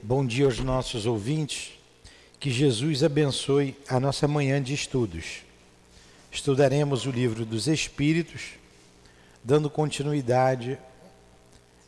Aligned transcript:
Bom 0.00 0.24
dia 0.24 0.44
aos 0.44 0.60
nossos 0.60 1.04
ouvintes. 1.04 1.72
Que 2.38 2.50
Jesus 2.50 3.02
abençoe 3.02 3.76
a 3.88 3.98
nossa 3.98 4.28
manhã 4.28 4.62
de 4.62 4.72
estudos. 4.74 5.42
Estudaremos 6.30 7.06
o 7.06 7.10
livro 7.10 7.44
dos 7.44 7.66
Espíritos, 7.66 8.52
dando 9.42 9.68
continuidade 9.68 10.78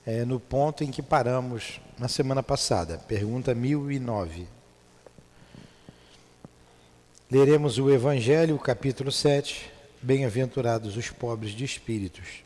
é, 0.05 0.25
no 0.25 0.41
ponto 0.41 0.83
em 0.83 0.91
que 0.91 1.03
paramos 1.03 1.81
na 1.99 2.09
semana 2.09 2.43
passada, 2.43 2.99
pergunta 2.99 3.55
1009. 3.55 4.47
Leremos 7.31 7.79
o 7.79 7.91
Evangelho, 7.91 8.59
capítulo 8.59 9.13
7, 9.13 9.71
Bem-aventurados 10.01 10.97
os 10.97 11.11
pobres 11.11 11.53
de 11.53 11.65
espíritos. 11.65 12.45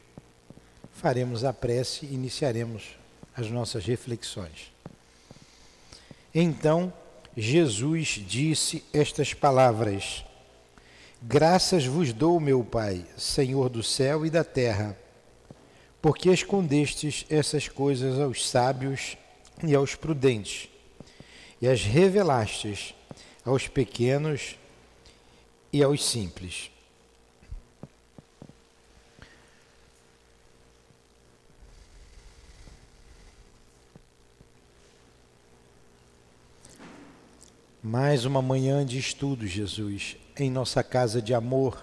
Faremos 0.92 1.44
a 1.44 1.52
prece 1.52 2.06
e 2.06 2.14
iniciaremos 2.14 2.99
as 3.36 3.50
nossas 3.50 3.84
reflexões. 3.84 4.72
Então 6.34 6.92
Jesus 7.36 8.20
disse 8.26 8.84
estas 8.92 9.34
palavras: 9.34 10.24
Graças 11.22 11.86
vos 11.86 12.12
dou, 12.12 12.40
meu 12.40 12.64
Pai, 12.64 13.04
Senhor 13.16 13.68
do 13.68 13.82
céu 13.82 14.24
e 14.26 14.30
da 14.30 14.44
terra, 14.44 14.98
porque 16.00 16.30
escondestes 16.30 17.26
essas 17.28 17.68
coisas 17.68 18.18
aos 18.18 18.48
sábios 18.48 19.16
e 19.62 19.74
aos 19.74 19.94
prudentes, 19.94 20.68
e 21.60 21.68
as 21.68 21.82
revelastes 21.82 22.94
aos 23.44 23.68
pequenos 23.68 24.56
e 25.72 25.82
aos 25.82 26.04
simples. 26.04 26.70
Mais 37.82 38.26
uma 38.26 38.42
manhã 38.42 38.84
de 38.84 38.98
estudo, 38.98 39.46
Jesus, 39.46 40.18
em 40.38 40.50
nossa 40.50 40.84
casa 40.84 41.22
de 41.22 41.32
amor. 41.32 41.82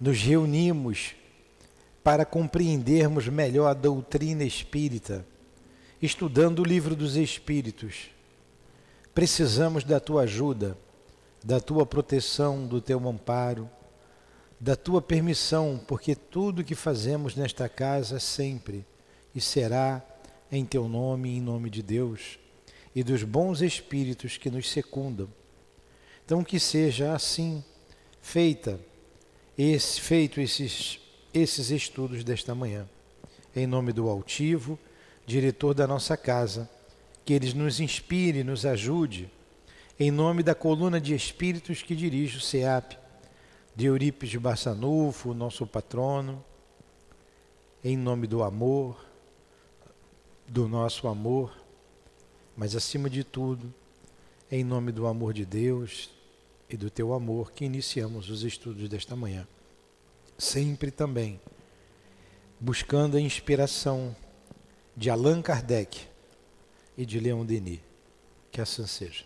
Nos 0.00 0.22
reunimos 0.22 1.16
para 2.04 2.24
compreendermos 2.24 3.26
melhor 3.26 3.66
a 3.66 3.74
doutrina 3.74 4.44
espírita, 4.44 5.26
estudando 6.00 6.60
o 6.60 6.64
livro 6.64 6.94
dos 6.94 7.16
Espíritos. 7.16 8.10
Precisamos 9.12 9.82
da 9.82 9.98
tua 9.98 10.22
ajuda, 10.22 10.78
da 11.42 11.58
tua 11.58 11.84
proteção, 11.84 12.64
do 12.64 12.80
teu 12.80 13.08
amparo, 13.08 13.68
da 14.60 14.76
tua 14.76 15.02
permissão, 15.02 15.80
porque 15.88 16.14
tudo 16.14 16.62
que 16.62 16.76
fazemos 16.76 17.34
nesta 17.34 17.68
casa 17.68 18.20
sempre 18.20 18.86
e 19.34 19.40
será 19.40 20.00
em 20.52 20.64
teu 20.64 20.88
nome 20.88 21.36
em 21.36 21.40
nome 21.40 21.68
de 21.68 21.82
Deus 21.82 22.38
e 22.94 23.02
dos 23.02 23.22
bons 23.22 23.60
espíritos 23.62 24.36
que 24.36 24.50
nos 24.50 24.70
secundam. 24.70 25.28
Então 26.24 26.44
que 26.44 26.60
seja 26.60 27.14
assim 27.14 27.64
feita 28.20 28.78
esse, 29.56 30.00
feito 30.00 30.40
esses, 30.40 31.00
esses 31.32 31.70
estudos 31.70 32.24
desta 32.24 32.54
manhã. 32.54 32.88
Em 33.54 33.66
nome 33.66 33.92
do 33.92 34.08
altivo, 34.08 34.78
diretor 35.26 35.74
da 35.74 35.86
nossa 35.86 36.16
casa, 36.16 36.68
que 37.24 37.32
eles 37.32 37.54
nos 37.54 37.80
inspire, 37.80 38.42
nos 38.42 38.64
ajude. 38.64 39.30
Em 39.98 40.10
nome 40.10 40.42
da 40.42 40.54
coluna 40.54 41.00
de 41.00 41.14
espíritos 41.14 41.82
que 41.82 41.94
dirige 41.94 42.38
o 42.38 42.40
SEAP, 42.40 42.96
de 43.74 43.86
Eurípides 43.86 44.30
de 44.30 44.38
Barçanufo, 44.38 45.34
nosso 45.34 45.66
patrono, 45.66 46.42
em 47.84 47.96
nome 47.96 48.26
do 48.26 48.42
amor, 48.42 49.04
do 50.46 50.68
nosso 50.68 51.08
amor, 51.08 51.61
mas 52.62 52.76
acima 52.76 53.10
de 53.10 53.24
tudo, 53.24 53.74
em 54.48 54.62
nome 54.62 54.92
do 54.92 55.08
amor 55.08 55.34
de 55.34 55.44
Deus 55.44 56.08
e 56.70 56.76
do 56.76 56.88
teu 56.88 57.12
amor 57.12 57.50
que 57.50 57.64
iniciamos 57.64 58.30
os 58.30 58.44
estudos 58.44 58.88
desta 58.88 59.16
manhã. 59.16 59.48
Sempre 60.38 60.92
também 60.92 61.40
buscando 62.60 63.16
a 63.16 63.20
inspiração 63.20 64.14
de 64.96 65.10
Allan 65.10 65.42
Kardec 65.42 66.06
e 66.96 67.04
de 67.04 67.18
Leon 67.18 67.44
Denis. 67.44 67.80
Que 68.52 68.60
assim 68.60 68.86
seja. 68.86 69.24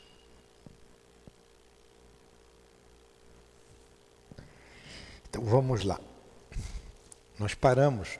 Então 5.29 5.45
vamos 5.45 5.85
lá. 5.85 6.01
Nós 7.39 7.53
paramos 7.53 8.19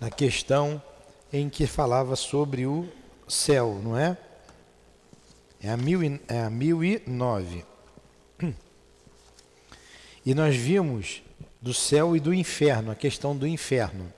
na 0.00 0.10
questão 0.10 0.82
em 1.32 1.48
que 1.48 1.68
falava 1.68 2.16
sobre 2.16 2.66
o 2.66 3.05
céu, 3.26 3.80
não 3.82 3.96
é? 3.98 4.16
É 5.60 5.70
a, 5.70 5.76
mil 5.76 6.02
e, 6.02 6.20
é 6.28 6.40
a 6.40 6.50
mil 6.50 6.84
e 6.84 7.02
nove. 7.06 7.64
Nós 10.34 10.56
vimos 10.56 11.22
do 11.60 11.72
céu 11.72 12.16
e 12.16 12.20
do 12.20 12.34
inferno, 12.34 12.90
a 12.90 12.94
questão 12.94 13.36
do 13.36 13.46
inferno. 13.46 14.12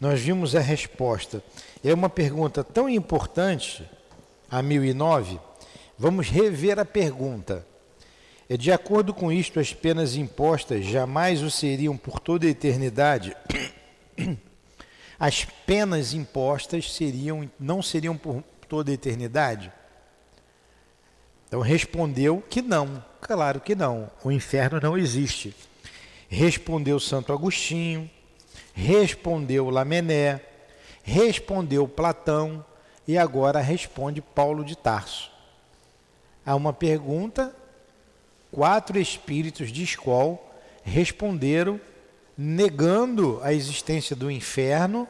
Nós 0.00 0.20
vimos 0.20 0.54
a 0.54 0.60
resposta. 0.60 1.42
É 1.84 1.92
uma 1.92 2.08
pergunta 2.08 2.62
tão 2.62 2.88
importante, 2.88 3.88
a 4.50 4.62
mil 4.62 4.84
e 4.84 4.92
nove. 4.92 5.38
Vamos 5.98 6.28
rever 6.28 6.78
a 6.78 6.84
pergunta. 6.84 7.66
De 8.48 8.72
acordo 8.72 9.12
com 9.12 9.30
isto, 9.30 9.60
as 9.60 9.74
penas 9.74 10.16
impostas 10.16 10.84
jamais 10.84 11.42
o 11.42 11.50
seriam 11.50 11.96
por 11.96 12.18
toda 12.18 12.46
a 12.46 12.50
eternidade. 12.50 13.36
as 15.18 15.44
penas 15.44 16.14
impostas 16.14 16.92
seriam, 16.92 17.50
não 17.58 17.82
seriam 17.82 18.16
por 18.16 18.42
toda 18.68 18.90
a 18.90 18.94
eternidade? 18.94 19.72
Então 21.46 21.60
respondeu 21.60 22.42
que 22.48 22.60
não, 22.60 23.02
claro 23.20 23.60
que 23.60 23.74
não, 23.74 24.10
o 24.22 24.30
inferno 24.30 24.78
não 24.80 24.96
existe. 24.96 25.54
Respondeu 26.28 27.00
Santo 27.00 27.32
Agostinho, 27.32 28.08
respondeu 28.74 29.70
Lamené, 29.70 30.40
respondeu 31.02 31.88
Platão 31.88 32.64
e 33.06 33.16
agora 33.16 33.60
responde 33.60 34.20
Paulo 34.20 34.62
de 34.62 34.76
Tarso. 34.76 35.32
Há 36.44 36.54
uma 36.54 36.72
pergunta, 36.72 37.54
quatro 38.52 38.98
espíritos 38.98 39.72
de 39.72 39.82
escola 39.82 40.38
responderam 40.84 41.80
negando 42.40 43.40
a 43.42 43.52
existência 43.52 44.14
do 44.14 44.30
inferno 44.30 45.08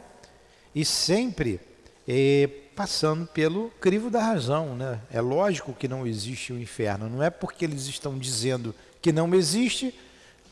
e 0.74 0.82
sempre 0.82 1.60
eh, 2.08 2.48
passando 2.74 3.26
pelo 3.26 3.68
crivo 3.72 4.08
da 4.08 4.22
razão. 4.22 4.74
Né? 4.74 4.98
É 5.12 5.20
lógico 5.20 5.74
que 5.74 5.86
não 5.86 6.06
existe 6.06 6.54
o 6.54 6.58
inferno, 6.58 7.10
não 7.10 7.22
é 7.22 7.28
porque 7.28 7.66
eles 7.66 7.86
estão 7.86 8.18
dizendo 8.18 8.74
que 9.02 9.12
não 9.12 9.34
existe 9.34 9.94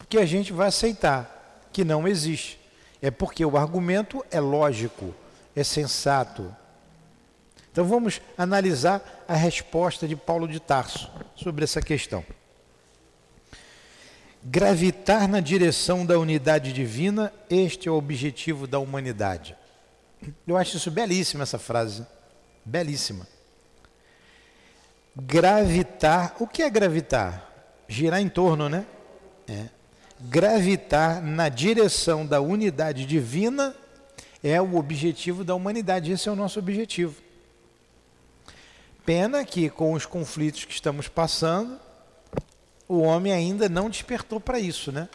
que 0.07 0.19
a 0.19 0.27
gente 0.27 0.53
vai 0.53 0.69
aceitar 0.69 1.69
que 1.73 1.83
não 1.83 2.07
existe. 2.07 2.61
É 3.01 3.11
porque 3.11 3.45
o 3.45 3.57
argumento 3.57 4.25
é 4.31 4.39
lógico, 4.39 5.15
é 5.55 5.65
sensato. 5.65 6.55
Então 7.73 7.85
vamos 7.85 8.21
analisar 8.37 9.25
a 9.27 9.35
resposta 9.35 10.07
de 10.07 10.15
Paulo 10.15 10.47
de 10.47 10.61
Tarso 10.61 11.11
sobre 11.35 11.65
essa 11.65 11.81
questão 11.81 12.25
gravitar 14.49 15.27
na 15.27 15.41
direção 15.41 16.07
da 16.07 16.19
unidade 16.19 16.73
divina, 16.73 17.33
este 17.51 17.89
é 17.89 17.91
o 17.91 17.97
objetivo 17.97 18.67
da 18.67 18.79
humanidade. 18.79 19.57
Eu 20.47 20.57
acho 20.57 20.77
isso 20.77 20.91
belíssima 20.91 21.43
essa 21.43 21.59
frase. 21.59 22.07
Belíssima. 22.65 23.27
Gravitar, 25.17 26.37
o 26.39 26.47
que 26.47 26.63
é 26.63 26.71
gravitar? 26.71 27.83
Girar 27.89 28.21
em 28.21 28.29
torno, 28.29 28.69
né? 28.69 28.87
É. 29.49 29.67
Gravitar 30.21 31.21
na 31.21 31.49
direção 31.49 32.25
da 32.25 32.41
unidade 32.41 33.05
divina 33.05 33.75
é 34.45 34.61
o 34.61 34.77
objetivo 34.77 35.43
da 35.43 35.55
humanidade, 35.55 36.13
esse 36.13 36.29
é 36.29 36.33
o 36.33 36.37
nosso 36.37 36.59
objetivo. 36.61 37.21
Pena 39.05 39.45
que 39.45 39.69
com 39.69 39.93
os 39.93 40.07
conflitos 40.07 40.65
que 40.65 40.73
estamos 40.73 41.09
passando, 41.09 41.81
o 42.89 43.01
homem 43.01 43.33
ainda 43.33 43.69
não 43.69 43.91
despertou 43.91 44.41
para 44.41 44.61
isso, 44.61 44.93
né? 44.93 45.09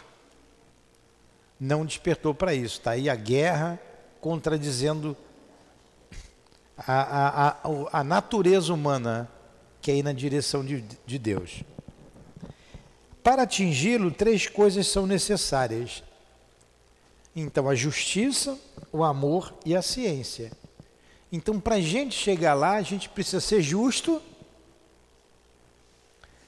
Não 1.59 1.85
despertou 1.85 2.33
para 2.33 2.53
isso. 2.53 2.79
Está 2.79 2.91
aí 2.91 3.09
a 3.09 3.15
guerra 3.15 3.79
contradizendo 4.19 5.15
a, 6.77 7.01
a, 7.01 7.49
a, 7.49 7.57
a 7.99 8.03
natureza 8.03 8.73
humana 8.73 9.29
que 9.81 9.91
é 9.91 9.95
ir 9.95 10.03
na 10.03 10.13
direção 10.13 10.63
de, 10.63 10.83
de 11.05 11.17
Deus. 11.17 11.63
Para 13.23 13.43
atingi-lo, 13.43 14.11
três 14.11 14.47
coisas 14.47 14.87
são 14.87 15.05
necessárias. 15.07 16.03
Então, 17.35 17.69
a 17.69 17.75
justiça, 17.75 18.57
o 18.91 19.03
amor 19.03 19.53
e 19.65 19.75
a 19.75 19.81
ciência. 19.81 20.51
Então, 21.31 21.59
para 21.59 21.75
a 21.75 21.81
gente 21.81 22.15
chegar 22.15 22.53
lá, 22.53 22.73
a 22.73 22.81
gente 22.81 23.07
precisa 23.07 23.39
ser 23.39 23.61
justo, 23.61 24.21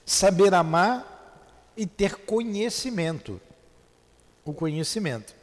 saber 0.06 0.54
amar 0.54 1.13
e 1.76 1.86
ter 1.86 2.16
conhecimento. 2.18 3.40
O 4.46 4.54
conhecimento. 4.54 5.34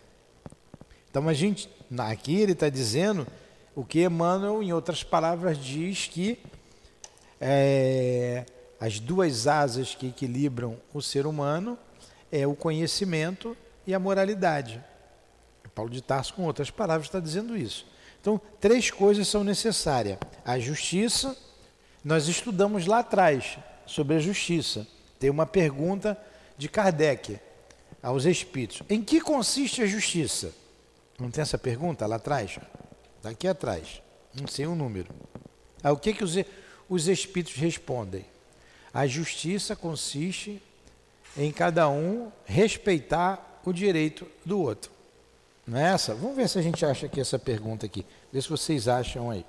Então 1.11 1.29
a 1.29 1.33
gente, 1.33 1.69
aqui 1.99 2.41
ele 2.41 2.53
está 2.53 2.69
dizendo, 2.69 3.27
O 3.75 3.85
que 3.85 4.05
Emmanuel, 4.05 4.63
em 4.63 4.73
outras 4.73 5.03
palavras, 5.03 5.59
diz 5.59 6.07
que 6.07 6.39
é, 7.41 8.45
as 8.79 9.01
duas 9.01 9.47
asas 9.47 9.95
que 9.95 10.09
equilibram 10.09 10.77
o 10.93 11.01
ser 11.01 11.27
humano 11.27 11.79
é 12.31 12.47
o 12.47 12.55
conhecimento 12.55 13.57
e 13.87 13.95
a 13.95 13.99
moralidade. 13.99 14.83
Paulo 15.75 15.91
de 15.91 16.03
Tarso, 16.03 16.35
com 16.35 16.45
outras 16.45 16.71
palavras, 16.71 17.07
está 17.07 17.21
dizendo 17.21 17.57
isso. 17.57 17.87
Então, 18.21 18.41
três 18.61 18.91
coisas 18.91 19.27
são 19.29 19.43
necessárias: 19.43 20.19
a 20.45 20.59
justiça, 20.59 21.37
nós 22.05 22.29
estudamos 22.29 22.87
lá 22.87 22.99
atrás 22.99 23.59
sobre 23.87 24.17
a 24.17 24.19
justiça. 24.19 24.87
Tem 25.21 25.29
uma 25.31 25.47
pergunta 25.47 26.19
de 26.57 26.69
Kardec 26.69 27.39
aos 28.03 28.25
espíritos: 28.25 28.83
em 28.89 29.03
que 29.05 29.21
consiste 29.21 29.83
a 29.83 29.87
justiça? 29.87 30.53
Não 31.19 31.31
tem 31.31 31.43
essa 31.43 31.59
pergunta 31.59 32.07
lá 32.07 32.17
atrás? 32.17 32.59
Daqui 33.23 33.47
atrás, 33.47 34.03
não 34.35 34.49
sei 34.49 34.67
o 34.67 34.75
número. 34.75 35.15
Ah, 35.83 35.93
o 35.93 35.99
que, 35.99 36.15
que 36.15 36.25
os, 36.25 36.35
os 36.89 37.07
espíritos 37.07 37.55
respondem? 37.55 38.25
A 38.93 39.07
justiça 39.07 39.77
consiste 39.77 40.61
em 41.37 41.53
cada 41.53 41.89
um 41.89 42.33
respeitar 42.47 43.61
o 43.65 43.73
direito 43.73 44.27
do 44.45 44.59
outro. 44.59 44.91
Não 45.67 45.79
é 45.79 45.93
essa? 45.93 46.15
Vamos 46.15 46.35
ver 46.35 46.49
se 46.49 46.59
a 46.59 46.63
gente 46.63 46.85
acha 46.85 47.05
aqui 47.05 47.21
essa 47.21 47.39
pergunta 47.39 47.85
aqui. 47.85 48.07
Vê 48.33 48.41
se 48.41 48.49
vocês 48.49 48.89
acham 48.89 49.31
aí. 49.31 49.45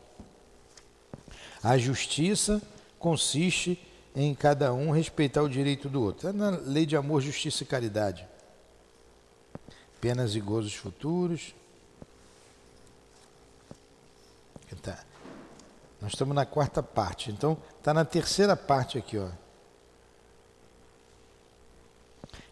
A 1.63 1.77
justiça 1.77 2.61
consiste 2.99 3.79
em 4.15 4.33
cada 4.35 4.73
um 4.73 4.91
respeitar 4.91 5.41
o 5.41 5.49
direito 5.49 5.89
do 5.89 6.01
outro. 6.01 6.29
É 6.29 6.33
na 6.33 6.49
lei 6.49 6.85
de 6.85 6.95
amor, 6.95 7.21
justiça 7.21 7.63
e 7.63 7.65
caridade. 7.65 8.27
Penas 9.99 10.35
e 10.35 10.39
gozos 10.39 10.73
futuros. 10.73 11.53
Tá. 14.81 15.03
Nós 16.01 16.13
estamos 16.13 16.33
na 16.33 16.45
quarta 16.45 16.81
parte. 16.81 17.29
Então, 17.29 17.57
está 17.77 17.93
na 17.93 18.03
terceira 18.03 18.55
parte 18.55 18.97
aqui, 18.97 19.17
ó. 19.17 19.29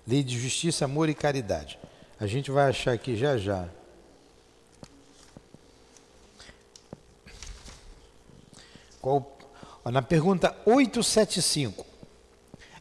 Lei 0.05 0.23
de 0.23 0.39
justiça, 0.39 0.85
amor 0.85 1.09
e 1.09 1.15
caridade. 1.15 1.79
A 2.19 2.27
gente 2.27 2.51
vai 2.51 2.69
achar 2.69 2.93
aqui 2.93 3.15
já 3.15 3.37
já. 3.37 3.69
Qual, 9.01 9.38
na 9.91 10.01
pergunta 10.01 10.55
875. 10.65 11.85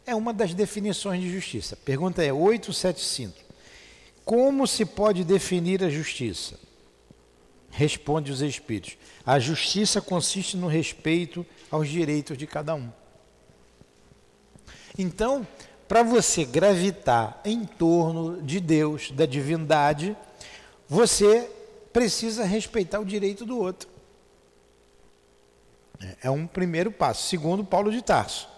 É 0.07 0.15
uma 0.15 0.33
das 0.33 0.55
definições 0.55 1.21
de 1.21 1.31
justiça. 1.31 1.77
Pergunta 1.77 2.23
é 2.23 2.33
875. 2.33 3.35
Como 4.25 4.67
se 4.67 4.85
pode 4.85 5.25
definir 5.25 5.83
a 5.83 5.91
justiça? 5.91 6.59
Responde 7.71 8.33
os 8.33 8.41
Espíritos. 8.41 8.97
A 9.25 9.39
justiça 9.39 10.01
consiste 10.01 10.57
no 10.57 10.67
respeito 10.67 11.45
aos 11.71 11.89
direitos 11.89 12.37
de 12.37 12.47
cada 12.47 12.75
um. 12.75 12.91
Então, 14.97 15.47
para 15.87 16.03
você 16.03 16.45
gravitar 16.45 17.41
em 17.45 17.65
torno 17.65 18.43
de 18.43 18.61
Deus, 18.61 19.11
da 19.11 19.25
divindade, 19.25 20.17
você 20.89 21.51
precisa 21.93 22.45
respeitar 22.45 23.01
o 23.01 23.05
direito 23.05 23.47
do 23.47 23.59
outro. 23.59 23.89
É 26.23 26.31
um 26.31 26.47
primeiro 26.47 26.91
passo. 26.91 27.29
Segundo, 27.29 27.65
Paulo 27.65 27.91
de 27.91 28.03
Tarso. 28.03 28.49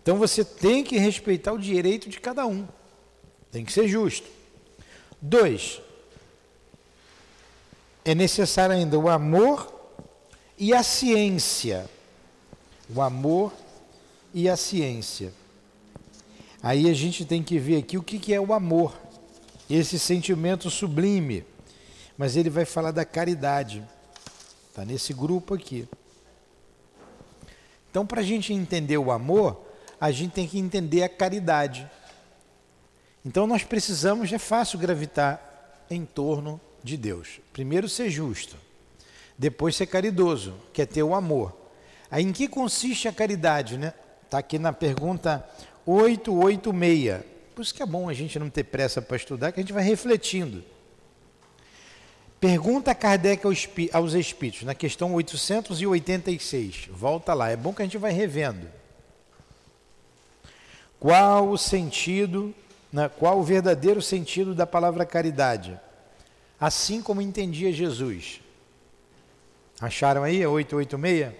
Então 0.00 0.18
você 0.18 0.44
tem 0.44 0.84
que 0.84 0.98
respeitar 0.98 1.52
o 1.52 1.58
direito 1.58 2.08
de 2.08 2.20
cada 2.20 2.46
um. 2.46 2.66
Tem 3.50 3.64
que 3.64 3.72
ser 3.72 3.88
justo. 3.88 4.28
Dois, 5.20 5.80
é 8.04 8.14
necessário 8.14 8.74
ainda 8.74 8.98
o 8.98 9.08
amor 9.08 9.72
e 10.56 10.72
a 10.72 10.82
ciência. 10.82 11.88
O 12.94 13.02
amor 13.02 13.52
e 14.32 14.48
a 14.48 14.56
ciência. 14.56 15.32
Aí 16.62 16.88
a 16.88 16.94
gente 16.94 17.24
tem 17.24 17.42
que 17.42 17.58
ver 17.58 17.78
aqui 17.78 17.98
o 17.98 18.02
que, 18.02 18.18
que 18.18 18.32
é 18.32 18.40
o 18.40 18.52
amor, 18.52 18.96
esse 19.68 19.98
sentimento 19.98 20.70
sublime. 20.70 21.44
Mas 22.16 22.36
ele 22.36 22.48
vai 22.48 22.64
falar 22.64 22.92
da 22.92 23.04
caridade. 23.04 23.82
Está 24.70 24.84
nesse 24.84 25.12
grupo 25.12 25.54
aqui. 25.54 25.88
Então, 27.96 28.04
para 28.04 28.20
a 28.20 28.22
gente 28.22 28.52
entender 28.52 28.98
o 28.98 29.10
amor, 29.10 29.58
a 29.98 30.10
gente 30.10 30.32
tem 30.32 30.46
que 30.46 30.58
entender 30.58 31.02
a 31.02 31.08
caridade. 31.08 31.90
Então, 33.24 33.46
nós 33.46 33.64
precisamos, 33.64 34.30
é 34.30 34.36
fácil 34.36 34.78
gravitar 34.78 35.82
em 35.88 36.04
torno 36.04 36.60
de 36.84 36.94
Deus. 36.98 37.40
Primeiro, 37.54 37.88
ser 37.88 38.10
justo. 38.10 38.54
Depois, 39.38 39.76
ser 39.76 39.86
caridoso, 39.86 40.52
que 40.74 40.82
é 40.82 40.84
ter 40.84 41.02
o 41.02 41.14
amor. 41.14 41.56
Aí, 42.10 42.22
em 42.22 42.34
que 42.34 42.46
consiste 42.48 43.08
a 43.08 43.12
caridade? 43.14 43.78
Né? 43.78 43.94
Está 44.26 44.40
aqui 44.40 44.58
na 44.58 44.74
pergunta 44.74 45.42
886. 45.86 47.22
Por 47.54 47.62
isso 47.62 47.74
que 47.74 47.82
é 47.82 47.86
bom 47.86 48.10
a 48.10 48.12
gente 48.12 48.38
não 48.38 48.50
ter 48.50 48.64
pressa 48.64 49.00
para 49.00 49.16
estudar, 49.16 49.52
que 49.52 49.60
a 49.60 49.62
gente 49.62 49.72
vai 49.72 49.82
refletindo. 49.82 50.62
Pergunta 52.40 52.94
Kardec 52.94 53.44
aos 53.92 54.12
espíritos, 54.12 54.62
na 54.62 54.74
questão 54.74 55.14
886. 55.14 56.88
Volta 56.90 57.32
lá, 57.32 57.48
é 57.48 57.56
bom 57.56 57.72
que 57.72 57.80
a 57.80 57.84
gente 57.84 57.96
vai 57.96 58.12
revendo. 58.12 58.68
Qual 61.00 61.48
o 61.48 61.56
sentido, 61.56 62.54
né, 62.92 63.08
qual 63.08 63.38
o 63.38 63.42
verdadeiro 63.42 64.02
sentido 64.02 64.54
da 64.54 64.66
palavra 64.66 65.06
caridade? 65.06 65.78
Assim 66.60 67.02
como 67.02 67.22
entendia 67.22 67.72
Jesus. 67.72 68.40
Acharam 69.80 70.22
aí 70.22 70.42
a 70.42 70.50
886? 70.50 71.34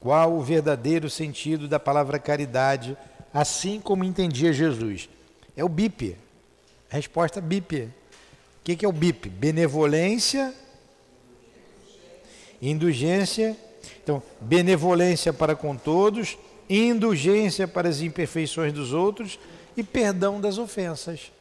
Qual 0.00 0.32
o 0.32 0.42
verdadeiro 0.42 1.10
sentido 1.10 1.68
da 1.68 1.78
palavra 1.78 2.18
caridade, 2.18 2.96
assim 3.34 3.80
como 3.80 4.02
entendia 4.02 4.52
Jesus? 4.52 5.08
É 5.54 5.62
o 5.62 5.68
BIP. 5.68 6.16
Resposta 6.88 7.40
BIP. 7.40 7.90
O 8.60 8.62
que, 8.62 8.76
que 8.76 8.84
é 8.84 8.88
o 8.88 8.92
BIP? 8.92 9.28
Benevolência, 9.28 10.54
indulgência. 12.60 13.56
Então, 14.02 14.22
benevolência 14.40 15.32
para 15.32 15.56
com 15.56 15.74
todos, 15.74 16.36
indulgência 16.68 17.66
para 17.66 17.88
as 17.88 18.02
imperfeições 18.02 18.72
dos 18.72 18.92
outros 18.92 19.38
e 19.76 19.82
perdão 19.82 20.40
das 20.40 20.58
ofensas. 20.58 21.32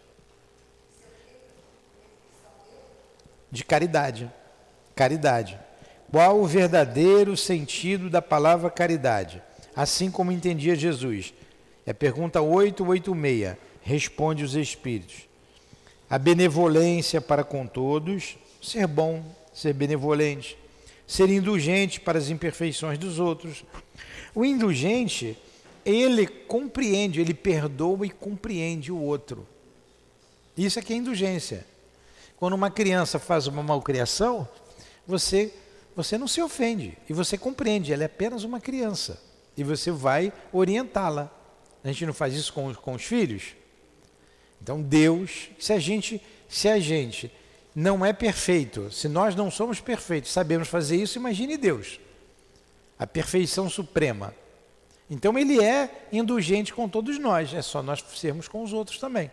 De 3.52 3.66
caridade. 3.66 4.32
Caridade. 4.96 5.60
Qual 6.10 6.40
o 6.40 6.48
verdadeiro 6.48 7.36
sentido 7.36 8.10
da 8.10 8.22
palavra 8.22 8.70
caridade? 8.70 9.44
Assim 9.76 10.10
como 10.10 10.32
entendia 10.32 10.74
Jesus. 10.74 11.34
É 11.86 11.92
pergunta 11.92 12.42
886. 12.42 13.58
Responde 13.82 14.44
os 14.44 14.56
Espíritos 14.56 15.29
a 16.10 16.18
benevolência 16.18 17.22
para 17.22 17.44
com 17.44 17.68
todos, 17.68 18.38
ser 18.62 18.88
bom, 18.88 19.24
ser 19.54 19.74
benevolente, 19.74 20.58
ser 21.06 21.30
indulgente 21.30 22.00
para 22.00 22.18
as 22.18 22.30
imperfeições 22.30 22.98
dos 22.98 23.20
outros. 23.20 23.64
O 24.34 24.44
indulgente, 24.44 25.38
ele 25.86 26.26
compreende, 26.26 27.22
ele 27.22 27.34
perdoa 27.34 28.06
e 28.06 28.10
compreende 28.10 28.92
o 28.92 29.00
outro. 29.00 29.48
Isso 30.58 30.80
é 30.80 30.82
que 30.82 30.94
é 30.94 30.96
indulgência. 30.96 31.66
Quando 32.38 32.54
uma 32.54 32.72
criança 32.72 33.20
faz 33.20 33.48
uma 33.48 33.62
malcriação, 33.62 34.48
você 35.06 35.54
você 35.96 36.18
não 36.18 36.30
se 36.30 36.42
ofende 36.42 36.98
e 37.10 37.14
você 37.14 37.38
compreende, 37.38 37.92
ela 37.92 38.04
é 38.04 38.06
apenas 38.06 38.46
uma 38.46 38.62
criança 38.62 39.22
e 39.58 39.66
você 39.66 39.92
vai 39.92 40.32
orientá-la. 40.54 41.30
A 41.84 41.90
gente 41.90 42.06
não 42.06 42.14
faz 42.14 42.34
isso 42.34 42.54
com, 42.54 42.74
com 42.74 42.94
os 42.94 43.04
filhos? 43.04 43.54
Então 44.62 44.82
Deus, 44.82 45.50
se 45.60 45.74
a 45.74 45.80
gente, 45.80 46.22
se 46.48 46.68
a 46.68 46.80
gente 46.80 47.32
não 47.76 48.06
é 48.06 48.12
perfeito, 48.12 48.92
se 48.92 49.08
nós 49.08 49.36
não 49.36 49.50
somos 49.50 49.80
perfeitos, 49.80 50.32
sabemos 50.32 50.68
fazer 50.68 50.98
isso, 50.98 51.18
imagine 51.18 51.58
Deus. 51.58 52.00
A 52.98 53.08
perfeição 53.08 53.70
suprema. 53.70 54.34
Então 55.10 55.38
ele 55.38 55.64
é 55.64 56.08
indulgente 56.12 56.74
com 56.74 56.88
todos 56.88 57.18
nós, 57.18 57.54
é 57.54 57.62
só 57.62 57.82
nós 57.82 58.04
sermos 58.16 58.48
com 58.48 58.62
os 58.62 58.74
outros 58.74 59.00
também. 59.00 59.32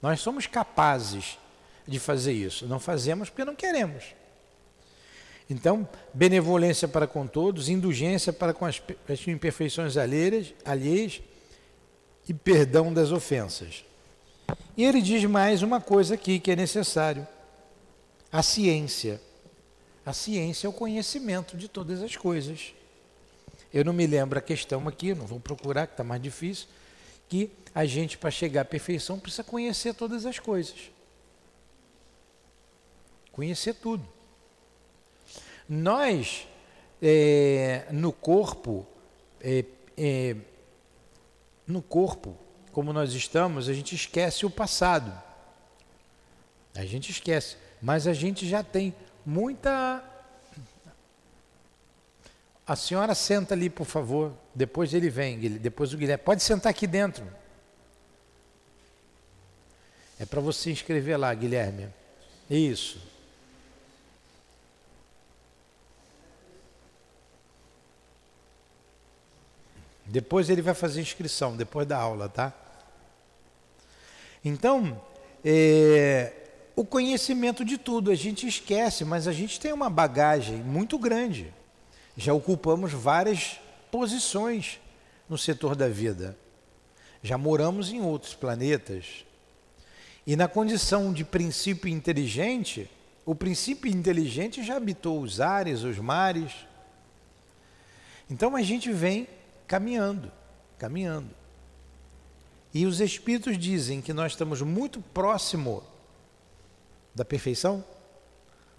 Nós 0.00 0.20
somos 0.20 0.46
capazes 0.46 1.38
de 1.86 1.98
fazer 1.98 2.32
isso, 2.32 2.66
não 2.66 2.78
fazemos 2.78 3.28
porque 3.28 3.44
não 3.44 3.54
queremos. 3.54 4.04
Então, 5.48 5.88
benevolência 6.12 6.88
para 6.88 7.06
com 7.06 7.26
todos, 7.26 7.68
indulgência 7.68 8.32
para 8.32 8.52
com 8.52 8.64
as, 8.64 8.82
imperfeições 9.28 9.96
alheias, 9.96 10.52
alheias 10.64 11.20
e 12.28 12.34
perdão 12.34 12.92
das 12.92 13.12
ofensas. 13.12 13.84
E 14.76 14.84
ele 14.84 15.00
diz 15.00 15.24
mais 15.24 15.62
uma 15.62 15.80
coisa 15.80 16.14
aqui 16.14 16.38
que 16.38 16.50
é 16.50 16.56
necessário: 16.56 17.26
a 18.30 18.42
ciência. 18.42 19.20
A 20.04 20.12
ciência 20.12 20.66
é 20.66 20.70
o 20.70 20.72
conhecimento 20.72 21.56
de 21.56 21.68
todas 21.68 22.00
as 22.02 22.14
coisas. 22.14 22.72
Eu 23.74 23.84
não 23.84 23.92
me 23.92 24.06
lembro 24.06 24.38
a 24.38 24.42
questão 24.42 24.86
aqui, 24.86 25.14
não 25.14 25.26
vou 25.26 25.40
procurar, 25.40 25.86
que 25.86 25.94
está 25.94 26.04
mais 26.04 26.22
difícil, 26.22 26.68
que 27.28 27.50
a 27.74 27.84
gente, 27.84 28.16
para 28.16 28.30
chegar 28.30 28.60
à 28.60 28.64
perfeição, 28.64 29.18
precisa 29.18 29.42
conhecer 29.42 29.94
todas 29.94 30.24
as 30.24 30.38
coisas. 30.38 30.90
Conhecer 33.32 33.74
tudo. 33.74 34.06
Nós, 35.68 36.46
é, 37.02 37.86
no 37.90 38.12
corpo, 38.12 38.86
é, 39.40 39.64
é, 39.98 40.36
no 41.66 41.82
corpo, 41.82 42.36
como 42.76 42.92
nós 42.92 43.14
estamos, 43.14 43.70
a 43.70 43.72
gente 43.72 43.94
esquece 43.94 44.44
o 44.44 44.50
passado. 44.50 45.10
A 46.74 46.84
gente 46.84 47.10
esquece. 47.10 47.56
Mas 47.80 48.06
a 48.06 48.12
gente 48.12 48.46
já 48.46 48.62
tem 48.62 48.94
muita. 49.24 50.04
A 52.66 52.76
senhora 52.76 53.14
senta 53.14 53.54
ali, 53.54 53.70
por 53.70 53.86
favor. 53.86 54.30
Depois 54.54 54.92
ele 54.92 55.08
vem. 55.08 55.38
Depois 55.58 55.94
o 55.94 55.96
Guilherme. 55.96 56.22
Pode 56.22 56.42
sentar 56.42 56.68
aqui 56.68 56.86
dentro. 56.86 57.26
É 60.20 60.26
para 60.26 60.42
você 60.42 60.70
inscrever 60.70 61.18
lá, 61.18 61.32
Guilherme. 61.32 61.88
Isso. 62.50 63.00
Depois 70.04 70.50
ele 70.50 70.60
vai 70.60 70.74
fazer 70.74 71.00
inscrição, 71.00 71.56
depois 71.56 71.88
da 71.88 71.96
aula, 71.96 72.28
tá? 72.28 72.65
Então, 74.48 75.02
é, 75.44 76.32
o 76.76 76.84
conhecimento 76.84 77.64
de 77.64 77.76
tudo, 77.76 78.12
a 78.12 78.14
gente 78.14 78.46
esquece, 78.46 79.04
mas 79.04 79.26
a 79.26 79.32
gente 79.32 79.58
tem 79.58 79.72
uma 79.72 79.90
bagagem 79.90 80.58
muito 80.58 80.96
grande. 81.00 81.52
Já 82.16 82.32
ocupamos 82.32 82.92
várias 82.92 83.58
posições 83.90 84.78
no 85.28 85.36
setor 85.36 85.74
da 85.74 85.88
vida. 85.88 86.38
Já 87.24 87.36
moramos 87.36 87.90
em 87.90 88.00
outros 88.00 88.34
planetas. 88.34 89.24
E 90.24 90.36
na 90.36 90.46
condição 90.46 91.12
de 91.12 91.24
princípio 91.24 91.88
inteligente, 91.88 92.88
o 93.24 93.34
princípio 93.34 93.90
inteligente 93.90 94.62
já 94.62 94.76
habitou 94.76 95.20
os 95.22 95.40
ares, 95.40 95.82
os 95.82 95.98
mares. 95.98 96.52
Então 98.30 98.54
a 98.54 98.62
gente 98.62 98.92
vem 98.92 99.26
caminhando, 99.66 100.30
caminhando. 100.78 101.34
E 102.76 102.84
os 102.84 103.00
espíritos 103.00 103.56
dizem 103.56 104.02
que 104.02 104.12
nós 104.12 104.32
estamos 104.32 104.60
muito 104.60 105.00
próximo 105.00 105.82
da 107.14 107.24
perfeição, 107.24 107.82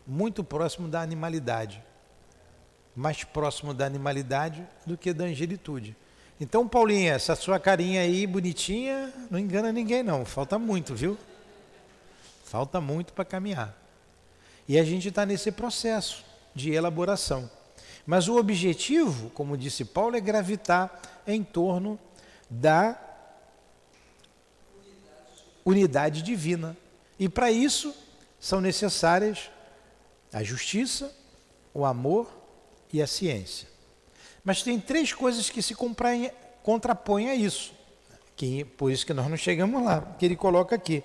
muito 0.05 0.43
próximo 0.43 0.87
da 0.87 1.01
animalidade. 1.01 1.83
Mais 2.95 3.23
próximo 3.23 3.73
da 3.73 3.87
animalidade 3.87 4.63
do 4.85 4.95
que 4.95 5.11
da 5.11 5.23
angelitude. 5.23 5.97
Então, 6.39 6.67
Paulinha, 6.67 7.13
essa 7.13 7.35
sua 7.35 7.59
carinha 7.59 8.01
aí 8.01 8.27
bonitinha, 8.27 9.11
não 9.31 9.39
engana 9.39 9.71
ninguém 9.71 10.03
não, 10.03 10.23
falta 10.23 10.59
muito, 10.59 10.93
viu? 10.93 11.17
Falta 12.43 12.79
muito 12.79 13.13
para 13.13 13.25
caminhar. 13.25 13.75
E 14.67 14.77
a 14.77 14.83
gente 14.83 15.09
está 15.09 15.25
nesse 15.25 15.51
processo 15.51 16.23
de 16.53 16.71
elaboração. 16.71 17.49
Mas 18.05 18.27
o 18.27 18.37
objetivo, 18.37 19.31
como 19.31 19.57
disse 19.57 19.83
Paulo, 19.83 20.15
é 20.15 20.21
gravitar 20.21 21.01
em 21.25 21.43
torno 21.43 21.99
da 22.47 23.06
unidade 25.67 26.21
divina. 26.21 26.77
E 27.19 27.27
para 27.27 27.51
isso, 27.51 27.93
são 28.39 28.61
necessárias 28.61 29.49
a 30.31 30.41
justiça, 30.41 31.13
o 31.73 31.83
amor 31.83 32.31
e 32.91 33.01
a 33.01 33.07
ciência. 33.07 33.67
Mas 34.43 34.63
tem 34.63 34.79
três 34.79 35.11
coisas 35.11 35.49
que 35.49 35.61
se 35.61 35.75
contrapõem 36.63 37.29
a 37.29 37.35
isso. 37.35 37.73
Que, 38.35 38.63
por 38.63 38.91
isso 38.91 39.05
que 39.05 39.13
nós 39.13 39.27
não 39.29 39.35
chegamos 39.35 39.83
lá, 39.83 40.01
que 40.17 40.25
ele 40.25 40.35
coloca 40.35 40.75
aqui. 40.75 41.03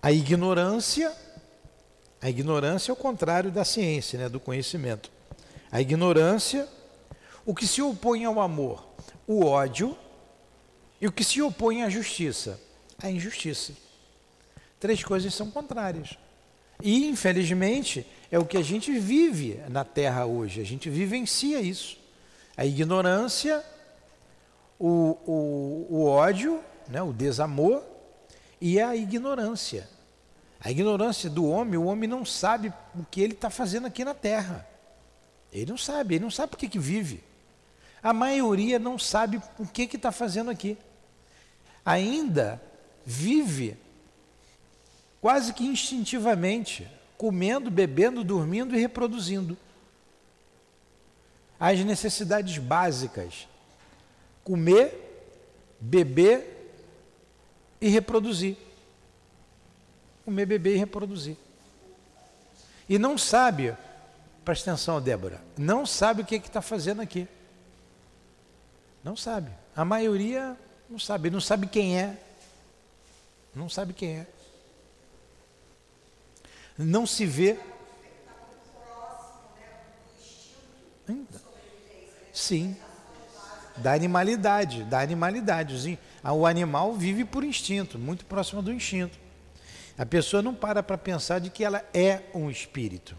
A 0.00 0.10
ignorância, 0.10 1.12
a 2.20 2.30
ignorância 2.30 2.90
é 2.90 2.94
o 2.94 2.96
contrário 2.96 3.50
da 3.50 3.64
ciência, 3.64 4.18
né, 4.18 4.28
do 4.28 4.40
conhecimento. 4.40 5.10
A 5.70 5.80
ignorância, 5.80 6.66
o 7.44 7.54
que 7.54 7.66
se 7.66 7.82
opõe 7.82 8.24
ao 8.24 8.40
amor, 8.40 8.86
o 9.26 9.44
ódio, 9.44 9.96
e 11.02 11.06
o 11.08 11.10
que 11.10 11.24
se 11.24 11.42
opõe 11.42 11.82
à 11.82 11.88
justiça, 11.88 12.60
a 13.02 13.10
injustiça. 13.10 13.72
Três 14.78 15.02
coisas 15.02 15.34
são 15.34 15.50
contrárias. 15.50 16.16
E, 16.80 17.08
infelizmente, 17.08 18.06
é 18.30 18.38
o 18.38 18.46
que 18.46 18.56
a 18.56 18.62
gente 18.62 18.96
vive 18.96 19.60
na 19.68 19.84
Terra 19.84 20.26
hoje. 20.26 20.60
A 20.60 20.64
gente 20.64 20.88
vivencia 20.88 21.60
isso. 21.60 21.98
A 22.56 22.64
ignorância, 22.64 23.64
o, 24.78 25.18
o, 25.26 25.86
o 25.90 26.06
ódio, 26.06 26.62
né, 26.86 27.02
o 27.02 27.12
desamor 27.12 27.82
e 28.60 28.80
a 28.80 28.94
ignorância. 28.94 29.88
A 30.60 30.70
ignorância 30.70 31.28
do 31.28 31.44
homem, 31.48 31.80
o 31.80 31.86
homem 31.86 32.08
não 32.08 32.24
sabe 32.24 32.72
o 32.94 33.04
que 33.04 33.20
ele 33.20 33.32
está 33.32 33.50
fazendo 33.50 33.88
aqui 33.88 34.04
na 34.04 34.14
Terra. 34.14 34.64
Ele 35.52 35.68
não 35.68 35.76
sabe, 35.76 36.14
ele 36.14 36.22
não 36.22 36.30
sabe 36.30 36.52
por 36.52 36.58
que, 36.58 36.68
que 36.68 36.78
vive. 36.78 37.24
A 38.00 38.12
maioria 38.12 38.78
não 38.78 38.96
sabe 39.00 39.42
o 39.58 39.66
que 39.66 39.82
está 39.82 40.12
fazendo 40.12 40.48
aqui. 40.48 40.78
Ainda 41.84 42.62
vive 43.04 43.76
quase 45.20 45.52
que 45.52 45.64
instintivamente, 45.64 46.88
comendo, 47.16 47.70
bebendo, 47.70 48.24
dormindo 48.24 48.74
e 48.74 48.80
reproduzindo. 48.80 49.56
As 51.58 51.78
necessidades 51.80 52.58
básicas: 52.58 53.48
comer, 54.42 55.38
beber 55.80 56.74
e 57.80 57.88
reproduzir. 57.88 58.56
Comer, 60.24 60.46
beber 60.46 60.74
e 60.74 60.78
reproduzir. 60.78 61.36
E 62.88 62.98
não 62.98 63.16
sabe, 63.16 63.76
presta 64.44 64.70
atenção, 64.70 65.00
Débora, 65.00 65.40
não 65.56 65.86
sabe 65.86 66.22
o 66.22 66.26
que 66.26 66.36
está 66.36 66.60
fazendo 66.60 67.00
aqui. 67.00 67.26
Não 69.02 69.16
sabe. 69.16 69.50
A 69.74 69.84
maioria 69.84 70.56
não 70.92 70.98
sabe, 70.98 71.30
não 71.30 71.40
sabe 71.40 71.66
quem 71.66 71.98
é. 71.98 72.16
Não 73.54 73.68
sabe 73.68 73.92
quem 73.92 74.18
é 74.18 74.26
não 76.78 77.06
se 77.06 77.26
vê. 77.26 77.58
Sim. 82.32 82.76
Da 83.76 83.92
animalidade, 83.92 84.84
da 84.84 85.00
animalidade. 85.00 85.98
O 86.24 86.46
animal 86.46 86.94
vive 86.94 87.24
por 87.24 87.44
instinto, 87.44 87.98
muito 87.98 88.24
próximo 88.24 88.62
do 88.62 88.72
instinto. 88.72 89.18
A 89.96 90.06
pessoa 90.06 90.42
não 90.42 90.54
para 90.54 90.82
para 90.82 90.96
pensar 90.96 91.38
de 91.38 91.50
que 91.50 91.64
ela 91.64 91.84
é 91.92 92.22
um 92.34 92.50
espírito. 92.50 93.16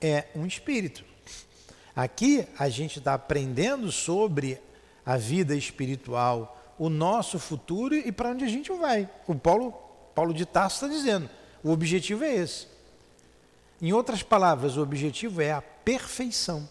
É 0.00 0.26
um 0.34 0.46
espírito. 0.46 1.04
Aqui 1.94 2.46
a 2.58 2.68
gente 2.68 2.98
está 2.98 3.14
aprendendo 3.14 3.92
sobre 3.92 4.60
a 5.04 5.16
vida 5.16 5.54
espiritual, 5.54 6.74
o 6.78 6.88
nosso 6.88 7.38
futuro 7.38 7.94
e 7.94 8.10
para 8.10 8.30
onde 8.30 8.44
a 8.44 8.48
gente 8.48 8.72
vai. 8.72 9.08
O 9.26 9.34
Paulo, 9.34 9.72
Paulo 10.14 10.32
de 10.32 10.46
Tarso 10.46 10.84
está 10.84 10.88
dizendo: 10.88 11.28
o 11.62 11.70
objetivo 11.70 12.24
é 12.24 12.34
esse. 12.34 12.66
Em 13.80 13.92
outras 13.92 14.22
palavras, 14.22 14.76
o 14.76 14.82
objetivo 14.82 15.40
é 15.40 15.52
a 15.52 15.62
perfeição. 15.62 16.68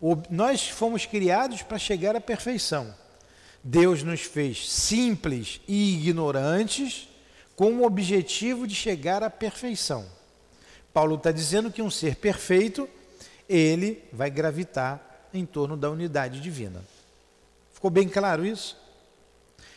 O, 0.00 0.16
nós 0.30 0.68
fomos 0.68 1.04
criados 1.04 1.62
para 1.62 1.78
chegar 1.78 2.16
à 2.16 2.20
perfeição. 2.20 2.94
Deus 3.62 4.02
nos 4.02 4.22
fez 4.22 4.70
simples 4.70 5.60
e 5.68 5.96
ignorantes 5.96 7.08
com 7.54 7.74
o 7.74 7.84
objetivo 7.84 8.66
de 8.66 8.74
chegar 8.74 9.22
à 9.22 9.28
perfeição. 9.28 10.06
Paulo 10.94 11.16
está 11.16 11.30
dizendo 11.30 11.70
que 11.70 11.82
um 11.82 11.90
ser 11.90 12.16
perfeito, 12.16 12.88
ele 13.48 14.02
vai 14.12 14.30
gravitar 14.30 15.09
em 15.32 15.46
torno 15.46 15.76
da 15.76 15.90
unidade 15.90 16.40
divina. 16.40 16.82
Ficou 17.72 17.90
bem 17.90 18.08
claro 18.08 18.44
isso? 18.44 18.76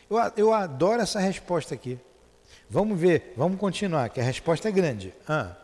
Eu, 0.09 0.17
eu 0.35 0.53
adoro 0.53 1.01
essa 1.01 1.19
resposta 1.19 1.73
aqui. 1.73 1.99
Vamos 2.69 2.99
ver, 2.99 3.33
vamos 3.37 3.59
continuar, 3.59 4.09
que 4.09 4.19
a 4.19 4.23
resposta 4.23 4.67
é 4.67 4.71
grande. 4.71 5.13
Ah. 5.27 5.55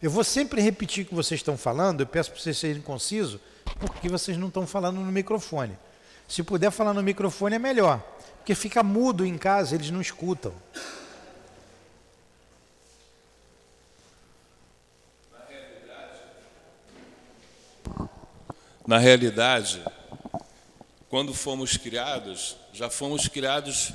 Eu 0.00 0.10
vou 0.10 0.24
sempre 0.24 0.60
repetir 0.60 1.04
o 1.04 1.08
que 1.08 1.14
vocês 1.14 1.40
estão 1.40 1.56
falando, 1.56 2.00
eu 2.00 2.06
peço 2.06 2.32
para 2.32 2.40
vocês 2.40 2.58
serem 2.58 2.82
concisos, 2.82 3.40
porque 3.78 4.08
vocês 4.08 4.36
não 4.36 4.48
estão 4.48 4.66
falando 4.66 5.00
no 5.00 5.12
microfone. 5.12 5.78
Se 6.26 6.42
puder 6.42 6.70
falar 6.70 6.92
no 6.92 7.02
microfone 7.02 7.56
é 7.56 7.58
melhor, 7.58 8.00
porque 8.38 8.54
fica 8.54 8.82
mudo 8.82 9.24
em 9.24 9.38
casa, 9.38 9.74
eles 9.74 9.90
não 9.90 10.00
escutam. 10.00 10.52
Na 18.84 18.98
realidade, 18.98 19.80
quando 21.08 21.32
fomos 21.32 21.76
criados, 21.76 22.56
já 22.72 22.90
fomos 22.90 23.28
criados 23.28 23.92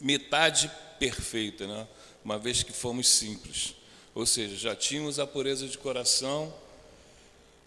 metade 0.00 0.68
perfeita, 0.98 1.68
né? 1.68 1.86
uma 2.24 2.36
vez 2.36 2.64
que 2.64 2.72
fomos 2.72 3.08
simples. 3.08 3.76
Ou 4.12 4.26
seja, 4.26 4.56
já 4.56 4.74
tínhamos 4.74 5.20
a 5.20 5.26
pureza 5.26 5.68
de 5.68 5.78
coração, 5.78 6.52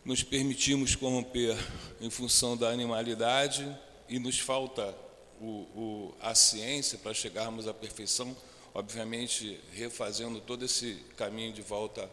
nos 0.03 0.23
permitimos 0.23 0.93
corromper 0.93 1.55
em 2.01 2.09
função 2.09 2.57
da 2.57 2.69
animalidade 2.69 3.65
e 4.09 4.19
nos 4.19 4.39
falta 4.39 4.93
o, 5.39 5.45
o, 5.45 6.15
a 6.19 6.35
ciência 6.35 6.97
para 6.97 7.13
chegarmos 7.13 7.65
à 7.65 7.73
perfeição. 7.73 8.35
obviamente 8.73 9.57
refazendo 9.73 10.41
todo 10.41 10.65
esse 10.65 10.95
caminho 11.15 11.53
de 11.53 11.61
volta 11.61 12.09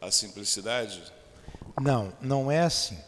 à 0.00 0.12
simplicidade? 0.12 1.02
Não, 1.80 2.12
não 2.20 2.50
é 2.50 2.60
assim. 2.60 2.98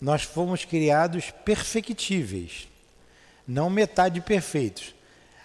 Nós 0.00 0.22
fomos 0.22 0.64
criados 0.64 1.30
perfectíveis, 1.44 2.68
não 3.46 3.70
metade 3.70 4.20
perfeitos. 4.20 4.94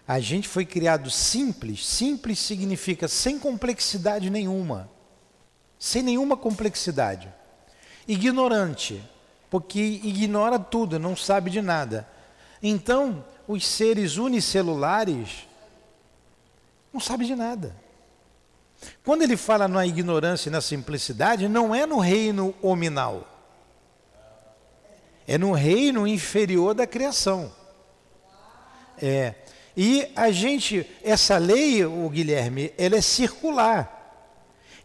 A 0.07 0.19
gente 0.19 0.47
foi 0.47 0.65
criado 0.65 1.09
simples. 1.09 1.87
Simples 1.87 2.39
significa 2.39 3.07
sem 3.07 3.39
complexidade 3.39 4.29
nenhuma. 4.29 4.89
Sem 5.79 6.03
nenhuma 6.03 6.35
complexidade. 6.35 7.31
Ignorante, 8.07 9.01
porque 9.49 9.79
ignora 9.79 10.59
tudo, 10.59 10.99
não 10.99 11.15
sabe 11.15 11.49
de 11.49 11.61
nada. 11.61 12.07
Então, 12.61 13.23
os 13.47 13.65
seres 13.65 14.17
unicelulares 14.17 15.47
não 16.91 16.99
sabem 16.99 17.27
de 17.27 17.35
nada. 17.35 17.75
Quando 19.03 19.21
ele 19.21 19.37
fala 19.37 19.67
na 19.67 19.85
ignorância 19.85 20.49
e 20.49 20.51
na 20.51 20.61
simplicidade, 20.61 21.47
não 21.47 21.73
é 21.73 21.85
no 21.85 21.99
reino 21.99 22.53
hominal. 22.61 23.27
É 25.27 25.37
no 25.37 25.51
reino 25.53 26.07
inferior 26.07 26.73
da 26.73 26.87
criação. 26.87 27.51
É. 29.01 29.35
E 29.75 30.11
a 30.15 30.31
gente, 30.31 30.85
essa 31.03 31.37
lei, 31.37 31.85
o 31.85 32.09
Guilherme, 32.09 32.73
ela 32.77 32.97
é 32.97 33.01
circular. 33.01 33.99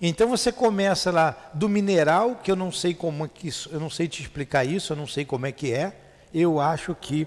Então 0.00 0.28
você 0.28 0.52
começa 0.52 1.10
lá 1.10 1.50
do 1.54 1.68
mineral, 1.68 2.36
que 2.36 2.50
eu 2.50 2.56
não 2.56 2.70
sei 2.70 2.94
como 2.94 3.24
é 3.24 3.28
que 3.28 3.50
eu 3.70 3.80
não 3.80 3.88
sei 3.88 4.06
te 4.06 4.22
explicar 4.22 4.64
isso, 4.64 4.92
eu 4.92 4.96
não 4.96 5.06
sei 5.06 5.24
como 5.24 5.46
é 5.46 5.52
que 5.52 5.72
é. 5.72 5.92
Eu 6.32 6.60
acho 6.60 6.94
que 6.94 7.26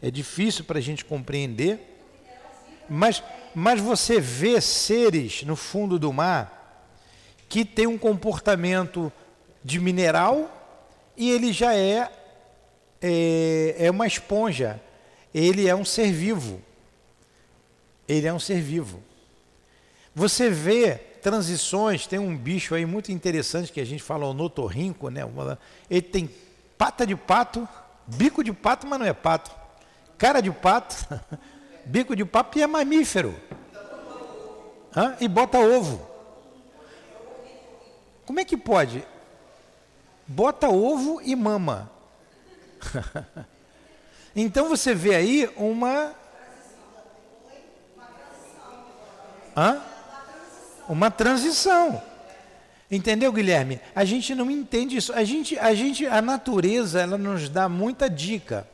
é 0.00 0.10
difícil 0.10 0.64
para 0.64 0.78
a 0.78 0.82
gente 0.82 1.04
compreender. 1.04 1.78
Mas, 2.88 3.22
mas 3.54 3.80
você 3.80 4.20
vê 4.20 4.60
seres 4.60 5.42
no 5.42 5.56
fundo 5.56 5.98
do 5.98 6.12
mar 6.12 6.60
que 7.48 7.64
tem 7.64 7.86
um 7.86 7.98
comportamento 7.98 9.12
de 9.62 9.78
mineral 9.78 10.50
e 11.16 11.30
ele 11.30 11.52
já 11.52 11.74
é, 11.74 12.10
é, 13.00 13.76
é 13.78 13.90
uma 13.90 14.06
esponja. 14.06 14.80
Ele 15.34 15.68
é 15.68 15.74
um 15.74 15.84
ser 15.84 16.12
vivo. 16.12 16.60
Ele 18.08 18.26
é 18.26 18.32
um 18.32 18.38
ser 18.38 18.60
vivo. 18.60 19.02
Você 20.14 20.50
vê 20.50 20.94
transições, 21.22 22.06
tem 22.06 22.18
um 22.18 22.36
bicho 22.36 22.74
aí 22.74 22.84
muito 22.84 23.12
interessante 23.12 23.72
que 23.72 23.80
a 23.80 23.86
gente 23.86 24.02
fala 24.02 24.26
o 24.26 24.34
notorrinco, 24.34 25.08
né? 25.08 25.22
Ele 25.88 26.02
tem 26.02 26.30
pata 26.76 27.06
de 27.06 27.14
pato, 27.14 27.66
bico 28.06 28.42
de 28.42 28.52
pato, 28.52 28.86
mas 28.86 28.98
não 28.98 29.06
é 29.06 29.12
pato. 29.12 29.50
Cara 30.18 30.40
de 30.40 30.50
pato, 30.50 31.06
bico 31.84 32.14
de 32.16 32.22
e 32.22 32.62
é 32.62 32.66
mamífero. 32.66 33.34
Hã? 34.94 35.16
E 35.20 35.28
bota 35.28 35.58
ovo. 35.58 36.06
Como 38.26 38.40
é 38.40 38.44
que 38.44 38.56
pode? 38.56 39.04
Bota 40.26 40.68
ovo 40.68 41.20
e 41.22 41.34
mama. 41.34 41.90
então 44.34 44.68
você 44.68 44.94
vê 44.94 45.14
aí 45.14 45.50
uma 45.56 46.14
Hã? 49.56 49.80
Uma 50.88 51.10
transição. 51.10 52.02
Entendeu, 52.90 53.32
Guilherme? 53.32 53.80
A 53.94 54.04
gente 54.04 54.34
não 54.34 54.50
entende 54.50 54.96
isso. 54.96 55.12
A 55.12 55.24
gente, 55.24 55.58
a 55.58 55.74
gente, 55.74 56.06
a 56.06 56.20
natureza, 56.20 57.00
ela 57.00 57.16
nos 57.16 57.48
dá 57.48 57.68
muita 57.68 58.08
dica. 58.08 58.66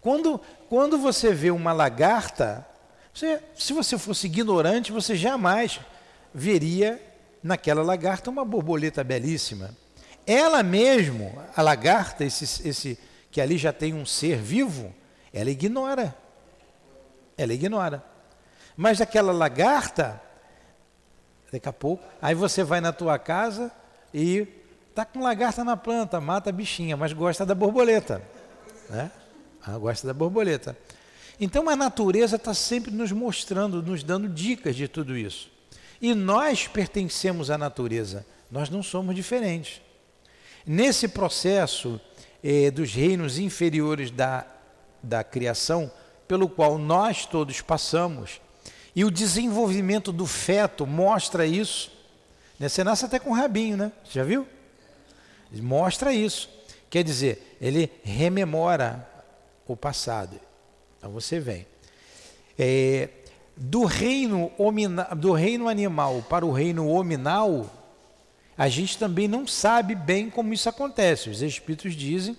Quando, 0.00 0.40
quando 0.70 0.96
você 0.96 1.34
vê 1.34 1.50
uma 1.50 1.72
lagarta, 1.72 2.64
você, 3.12 3.42
se 3.56 3.72
você 3.72 3.98
fosse 3.98 4.28
ignorante, 4.28 4.92
você 4.92 5.16
jamais 5.16 5.80
veria 6.32 7.02
naquela 7.42 7.82
lagarta 7.82 8.30
uma 8.30 8.44
borboleta 8.44 9.02
belíssima. 9.02 9.76
Ela 10.24 10.62
mesmo, 10.62 11.36
a 11.56 11.60
lagarta, 11.60 12.24
esse, 12.24 12.68
esse 12.68 12.96
que 13.32 13.40
ali 13.40 13.58
já 13.58 13.72
tem 13.72 13.92
um 13.92 14.06
ser 14.06 14.36
vivo, 14.36 14.94
ela 15.34 15.50
ignora. 15.50 16.14
Ela 17.36 17.52
ignora. 17.52 18.04
Mas 18.76 19.00
aquela 19.00 19.32
lagarta, 19.32 20.22
daqui 21.52 21.68
a 21.68 21.72
pouco, 21.72 22.04
aí 22.22 22.36
você 22.36 22.62
vai 22.62 22.80
na 22.80 22.92
tua 22.92 23.18
casa 23.18 23.72
e 24.14 24.46
tá 24.94 25.04
com 25.04 25.20
lagarta 25.20 25.64
na 25.64 25.76
planta, 25.76 26.20
mata 26.20 26.50
a 26.50 26.52
bichinha, 26.52 26.96
mas 26.96 27.12
gosta 27.12 27.44
da 27.44 27.56
borboleta, 27.56 28.22
né? 28.88 29.10
Ah, 29.62 29.76
gosta 29.78 30.06
da 30.06 30.14
borboleta. 30.14 30.76
Então 31.38 31.68
a 31.68 31.76
natureza 31.76 32.36
está 32.36 32.52
sempre 32.52 32.90
nos 32.90 33.12
mostrando, 33.12 33.82
nos 33.82 34.02
dando 34.02 34.28
dicas 34.28 34.76
de 34.76 34.86
tudo 34.86 35.16
isso. 35.16 35.50
E 36.00 36.14
nós 36.14 36.66
pertencemos 36.66 37.50
à 37.50 37.58
natureza, 37.58 38.26
nós 38.50 38.68
não 38.70 38.82
somos 38.82 39.14
diferentes. 39.14 39.80
Nesse 40.66 41.08
processo 41.08 42.00
eh, 42.42 42.70
dos 42.70 42.92
reinos 42.92 43.38
inferiores 43.38 44.10
da, 44.10 44.46
da 45.02 45.24
criação, 45.24 45.90
pelo 46.28 46.48
qual 46.48 46.78
nós 46.78 47.26
todos 47.26 47.60
passamos, 47.60 48.40
e 48.94 49.04
o 49.04 49.10
desenvolvimento 49.10 50.12
do 50.12 50.26
feto 50.26 50.86
mostra 50.86 51.46
isso. 51.46 51.92
Né? 52.58 52.68
Você 52.68 52.82
nasce 52.82 53.04
até 53.04 53.18
com 53.18 53.32
rabinho, 53.32 53.76
né? 53.76 53.92
Já 54.10 54.24
viu? 54.24 54.46
Mostra 55.52 56.12
isso. 56.12 56.48
Quer 56.88 57.04
dizer, 57.04 57.56
ele 57.60 57.90
rememora 58.02 59.08
o 59.72 59.76
passado. 59.76 60.38
Então 60.98 61.10
você 61.10 61.40
vem. 61.40 61.66
É, 62.58 63.08
do, 63.56 63.84
reino 63.84 64.50
homina, 64.58 65.04
do 65.16 65.32
reino 65.32 65.68
animal 65.68 66.24
para 66.28 66.44
o 66.44 66.52
reino 66.52 66.88
hominal, 66.88 67.68
a 68.56 68.68
gente 68.68 68.98
também 68.98 69.26
não 69.26 69.46
sabe 69.46 69.94
bem 69.94 70.28
como 70.28 70.52
isso 70.52 70.68
acontece. 70.68 71.30
Os 71.30 71.42
espíritos 71.42 71.94
dizem 71.94 72.36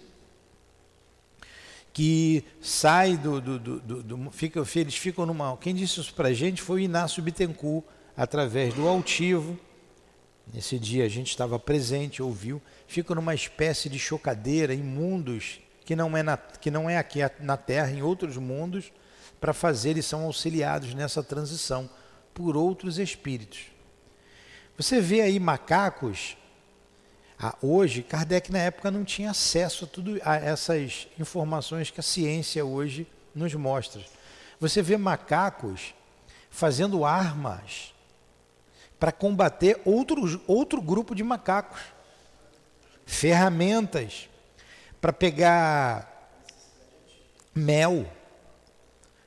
que 1.93 2.43
sai 2.61 3.17
do, 3.17 3.41
do, 3.41 3.59
do, 3.59 4.03
do, 4.03 4.31
fica, 4.31 4.63
eles 4.75 4.95
ficam 4.95 5.25
numa. 5.25 5.57
Quem 5.57 5.75
disse 5.75 5.99
isso 5.99 6.13
para 6.13 6.29
a 6.29 6.33
gente 6.33 6.61
foi 6.61 6.81
o 6.81 6.83
Inácio 6.83 7.21
Bittencourt, 7.21 7.85
através 8.15 8.73
do 8.73 8.87
altivo. 8.87 9.57
Nesse 10.53 10.77
dia 10.77 11.05
a 11.05 11.09
gente 11.09 11.29
estava 11.29 11.57
presente, 11.57 12.21
ouviu. 12.21 12.61
Fica 12.87 13.15
numa 13.15 13.33
espécie 13.33 13.89
de 13.89 13.97
chocadeira 13.97 14.73
em 14.73 14.83
mundos 14.83 15.59
que 15.85 15.95
não 15.95 16.15
é, 16.15 16.23
na, 16.23 16.37
que 16.37 16.71
não 16.71 16.89
é 16.89 16.97
aqui 16.97 17.19
na 17.39 17.57
Terra, 17.57 17.91
em 17.91 18.01
outros 18.01 18.37
mundos, 18.37 18.91
para 19.39 19.53
fazer 19.53 19.97
e 19.97 20.03
são 20.03 20.23
auxiliados 20.23 20.93
nessa 20.93 21.23
transição 21.23 21.89
por 22.33 22.55
outros 22.55 22.99
espíritos. 22.99 23.65
Você 24.77 25.01
vê 25.01 25.21
aí 25.21 25.39
macacos 25.39 26.37
ah, 27.43 27.55
hoje, 27.59 28.03
Kardec 28.03 28.51
na 28.51 28.59
época 28.59 28.91
não 28.91 29.03
tinha 29.03 29.31
acesso 29.31 29.85
a, 29.85 29.87
tudo, 29.87 30.21
a 30.23 30.35
essas 30.35 31.07
informações 31.19 31.89
que 31.89 31.99
a 31.99 32.03
ciência 32.03 32.63
hoje 32.63 33.07
nos 33.33 33.55
mostra. 33.55 33.99
Você 34.59 34.79
vê 34.79 34.95
macacos 34.95 35.95
fazendo 36.51 37.03
armas 37.03 37.95
para 38.99 39.11
combater 39.11 39.81
outro, 39.83 40.39
outro 40.45 40.79
grupo 40.79 41.15
de 41.15 41.23
macacos, 41.23 41.81
ferramentas 43.07 44.29
para 45.01 45.11
pegar 45.11 46.07
mel. 47.53 48.05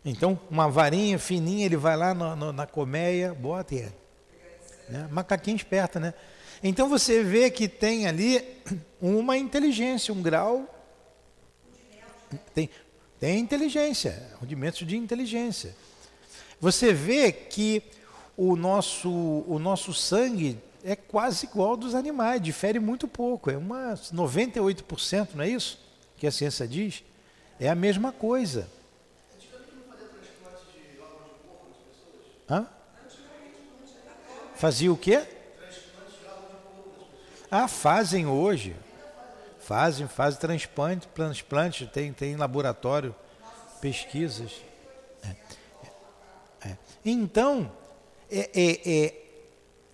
Então, 0.04 0.38
uma 0.50 0.70
varinha 0.70 1.18
fininha, 1.18 1.66
ele 1.66 1.76
vai 1.76 1.96
lá 1.96 2.14
no, 2.14 2.36
no, 2.36 2.52
na 2.52 2.66
colmeia, 2.66 3.34
bota 3.34 3.74
e 3.74 3.92
né? 4.88 5.08
Macaquinho 5.10 5.56
esperto, 5.56 5.98
né? 5.98 6.14
Então 6.62 6.88
você 6.88 7.22
vê 7.22 7.50
que 7.50 7.68
tem 7.68 8.06
ali 8.06 8.42
uma 9.00 9.36
inteligência, 9.36 10.14
um 10.14 10.22
grau. 10.22 10.70
Tem, 12.54 12.70
tem 13.20 13.38
inteligência, 13.38 14.30
rudimentos 14.40 14.86
de 14.86 14.96
inteligência. 14.96 15.74
Você 16.60 16.92
vê 16.92 17.30
que 17.32 17.82
o 18.36 18.56
nosso, 18.56 19.10
o 19.10 19.58
nosso 19.58 19.92
sangue 19.92 20.58
é 20.84 20.94
quase 20.94 21.46
igual 21.46 21.70
ao 21.70 21.76
dos 21.76 21.94
animais, 21.94 22.42
difere 22.42 22.78
muito 22.78 23.08
pouco, 23.08 23.50
é 23.50 23.56
uma 23.56 23.94
98%, 23.94 25.30
não 25.34 25.42
é 25.42 25.48
isso? 25.48 25.80
Que 26.18 26.26
a 26.26 26.30
ciência 26.30 26.68
diz? 26.68 27.02
É 27.58 27.70
a 27.70 27.74
mesma 27.74 28.12
coisa. 28.12 28.68
Hã? 32.48 32.66
Fazia 34.54 34.92
o 34.92 34.96
quê? 34.96 35.26
Ah, 37.50 37.66
fazem 37.66 38.26
hoje. 38.26 38.76
Fazem, 39.60 40.06
fazem 40.06 40.38
transplante, 40.38 41.08
transplante, 41.08 41.86
tem, 41.86 42.12
tem 42.12 42.36
laboratório, 42.36 43.14
pesquisas. 43.80 44.52
É, 45.22 46.68
é. 46.68 46.76
Então, 47.02 47.72
é, 48.30 48.50
é, 48.54 49.06
é, 49.06 49.23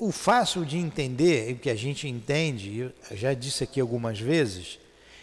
o 0.01 0.11
fácil 0.11 0.65
de 0.65 0.79
entender, 0.79 1.55
o 1.55 1.59
que 1.59 1.71
a 1.71 1.75
gente 1.77 2.09
entende, 2.09 2.79
eu 2.81 3.17
já 3.17 3.35
disse 3.35 3.63
aqui 3.63 3.81
algumas 3.81 4.19
vezes, 4.19 4.79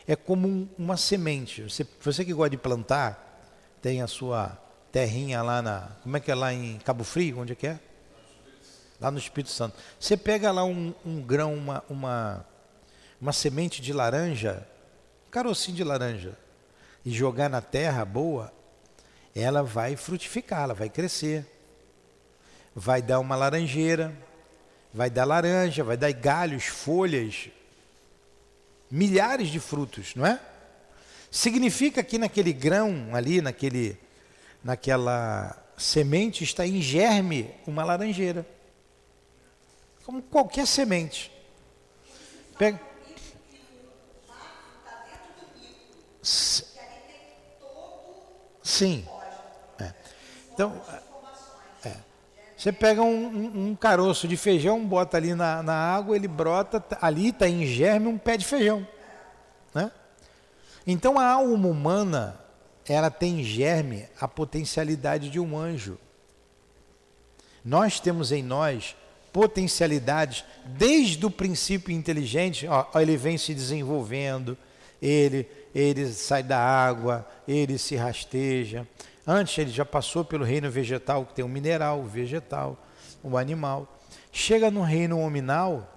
é 0.08 0.16
como 0.16 0.48
um, 0.48 0.70
uma 0.78 0.96
semente. 0.96 1.64
Você, 1.64 1.86
você 2.00 2.24
que 2.24 2.34
gosta 2.34 2.52
de 2.52 2.58
plantar, 2.58 3.42
tem 3.82 4.02
a 4.02 4.08
sua 4.08 4.58
terrinha 4.92 5.42
lá 5.42 5.62
na. 5.62 5.92
Como 6.04 6.16
é 6.16 6.20
que 6.20 6.32
é 6.32 6.36
lá 6.36 6.54
em 6.54 6.78
Cabo 6.80 7.04
Frio? 7.04 7.40
Onde 7.40 7.54
é 7.54 7.56
que 7.56 7.68
é? 7.68 7.80
lá 9.00 9.12
no 9.12 9.18
Espírito 9.18 9.52
Santo. 9.52 9.78
Você 10.00 10.18
pega 10.18 10.52
lá 10.52 10.64
um, 10.64 10.94
um 11.06 11.22
grão, 11.22 11.54
uma, 11.54 11.84
uma, 11.90 12.46
uma 13.22 13.34
semente 13.34 13.82
de 13.82 13.94
laranja, 13.94 14.68
um 15.28 15.32
carocinho 15.32 15.78
de 15.78 15.84
laranja, 15.84 16.38
e 17.06 17.12
jogar 17.12 17.50
na 17.50 17.62
terra 17.62 18.04
boa, 18.04 18.52
ela 19.36 19.62
vai 19.62 19.96
frutificar, 19.96 20.64
ela 20.64 20.74
vai 20.74 20.90
crescer. 20.90 21.46
Vai 22.76 23.02
dar 23.02 23.20
uma 23.20 23.36
laranjeira, 23.36 24.16
vai 24.98 25.12
dar 25.12 25.26
laranja, 25.26 25.84
vai 25.84 25.96
dar 25.96 26.12
galhos, 26.12 26.66
folhas, 26.66 27.50
milhares 28.90 29.50
de 29.50 29.60
frutos, 29.60 30.16
não 30.16 30.26
é? 30.26 30.42
Significa 31.30 32.04
que 32.04 32.18
naquele 32.18 32.52
grão 32.52 33.10
ali, 33.14 33.40
naquele, 33.40 33.96
naquela 34.64 35.56
semente 35.78 36.44
está 36.44 36.66
em 36.66 36.82
germe 36.82 37.54
uma 37.68 37.84
laranjeira. 37.84 38.44
Como 40.04 40.20
qualquer 40.24 40.66
semente. 40.66 41.32
Pega. 42.58 42.82
Sim. 48.64 49.08
É. 49.80 49.94
Então. 50.54 50.82
Você 52.58 52.72
pega 52.72 53.04
um, 53.04 53.28
um, 53.28 53.68
um, 53.68 53.76
caroço 53.76 54.28
de 54.28 54.36
feijão, 54.36 54.84
bota 54.84 55.16
ali 55.16 55.36
na, 55.36 55.62
na 55.62 55.76
água, 55.76 56.16
ele 56.16 56.28
brota, 56.28 56.84
ali 57.00 57.30
está 57.30 57.48
em 57.48 57.68
germe 57.68 58.08
um 58.08 58.18
pé 58.18 58.36
de 58.36 58.46
feijão. 58.46 58.86
Né? 59.76 59.92
Então 60.86 61.20
a 61.20 61.26
alma 61.26 61.68
humana 61.68 62.40
ela 62.88 63.12
tem 63.12 63.42
em 63.42 63.44
germe 63.44 64.08
a 64.20 64.28
potencialidade 64.28 65.30
de 65.30 65.40
um 65.40 65.56
anjo. 65.56 66.00
Nós 67.64 68.00
temos 68.00 68.32
em 68.32 68.42
nós 68.42 68.96
potencialidades 69.32 70.44
desde 70.66 71.24
o 71.24 71.30
princípio 71.30 71.94
inteligente, 71.94 72.66
ó, 72.68 72.88
ele 73.00 73.16
vem 73.18 73.38
se 73.38 73.54
desenvolvendo, 73.54 74.58
ele, 75.00 75.48
ele 75.76 76.12
sai 76.12 76.42
da 76.42 76.58
água, 76.58 77.28
ele 77.48 77.78
se 77.78 77.96
rasteja. 77.96 78.88
Antes 79.28 79.58
ele 79.58 79.72
já 79.72 79.84
passou 79.84 80.24
pelo 80.24 80.46
reino 80.46 80.72
vegetal, 80.72 81.26
que 81.26 81.34
tem 81.34 81.44
o 81.44 81.50
mineral, 81.50 82.00
o 82.00 82.08
vegetal, 82.08 82.82
o 83.22 83.38
animal. 83.38 84.00
Chega 84.32 84.72
no 84.72 84.82
reino 84.82 85.20
hominal, 85.20 85.94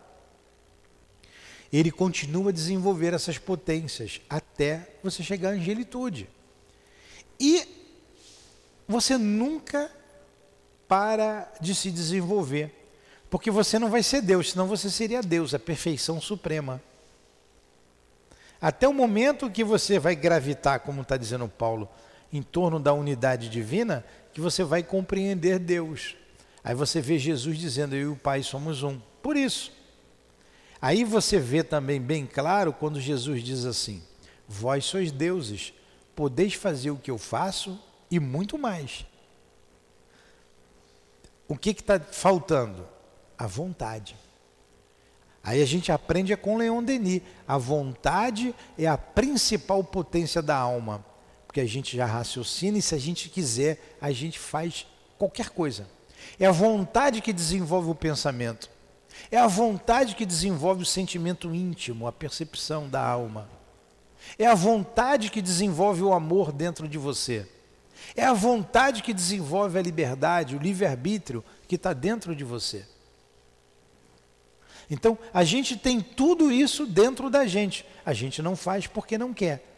ele 1.72 1.92
continua 1.92 2.50
a 2.50 2.52
desenvolver 2.52 3.14
essas 3.14 3.38
potências 3.38 4.20
até 4.28 4.96
você 5.00 5.22
chegar 5.22 5.50
à 5.50 5.52
angelitude. 5.52 6.28
E 7.38 7.66
você 8.88 9.16
nunca 9.16 9.88
para 10.88 11.52
de 11.60 11.72
se 11.72 11.88
desenvolver. 11.88 12.74
Porque 13.30 13.48
você 13.48 13.78
não 13.78 13.88
vai 13.88 14.02
ser 14.02 14.22
Deus, 14.22 14.50
senão 14.50 14.66
você 14.66 14.90
seria 14.90 15.22
Deus, 15.22 15.54
a 15.54 15.58
perfeição 15.60 16.20
suprema. 16.20 16.82
Até 18.60 18.88
o 18.88 18.92
momento 18.92 19.48
que 19.48 19.62
você 19.62 20.00
vai 20.00 20.16
gravitar, 20.16 20.80
como 20.80 21.02
está 21.02 21.16
dizendo 21.16 21.46
Paulo, 21.46 21.88
em 22.32 22.42
torno 22.42 22.78
da 22.78 22.92
unidade 22.92 23.48
divina, 23.48 24.04
que 24.32 24.40
você 24.40 24.62
vai 24.62 24.82
compreender 24.82 25.58
Deus. 25.58 26.16
Aí 26.62 26.74
você 26.74 27.00
vê 27.00 27.18
Jesus 27.18 27.58
dizendo: 27.58 27.94
Eu 27.94 28.10
e 28.10 28.12
o 28.12 28.16
Pai 28.16 28.42
somos 28.42 28.82
um. 28.82 29.00
Por 29.22 29.36
isso. 29.36 29.72
Aí 30.80 31.04
você 31.04 31.38
vê 31.38 31.62
também 31.62 32.00
bem 32.00 32.26
claro 32.26 32.72
quando 32.72 33.00
Jesus 33.00 33.42
diz 33.42 33.64
assim: 33.64 34.02
Vós 34.48 34.84
sois 34.84 35.12
deuses, 35.12 35.72
podeis 36.14 36.54
fazer 36.54 36.90
o 36.90 36.96
que 36.96 37.10
eu 37.10 37.18
faço 37.18 37.78
e 38.10 38.18
muito 38.18 38.58
mais. 38.58 39.06
O 41.48 41.56
que 41.56 41.70
está 41.70 41.98
faltando? 41.98 42.86
A 43.36 43.46
vontade. 43.46 44.16
Aí 45.42 45.62
a 45.62 45.66
gente 45.66 45.90
aprende 45.90 46.32
é 46.32 46.36
com 46.36 46.56
Leon 46.56 46.82
Denis. 46.82 47.22
A 47.48 47.56
vontade 47.56 48.54
é 48.78 48.86
a 48.86 48.98
principal 48.98 49.82
potência 49.82 50.42
da 50.42 50.56
alma. 50.56 51.04
Porque 51.50 51.60
a 51.60 51.66
gente 51.66 51.96
já 51.96 52.06
raciocina 52.06 52.78
e 52.78 52.82
se 52.82 52.94
a 52.94 52.98
gente 52.98 53.28
quiser, 53.28 53.96
a 54.00 54.12
gente 54.12 54.38
faz 54.38 54.86
qualquer 55.18 55.50
coisa. 55.50 55.84
É 56.38 56.46
a 56.46 56.52
vontade 56.52 57.20
que 57.20 57.32
desenvolve 57.32 57.90
o 57.90 57.94
pensamento. 57.94 58.70
É 59.32 59.36
a 59.36 59.48
vontade 59.48 60.14
que 60.14 60.24
desenvolve 60.24 60.84
o 60.84 60.86
sentimento 60.86 61.52
íntimo, 61.52 62.06
a 62.06 62.12
percepção 62.12 62.88
da 62.88 63.04
alma. 63.04 63.50
É 64.38 64.46
a 64.46 64.54
vontade 64.54 65.28
que 65.28 65.42
desenvolve 65.42 66.02
o 66.02 66.12
amor 66.12 66.52
dentro 66.52 66.86
de 66.86 66.96
você. 66.96 67.44
É 68.14 68.22
a 68.22 68.32
vontade 68.32 69.02
que 69.02 69.12
desenvolve 69.12 69.76
a 69.76 69.82
liberdade, 69.82 70.54
o 70.54 70.60
livre-arbítrio 70.60 71.44
que 71.66 71.74
está 71.74 71.92
dentro 71.92 72.36
de 72.36 72.44
você. 72.44 72.86
Então, 74.88 75.18
a 75.34 75.42
gente 75.42 75.76
tem 75.76 76.00
tudo 76.00 76.52
isso 76.52 76.86
dentro 76.86 77.28
da 77.28 77.44
gente. 77.44 77.84
A 78.06 78.12
gente 78.12 78.40
não 78.40 78.54
faz 78.54 78.86
porque 78.86 79.18
não 79.18 79.34
quer. 79.34 79.68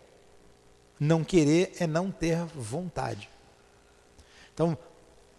Não 1.04 1.24
querer 1.24 1.72
é 1.80 1.86
não 1.86 2.12
ter 2.12 2.36
vontade. 2.54 3.28
Então, 4.54 4.78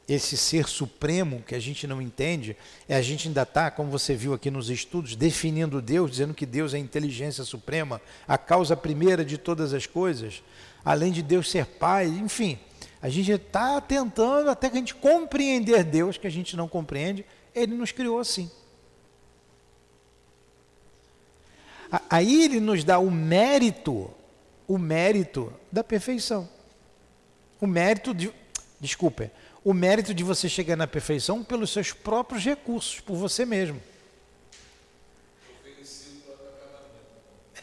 esse 0.05 0.35
ser 0.35 0.67
supremo 0.67 1.41
que 1.41 1.55
a 1.55 1.59
gente 1.59 1.87
não 1.87 2.01
entende, 2.01 2.57
é 2.85 2.97
a 2.97 3.01
gente 3.01 3.29
ainda 3.29 3.43
está, 3.43 3.71
como 3.71 3.89
você 3.89 4.13
viu 4.13 4.33
aqui 4.33 4.51
nos 4.51 4.69
estudos, 4.69 5.15
definindo 5.15 5.81
Deus, 5.81 6.11
dizendo 6.11 6.33
que 6.33 6.45
Deus 6.45 6.73
é 6.73 6.75
a 6.75 6.81
inteligência 6.81 7.45
suprema, 7.45 8.01
a 8.27 8.37
causa 8.37 8.75
primeira 8.75 9.23
de 9.23 9.37
todas 9.37 9.73
as 9.73 9.87
coisas, 9.87 10.43
além 10.83 11.13
de 11.13 11.23
Deus 11.23 11.49
ser 11.49 11.65
Pai, 11.65 12.07
enfim. 12.07 12.59
A 13.01 13.07
gente 13.07 13.31
está 13.31 13.79
tentando 13.79 14.49
até 14.49 14.69
que 14.69 14.75
a 14.75 14.79
gente 14.79 14.93
compreender 14.93 15.85
Deus, 15.85 16.17
que 16.17 16.27
a 16.27 16.29
gente 16.29 16.57
não 16.57 16.67
compreende, 16.67 17.25
Ele 17.55 17.73
nos 17.73 17.93
criou 17.93 18.19
assim. 18.19 18.51
Aí 22.09 22.43
Ele 22.43 22.59
nos 22.59 22.83
dá 22.83 22.99
o 22.99 23.09
mérito, 23.09 24.13
o 24.67 24.77
mérito 24.77 25.51
da 25.71 25.83
perfeição. 25.83 26.47
O 27.59 27.67
mérito 27.67 28.13
de. 28.13 28.33
Desculpa 28.79 29.31
o 29.63 29.73
mérito 29.73 30.13
de 30.13 30.23
você 30.23 30.49
chegar 30.49 30.75
na 30.75 30.85
perfeição 30.85 31.43
pelos 31.43 31.71
seus 31.71 31.93
próprios 31.93 32.43
recursos, 32.43 32.99
por 32.99 33.15
você 33.15 33.45
mesmo. 33.45 33.81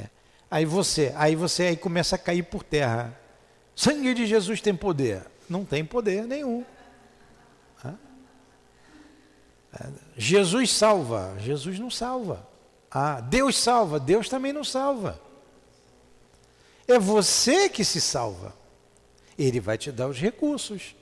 É. 0.00 0.08
Aí 0.50 0.64
você, 0.64 1.12
aí 1.14 1.36
você 1.36 1.64
aí 1.64 1.76
começa 1.76 2.16
a 2.16 2.18
cair 2.18 2.44
por 2.44 2.62
terra. 2.62 3.18
Sangue 3.76 4.14
de 4.14 4.26
Jesus 4.26 4.60
tem 4.60 4.74
poder? 4.74 5.22
Não 5.48 5.64
tem 5.64 5.84
poder 5.84 6.26
nenhum. 6.26 6.64
É. 7.84 7.92
Jesus 10.16 10.72
salva? 10.72 11.36
Jesus 11.38 11.78
não 11.78 11.90
salva. 11.90 12.48
Ah, 12.90 13.20
Deus 13.20 13.58
salva? 13.58 14.00
Deus 14.00 14.28
também 14.28 14.52
não 14.52 14.64
salva. 14.64 15.20
É 16.90 16.98
você 16.98 17.68
que 17.68 17.84
se 17.84 18.00
salva. 18.00 18.52
Ele 19.38 19.60
vai 19.60 19.78
te 19.78 19.92
dar 19.92 20.08
os 20.08 20.18
recursos. 20.18 20.96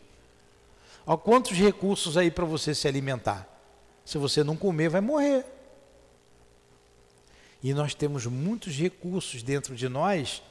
Olha 1.06 1.16
quantos 1.16 1.56
recursos 1.56 2.16
aí 2.18 2.30
para 2.30 2.44
você 2.44 2.74
se 2.74 2.86
alimentar. 2.86 3.48
Se 4.04 4.18
você 4.18 4.44
não 4.44 4.54
comer, 4.54 4.90
vai 4.90 5.00
morrer. 5.00 5.46
E 7.62 7.72
nós 7.72 7.94
temos 7.94 8.26
muitos 8.26 8.76
recursos 8.76 9.42
dentro 9.42 9.74
de 9.74 9.88
nós 9.88 10.42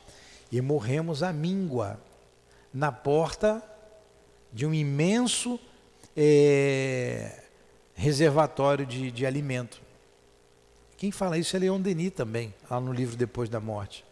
e 0.51 0.59
morremos 0.59 1.21
à 1.21 1.31
míngua 1.31 2.01
na 2.73 2.91
porta 2.91 3.63
de 4.51 4.65
um 4.65 4.73
imenso 4.73 5.59
é, 6.15 7.43
reservatório 7.93 8.87
de, 8.87 9.11
de 9.11 9.23
alimento. 9.23 9.81
Quem 10.97 11.11
fala 11.11 11.37
isso 11.37 11.55
é 11.55 11.59
Leon 11.59 11.79
Denis 11.79 12.11
também, 12.11 12.53
lá 12.67 12.81
no 12.81 12.91
livro 12.91 13.15
Depois 13.15 13.49
da 13.49 13.59
Morte. 13.59 14.06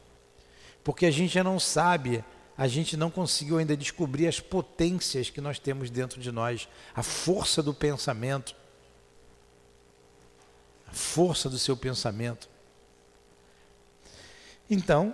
Porque 0.86 1.06
a 1.06 1.12
gente 1.12 1.44
não 1.44 1.60
sabe 1.60 2.24
a 2.58 2.68
gente 2.68 2.96
não 2.96 3.12
conseguiu 3.12 3.58
ainda 3.58 3.76
descobrir 3.76 4.28
as 4.28 4.40
potências 4.40 5.30
que 5.30 5.42
nós 5.42 5.60
temos 5.60 5.90
dentro 5.90 6.22
de 6.22 6.32
nós, 6.32 6.70
a 6.94 7.04
força 7.04 7.62
do 7.62 7.74
pensamento, 7.74 8.56
a 10.88 10.94
força 10.94 11.50
do 11.50 11.60
seu 11.60 11.76
pensamento. 11.76 12.50
Então, 14.70 15.14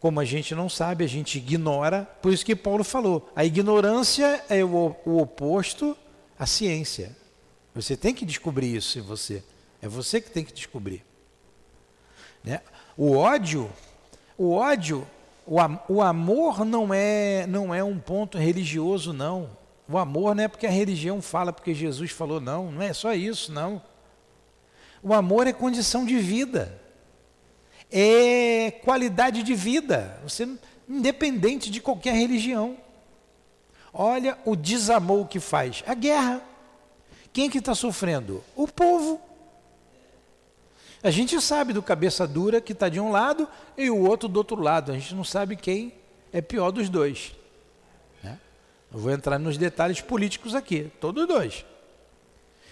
como 0.00 0.20
a 0.20 0.24
gente 0.24 0.54
não 0.54 0.68
sabe, 0.68 1.04
a 1.04 1.06
gente 1.08 1.36
ignora, 1.36 2.04
por 2.22 2.32
isso 2.32 2.44
que 2.44 2.56
Paulo 2.56 2.82
falou, 2.82 3.30
a 3.36 3.44
ignorância 3.44 4.42
é 4.48 4.64
o, 4.64 4.96
o 5.04 5.18
oposto 5.18 5.96
à 6.38 6.46
ciência. 6.46 7.14
Você 7.74 7.96
tem 7.96 8.14
que 8.14 8.24
descobrir 8.24 8.74
isso 8.74 8.98
em 8.98 9.02
você. 9.02 9.44
É 9.82 9.88
você 9.88 10.18
que 10.20 10.30
tem 10.30 10.44
que 10.44 10.52
descobrir. 10.52 11.04
Né? 12.42 12.62
O 12.96 13.16
ódio, 13.16 13.70
o 14.36 14.52
ódio 14.52 15.06
o, 15.46 15.58
o 15.88 16.02
amor 16.02 16.64
não 16.64 16.92
é, 16.92 17.46
não 17.46 17.74
é 17.74 17.84
um 17.84 17.98
ponto 17.98 18.38
religioso, 18.38 19.12
não. 19.12 19.50
O 19.88 19.98
amor 19.98 20.34
não 20.34 20.44
é 20.44 20.48
porque 20.48 20.66
a 20.66 20.70
religião 20.70 21.20
fala, 21.20 21.52
porque 21.52 21.74
Jesus 21.74 22.10
falou, 22.10 22.40
não. 22.40 22.72
Não 22.72 22.82
é 22.82 22.92
só 22.92 23.12
isso, 23.12 23.52
não. 23.52 23.82
O 25.02 25.12
amor 25.12 25.46
é 25.46 25.52
condição 25.52 26.04
de 26.04 26.18
vida. 26.18 26.80
É 27.92 28.70
qualidade 28.82 29.42
de 29.42 29.54
vida. 29.54 30.18
Você, 30.22 30.48
independente 30.88 31.70
de 31.70 31.80
qualquer 31.80 32.14
religião. 32.14 32.78
Olha 33.92 34.38
o 34.46 34.56
desamor 34.56 35.28
que 35.28 35.38
faz. 35.38 35.84
A 35.86 35.94
guerra. 35.94 36.42
Quem 37.32 37.50
que 37.50 37.58
está 37.58 37.74
sofrendo? 37.74 38.42
O 38.56 38.66
povo. 38.66 39.20
A 41.04 41.10
gente 41.10 41.38
sabe 41.38 41.74
do 41.74 41.82
cabeça 41.82 42.26
dura 42.26 42.62
que 42.62 42.72
está 42.72 42.88
de 42.88 42.98
um 42.98 43.10
lado 43.10 43.46
e 43.76 43.90
o 43.90 43.98
outro 44.08 44.26
do 44.26 44.38
outro 44.38 44.58
lado. 44.58 44.90
A 44.90 44.94
gente 44.94 45.14
não 45.14 45.22
sabe 45.22 45.54
quem 45.54 45.92
é 46.32 46.40
pior 46.40 46.70
dos 46.70 46.88
dois. 46.88 47.36
Né? 48.22 48.40
Eu 48.90 48.98
vou 48.98 49.12
entrar 49.12 49.38
nos 49.38 49.58
detalhes 49.58 50.00
políticos 50.00 50.54
aqui, 50.54 50.90
todos 50.98 51.28
dois. 51.28 51.66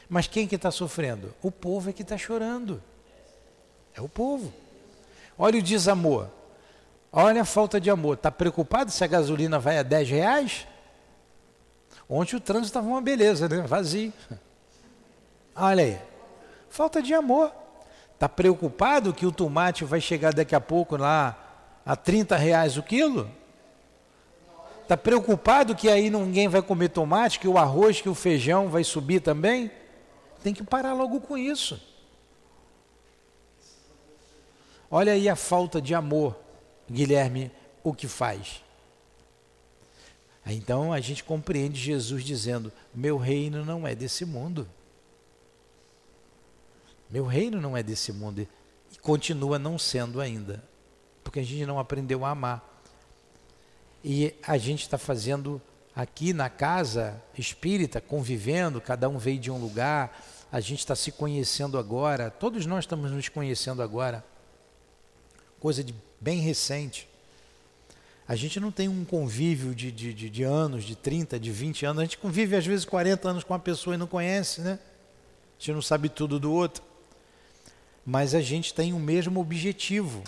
Mas 0.09 0.27
quem 0.27 0.49
que 0.49 0.55
está 0.55 0.71
sofrendo? 0.71 1.35
O 1.43 1.51
povo 1.51 1.91
é 1.91 1.93
que 1.93 2.01
está 2.01 2.17
chorando. 2.17 2.83
É 3.95 4.01
o 4.01 4.09
povo. 4.09 4.51
Olha 5.37 5.59
o 5.59 5.63
desamor. 5.63 6.27
Olha 7.13 7.43
a 7.43 7.45
falta 7.45 7.79
de 7.79 7.91
amor. 7.91 8.15
Está 8.15 8.31
preocupado 8.31 8.91
se 8.91 9.05
a 9.05 9.07
gasolina 9.07 9.59
vai 9.59 9.77
a 9.77 9.83
10 9.83 10.09
reais? 10.09 10.67
Ontem 12.09 12.37
o 12.37 12.41
trânsito 12.41 12.69
estava 12.69 12.87
uma 12.87 13.03
beleza, 13.03 13.47
né? 13.47 13.61
Vazio. 13.67 14.11
Olha 15.55 15.85
aí. 15.85 16.01
Falta 16.71 17.03
de 17.03 17.13
amor. 17.13 17.61
Está 18.23 18.29
preocupado 18.29 19.13
que 19.13 19.27
o 19.27 19.33
tomate 19.33 19.85
vai 19.85 20.01
chegar 20.01 20.33
daqui 20.33 20.55
a 20.55 20.61
pouco 20.61 20.97
lá 20.97 21.37
a 21.85 21.97
30 21.97 22.37
reais 22.37 22.77
o 22.77 22.83
quilo? 22.85 23.29
Está 24.81 24.97
preocupado 24.97 25.75
que 25.75 25.89
aí 25.89 26.09
ninguém 26.09 26.47
vai 26.47 26.63
comer 26.63 26.91
tomate, 26.91 27.41
que 27.41 27.49
o 27.49 27.59
arroz, 27.59 28.01
que 28.01 28.09
o 28.09 28.15
feijão 28.15 28.69
vai 28.69 28.85
subir 28.85 29.19
também? 29.19 29.73
Tem 30.41 30.55
que 30.55 30.63
parar 30.63 30.93
logo 30.93 31.21
com 31.21 31.37
isso. 31.37 31.83
Olha 34.89 35.15
aí 35.15 35.29
a 35.29 35.35
falta 35.35 35.83
de 35.83 35.93
amor, 35.93 36.39
Guilherme, 36.89 37.51
o 37.83 37.93
que 37.93 38.07
faz. 38.07 38.63
Então 40.47 40.93
a 40.93 41.01
gente 41.01 41.25
compreende 41.25 41.81
Jesus 41.81 42.23
dizendo: 42.23 42.73
Meu 42.95 43.19
reino 43.19 43.65
não 43.65 43.85
é 43.85 43.97
desse 43.97 44.25
mundo. 44.25 44.69
Meu 47.13 47.27
reino 47.27 47.61
não 47.61 47.77
é 47.77 47.83
desse 47.83 48.11
mundo. 48.11 48.41
E 48.41 48.49
continua 48.99 49.59
não 49.59 49.79
sendo 49.79 50.19
ainda. 50.19 50.65
Porque 51.23 51.41
a 51.41 51.45
gente 51.45 51.67
não 51.67 51.79
aprendeu 51.79 52.25
a 52.25 52.31
amar. 52.31 52.83
E 54.03 54.35
a 54.43 54.57
gente 54.57 54.81
está 54.81 54.97
fazendo 54.97 55.61
aqui 55.95 56.33
na 56.33 56.49
casa 56.49 57.23
espírita, 57.37 58.01
convivendo, 58.01 58.81
cada 58.81 59.11
um 59.11 59.19
veio 59.19 59.39
de 59.39 59.51
um 59.51 59.59
lugar, 59.59 60.19
a 60.51 60.59
gente 60.59 60.79
está 60.79 60.97
se 60.97 61.13
conhecendo 61.13 61.79
agora, 61.79 62.31
todos 62.31 62.65
nós 62.65 62.85
estamos 62.85 63.11
nos 63.11 63.29
conhecendo 63.29 63.83
agora 63.83 64.25
coisa 65.61 65.85
de 65.85 65.95
bem 66.21 66.41
recente. 66.41 67.09
A 68.27 68.35
gente 68.35 68.59
não 68.59 68.73
tem 68.73 68.89
um 68.89 69.05
convívio 69.05 69.75
de, 69.75 69.93
de, 69.93 70.13
de, 70.15 70.31
de, 70.31 70.43
anos, 70.43 70.83
de 70.83 70.97
30, 70.97 71.39
de 71.39 71.53
20 71.53 71.87
anos. 71.87 72.01
A 72.01 72.05
gente 72.05 72.19
convive 72.19 72.57
às 72.57 72.67
vezes 72.67 72.85
40 72.85 73.29
anos 73.29 73.45
com 73.45 73.53
uma 73.53 73.61
pessoa 73.61 73.95
e 73.95 73.99
não 73.99 74.07
conhece, 74.07 74.63
né? 74.63 74.79
A 74.81 75.61
gente 75.61 75.73
não 75.73 75.83
sabe 75.83 76.09
tudo 76.09 76.41
do 76.41 76.51
outro. 76.53 76.83
Mas 78.05 78.35
a 78.35 78.41
gente 78.41 78.75
tem 78.75 78.93
o 78.93 78.99
mesmo 78.99 79.41
objetivo. 79.41 80.23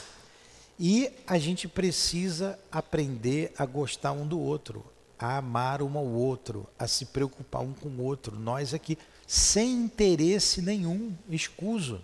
E 0.79 1.11
a 1.27 1.39
gente 1.39 1.69
precisa 1.69 2.59
aprender 2.71 3.53
a 3.57 3.65
gostar 3.65 4.13
um 4.13 4.27
do 4.27 4.39
outro, 4.39 4.85
a 5.19 5.37
amar 5.39 5.83
um 5.83 5.97
ao 5.97 6.07
outro, 6.07 6.67
a 6.79 6.87
se 6.89 7.07
preocupar 7.07 7.63
um 7.63 7.73
com 7.73 7.89
o 7.89 8.03
outro. 8.03 8.39
Nós 8.39 8.75
aqui, 8.75 8.99
sem 9.27 9.73
interesse 9.73 10.61
nenhum, 10.61 11.15
escuso. 11.31 12.03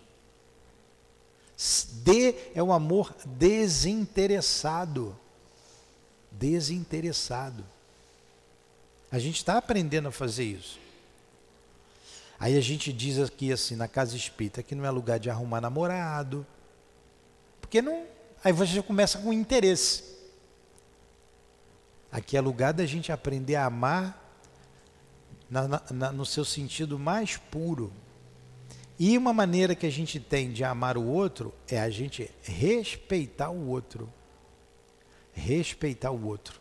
D 2.05 2.35
é 2.55 2.63
o 2.63 2.73
amor 2.73 3.15
desinteressado. 3.27 5.17
Desinteressado. 6.31 7.65
A 9.11 9.19
gente 9.19 9.37
está 9.37 9.59
aprendendo 9.59 10.09
a 10.09 10.13
fazer 10.13 10.45
isso. 10.45 10.79
Aí 12.41 12.57
a 12.57 12.61
gente 12.61 12.93
diz 12.93 13.19
aqui 13.21 13.53
assim, 13.53 13.77
na 13.77 13.87
casa 13.87 14.17
espírita, 14.17 14.63
que 14.63 14.75
não 14.75 14.85
é 14.85 14.91
lugar 14.91 15.21
de 15.21 15.31
arrumar 15.31 15.61
namorado. 15.61 16.45
Porque 17.61 17.81
não. 17.81 18.07
Aí 18.43 18.53
você 18.53 18.83
começa 18.83 19.19
com 19.19 19.33
interesse. 19.33 20.19
Aqui 22.11 22.37
é 22.37 22.41
lugar 22.41 22.73
da 22.73 22.85
gente 22.85 23.13
aprender 23.13 23.55
a 23.55 23.67
amar 23.67 24.19
na, 25.49 25.83
na, 25.91 26.13
no 26.13 26.25
seu 26.25 26.45
sentido 26.45 26.99
mais 26.99 27.37
puro, 27.37 27.93
e 29.03 29.17
uma 29.17 29.33
maneira 29.33 29.75
que 29.75 29.87
a 29.87 29.91
gente 29.91 30.21
tem 30.21 30.53
de 30.53 30.63
amar 30.63 30.99
o 30.99 31.07
outro 31.07 31.55
é 31.67 31.81
a 31.81 31.89
gente 31.89 32.31
respeitar 32.43 33.49
o 33.49 33.69
outro. 33.69 34.13
Respeitar 35.33 36.11
o 36.11 36.27
outro. 36.27 36.61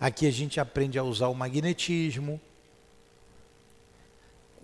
Aqui 0.00 0.26
a 0.26 0.30
gente 0.32 0.58
aprende 0.58 0.98
a 0.98 1.04
usar 1.04 1.28
o 1.28 1.34
magnetismo. 1.36 2.40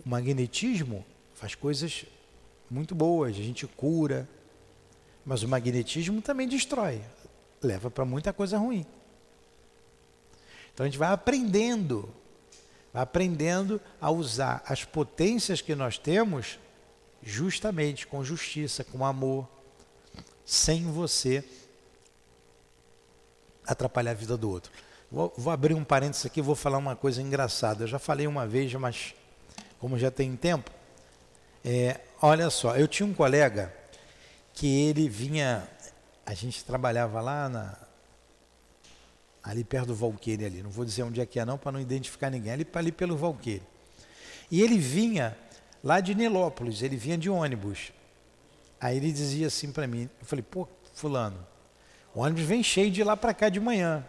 O 0.07 0.09
magnetismo 0.09 1.05
faz 1.35 1.53
coisas 1.53 2.05
muito 2.69 2.95
boas, 2.95 3.35
a 3.35 3.41
gente 3.41 3.67
cura. 3.67 4.25
Mas 5.25 5.43
o 5.43 5.49
magnetismo 5.49 6.21
também 6.21 6.47
destrói, 6.47 7.01
leva 7.61 7.91
para 7.91 8.05
muita 8.05 8.31
coisa 8.31 8.57
ruim. 8.57 8.85
Então 10.73 10.85
a 10.85 10.87
gente 10.87 10.97
vai 10.97 11.11
aprendendo 11.11 12.09
aprendendo 12.93 13.81
a 13.99 14.09
usar 14.09 14.63
as 14.65 14.85
potências 14.85 15.59
que 15.59 15.75
nós 15.75 15.97
temos 15.97 16.57
justamente 17.21 18.07
com 18.07 18.23
justiça, 18.23 18.85
com 18.85 19.05
amor, 19.05 19.45
sem 20.45 20.89
você 20.89 21.43
atrapalhar 23.67 24.11
a 24.11 24.15
vida 24.15 24.37
do 24.37 24.49
outro. 24.49 24.71
Vou, 25.11 25.33
vou 25.37 25.51
abrir 25.51 25.73
um 25.73 25.83
parênteses 25.83 26.25
aqui, 26.25 26.41
vou 26.41 26.55
falar 26.55 26.77
uma 26.77 26.95
coisa 26.95 27.21
engraçada. 27.21 27.83
Eu 27.83 27.87
já 27.87 27.99
falei 27.99 28.25
uma 28.25 28.47
vez, 28.47 28.73
mas 28.75 29.13
como 29.79 29.97
já 29.97 30.11
tem 30.11 30.35
tempo, 30.35 30.71
é, 31.63 31.99
olha 32.21 32.49
só, 32.49 32.75
eu 32.75 32.87
tinha 32.87 33.05
um 33.05 33.13
colega 33.13 33.73
que 34.53 34.67
ele 34.87 35.07
vinha, 35.07 35.67
a 36.25 36.33
gente 36.33 36.63
trabalhava 36.63 37.21
lá 37.21 37.47
na, 37.49 37.77
ali 39.43 39.63
perto 39.63 39.87
do 39.87 39.95
Valqueire 39.95 40.45
ali. 40.45 40.61
Não 40.61 40.69
vou 40.69 40.83
dizer 40.83 41.03
onde 41.03 41.21
é 41.21 41.25
que 41.25 41.39
é 41.39 41.45
não 41.45 41.57
para 41.57 41.71
não 41.71 41.79
identificar 41.79 42.29
ninguém. 42.29 42.51
Ali, 42.51 42.67
ali 42.73 42.91
pelo 42.91 43.15
Valqueire. 43.15 43.63
E 44.51 44.61
ele 44.61 44.77
vinha 44.77 45.37
lá 45.83 45.99
de 45.99 46.13
Nilópolis, 46.13 46.81
ele 46.81 46.97
vinha 46.97 47.17
de 47.17 47.29
ônibus. 47.29 47.91
Aí 48.79 48.97
ele 48.97 49.11
dizia 49.11 49.47
assim 49.47 49.71
para 49.71 49.87
mim, 49.87 50.09
eu 50.19 50.25
falei, 50.25 50.43
pô, 50.43 50.67
fulano, 50.93 51.45
o 52.13 52.19
ônibus 52.19 52.43
vem 52.43 52.61
cheio 52.61 52.91
de 52.91 53.03
lá 53.03 53.15
para 53.15 53.33
cá 53.33 53.49
de 53.49 53.59
manhã. 53.59 54.05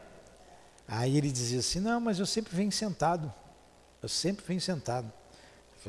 Aí 0.87 1.17
ele 1.17 1.31
dizia 1.31 1.61
assim, 1.61 1.81
não, 1.81 2.01
mas 2.01 2.19
eu 2.19 2.27
sempre 2.27 2.55
venho 2.55 2.73
sentado. 2.73 3.33
Eu 4.03 4.09
sempre 4.09 4.45
venho 4.47 4.61
sentado. 4.61 5.13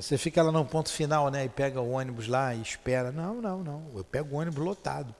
Você 0.01 0.17
fica 0.17 0.41
lá 0.41 0.51
no 0.51 0.63
ponto 0.63 0.89
final, 0.89 1.29
né? 1.29 1.45
E 1.45 1.49
pega 1.49 1.81
o 1.81 1.91
ônibus 1.91 2.27
lá 2.27 2.55
e 2.55 2.61
espera. 2.61 3.11
Não, 3.11 3.35
não, 3.35 3.61
não. 3.61 3.85
Eu 3.93 4.03
pego 4.03 4.35
o 4.35 4.39
ônibus 4.39 4.63
lotado. 4.63 5.13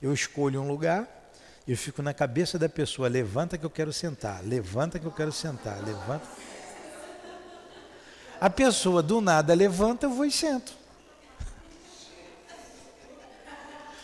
Eu 0.00 0.14
escolho 0.14 0.62
um 0.62 0.68
lugar, 0.68 1.06
eu 1.66 1.76
fico 1.76 2.00
na 2.00 2.14
cabeça 2.14 2.58
da 2.58 2.68
pessoa, 2.68 3.08
levanta 3.08 3.58
que 3.58 3.66
eu 3.66 3.70
quero 3.70 3.92
sentar, 3.92 4.42
levanta 4.42 4.98
que 4.98 5.04
eu 5.04 5.12
quero 5.12 5.30
sentar, 5.30 5.82
levanta. 5.84 6.26
A 8.40 8.48
pessoa 8.48 9.02
do 9.02 9.20
nada 9.20 9.52
levanta, 9.52 10.06
eu 10.06 10.10
vou 10.10 10.24
e 10.24 10.30
sento. 10.30 10.72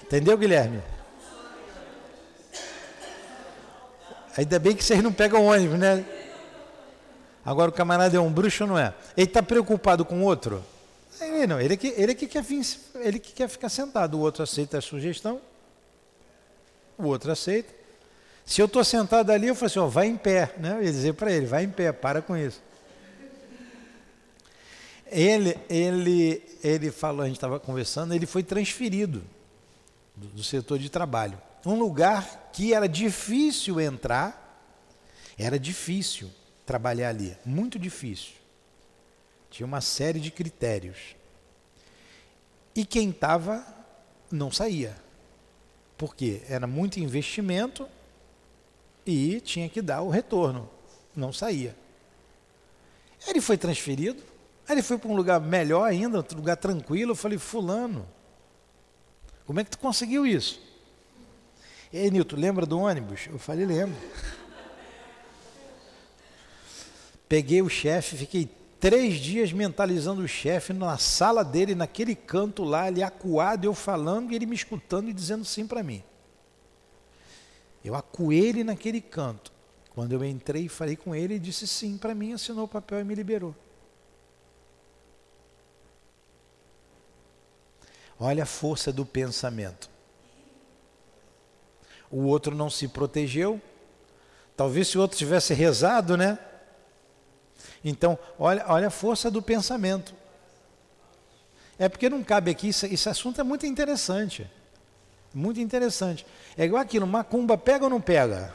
Entendeu, 0.03 0.37
Guilherme? 0.37 0.83
Ainda 4.37 4.59
bem 4.59 4.77
que 4.77 4.85
vocês 4.85 5.03
não 5.03 5.13
pegam 5.13 5.47
ônibus, 5.47 5.79
né? 5.79 6.05
Agora 7.47 7.71
o 7.71 7.73
camarada 7.73 8.17
é 8.17 8.21
um 8.21 8.31
bruxo 8.31 8.65
ou 8.65 8.71
não 8.71 8.79
é? 8.79 8.93
Ele 9.17 9.27
está 9.27 9.43
preocupado 9.43 10.05
com 10.05 10.21
o 10.21 10.25
outro? 10.25 10.63
Ele 11.21 11.47
não, 11.47 11.59
ele 11.59 11.75
é 11.75 11.77
que, 11.79 11.95
ele 11.97 12.13
é 12.13 12.15
que 12.15 12.27
quer 12.27 12.43
vir, 12.43 12.67
ele 12.97 13.19
que 13.19 13.33
quer 13.33 13.49
ficar 13.49 13.71
sentado, 13.71 14.19
o 14.19 14.21
outro 14.21 14.43
aceita 14.43 14.77
a 14.77 14.83
sugestão 14.83 15.41
o 16.99 17.05
outro 17.05 17.31
aceita. 17.31 17.75
Se 18.45 18.61
eu 18.61 18.67
estou 18.67 18.85
sentado 18.85 19.31
ali, 19.31 19.49
eu 19.49 19.55
falo 19.55 19.67
assim, 19.67 19.79
ó, 19.79 19.87
vai 19.87 20.07
em 20.07 20.17
pé, 20.17 20.55
né? 20.59 20.77
Eu 20.79 20.85
ia 20.85 20.93
dizer 20.93 21.15
para 21.15 21.33
ele, 21.33 21.47
vai 21.47 21.65
em 21.65 21.71
pé, 21.71 21.93
para 21.93 22.23
com 22.23 22.37
isso. 22.37 22.63
Ele, 25.09 25.57
ele, 25.69 26.43
ele 26.63 26.91
falou, 26.91 27.23
a 27.23 27.27
gente 27.27 27.37
estava 27.37 27.61
conversando, 27.61 28.15
ele 28.15 28.27
foi 28.27 28.43
transferido 28.43 29.23
do, 30.15 30.29
do 30.29 30.45
setor 30.45 30.79
de 30.79 30.89
trabalho. 30.89 31.41
Um 31.65 31.75
lugar 31.75 32.51
que 32.53 32.73
era 32.73 32.89
difícil 32.89 33.81
entrar, 33.81 34.63
era 35.37 35.59
difícil 35.59 36.31
trabalhar 36.67 37.11
ali, 37.11 37.39
muito 37.45 37.79
difícil. 37.79 38.35
Tinha 39.49 39.67
uma 39.67 39.81
série 39.81 40.19
de 40.21 40.31
critérios. 40.31 41.17
E 42.75 42.85
quem 42.85 43.11
estava 43.11 43.65
não 44.31 44.51
saía. 44.51 44.95
Porque 45.97 46.43
era 46.49 46.67
muito 46.67 47.01
investimento 47.01 47.89
e 49.07 49.41
tinha 49.41 49.69
que 49.69 49.81
dar 49.81 50.03
o 50.03 50.11
retorno. 50.11 50.69
Não 51.15 51.33
saía. 51.33 51.75
Ele 53.27 53.41
foi 53.41 53.57
transferido, 53.57 54.23
ele 54.69 54.83
foi 54.83 54.99
para 54.99 55.09
um 55.09 55.17
lugar 55.17 55.41
melhor 55.41 55.85
ainda, 55.85 56.19
outro 56.19 56.37
lugar 56.37 56.57
tranquilo. 56.57 57.13
Eu 57.13 57.17
falei, 57.17 57.39
fulano, 57.39 58.07
como 59.47 59.61
é 59.61 59.65
que 59.65 59.71
tu 59.71 59.79
conseguiu 59.79 60.27
isso? 60.27 60.61
Ei, 61.93 62.11
Nilton, 62.11 62.37
lembra 62.37 62.67
do 62.67 62.79
ônibus? 62.79 63.27
Eu 63.29 63.39
falei, 63.39 63.65
lembro. 63.65 63.97
Peguei 67.29 67.61
o 67.61 67.69
chefe, 67.69 68.17
fiquei 68.17 68.49
três 68.79 69.15
dias 69.17 69.53
mentalizando 69.53 70.23
o 70.23 70.29
chefe 70.29 70.73
na 70.73 70.97
sala 70.97 71.45
dele, 71.45 71.75
naquele 71.75 72.15
canto 72.15 72.63
lá, 72.63 72.89
ele 72.89 73.03
acuado, 73.03 73.65
eu 73.65 73.75
falando 73.75 74.33
e 74.33 74.37
ele 74.37 74.47
me 74.47 74.55
escutando 74.55 75.09
e 75.09 75.13
dizendo 75.13 75.45
sim 75.45 75.67
para 75.67 75.83
mim. 75.83 76.03
Eu 77.85 77.95
acuei 77.95 78.39
ele 78.39 78.65
naquele 78.65 79.01
canto. 79.01 79.53
Quando 79.91 80.13
eu 80.13 80.25
entrei 80.25 80.65
e 80.65 80.69
falei 80.69 80.95
com 80.95 81.15
ele, 81.15 81.35
ele 81.35 81.39
disse 81.39 81.67
sim 81.67 81.97
para 81.97 82.15
mim, 82.15 82.33
assinou 82.33 82.65
o 82.65 82.69
papel 82.69 83.01
e 83.01 83.05
me 83.05 83.15
liberou. 83.15 83.55
Olha 88.19 88.45
a 88.45 88.47
força 88.47 88.93
do 88.93 89.05
pensamento. 89.05 89.91
O 92.11 92.25
outro 92.25 92.55
não 92.55 92.71
se 92.71 92.89
protegeu. 92.89 93.61
Talvez 94.57 94.89
se 94.89 94.97
o 94.97 95.01
outro 95.01 95.19
tivesse 95.19 95.53
rezado, 95.53 96.17
né? 96.17 96.39
Então, 97.89 98.19
olha, 98.37 98.65
olha 98.67 98.89
a 98.89 98.91
força 98.91 99.31
do 99.31 99.41
pensamento. 99.41 100.13
É 101.79 101.89
porque 101.89 102.11
não 102.11 102.21
cabe 102.25 102.51
aqui, 102.51 102.71
esse, 102.71 102.93
esse 102.93 103.09
assunto 103.09 103.41
é 103.41 103.45
muito 103.45 103.65
interessante. 103.65 104.51
Muito 105.33 105.61
interessante. 105.61 106.27
É 106.59 106.65
igual 106.65 106.83
aquilo, 106.83 107.07
macumba 107.07 107.57
pega 107.57 107.85
ou 107.85 107.91
não 107.91 108.01
pega? 108.01 108.53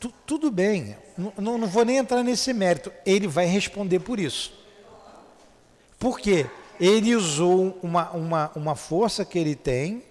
Tu, 0.00 0.12
tudo 0.26 0.50
bem, 0.50 0.96
não, 1.16 1.58
não 1.58 1.68
vou 1.68 1.84
nem 1.84 1.98
entrar 1.98 2.24
nesse 2.24 2.52
mérito. 2.52 2.92
Ele 3.06 3.28
vai 3.28 3.46
responder 3.46 4.00
por 4.00 4.18
isso. 4.18 4.52
Por 5.96 6.18
quê? 6.18 6.46
Ele 6.80 7.14
usou 7.14 7.78
uma, 7.84 8.10
uma, 8.10 8.50
uma 8.56 8.74
força 8.74 9.24
que 9.24 9.38
ele 9.38 9.54
tem, 9.54 10.02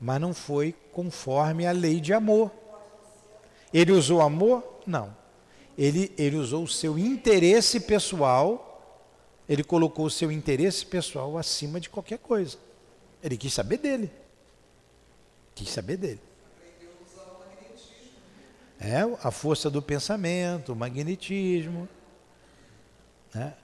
mas 0.00 0.20
não 0.20 0.34
foi 0.34 0.74
conforme 0.92 1.66
a 1.66 1.72
lei 1.72 2.00
de 2.00 2.12
amor. 2.12 2.50
Ele 3.72 3.92
usou 3.92 4.20
amor? 4.20 4.80
Não. 4.86 5.14
Ele, 5.76 6.12
ele 6.16 6.36
usou 6.36 6.64
o 6.64 6.68
seu 6.68 6.98
interesse 6.98 7.80
pessoal, 7.80 9.02
ele 9.48 9.62
colocou 9.62 10.06
o 10.06 10.10
seu 10.10 10.32
interesse 10.32 10.86
pessoal 10.86 11.36
acima 11.36 11.78
de 11.78 11.90
qualquer 11.90 12.18
coisa. 12.18 12.58
Ele 13.22 13.36
quis 13.36 13.52
saber 13.52 13.78
dele. 13.78 14.10
Quis 15.54 15.68
saber 15.68 15.96
dele. 15.96 16.20
É 18.78 19.00
a 19.22 19.30
força 19.30 19.70
do 19.70 19.80
pensamento, 19.80 20.72
o 20.72 20.76
magnetismo. 20.76 21.88
Né? 23.34 23.54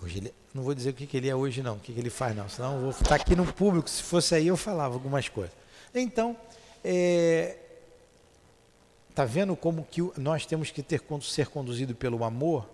Hoje 0.00 0.18
ele, 0.18 0.34
não 0.54 0.62
vou 0.62 0.74
dizer 0.74 0.90
o 0.90 0.94
que, 0.94 1.06
que 1.06 1.16
ele 1.16 1.28
é 1.28 1.34
hoje, 1.34 1.62
não, 1.62 1.76
o 1.76 1.78
que, 1.78 1.92
que 1.92 1.98
ele 1.98 2.10
faz, 2.10 2.36
não. 2.36 2.48
Senão 2.48 2.74
eu 2.74 2.80
vou 2.80 2.90
estar 2.90 3.14
aqui 3.14 3.34
no 3.34 3.50
público. 3.52 3.88
Se 3.88 4.02
fosse 4.02 4.34
aí, 4.34 4.46
eu 4.46 4.56
falava 4.56 4.94
algumas 4.94 5.28
coisas. 5.28 5.54
Então, 5.94 6.36
é, 6.84 7.56
tá 9.14 9.24
vendo 9.24 9.56
como 9.56 9.84
que 9.84 10.00
nós 10.18 10.44
temos 10.46 10.70
que 10.70 10.82
ter 10.82 11.02
ser 11.22 11.48
conduzido 11.48 11.94
pelo 11.94 12.22
amor? 12.24 12.68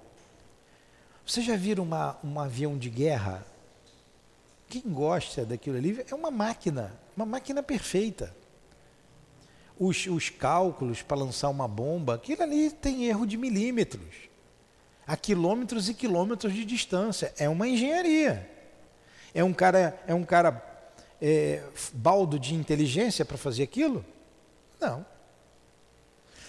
Você 1.27 1.43
já 1.43 1.57
viram 1.57 1.85
uma, 1.85 2.17
um 2.25 2.41
avião 2.41 2.77
de 2.77 2.91
guerra? 2.91 3.47
Quem 4.69 4.83
gosta 4.83 5.45
daquilo 5.45 5.77
ali 5.77 6.05
é 6.11 6.15
uma 6.15 6.31
máquina, 6.31 6.93
uma 7.17 7.25
máquina 7.25 7.63
perfeita 7.63 8.35
os, 9.79 10.07
os 10.07 10.29
cálculos 10.29 11.03
para 11.03 11.17
lançar 11.17 11.49
uma 11.49 11.69
bomba, 11.69 12.15
aquilo 12.15 12.43
ali 12.43 12.71
tem 12.71 13.07
erro 13.07 13.27
de 13.27 13.37
milímetros, 13.37 14.28
a 15.09 15.17
quilômetros 15.17 15.89
e 15.89 15.95
quilômetros 15.95 16.53
de 16.53 16.67
distância. 16.67 17.33
É 17.39 17.49
uma 17.49 17.67
engenharia. 17.67 18.47
É 19.35 19.43
um 19.43 19.55
cara, 19.55 19.99
é 20.07 20.13
um 20.13 20.23
cara 20.23 20.63
é, 21.21 21.63
baldo 21.95 22.39
de 22.39 22.55
inteligência 22.55 23.25
para 23.25 23.39
fazer 23.39 23.63
aquilo? 23.63 24.05
Não. 24.79 25.05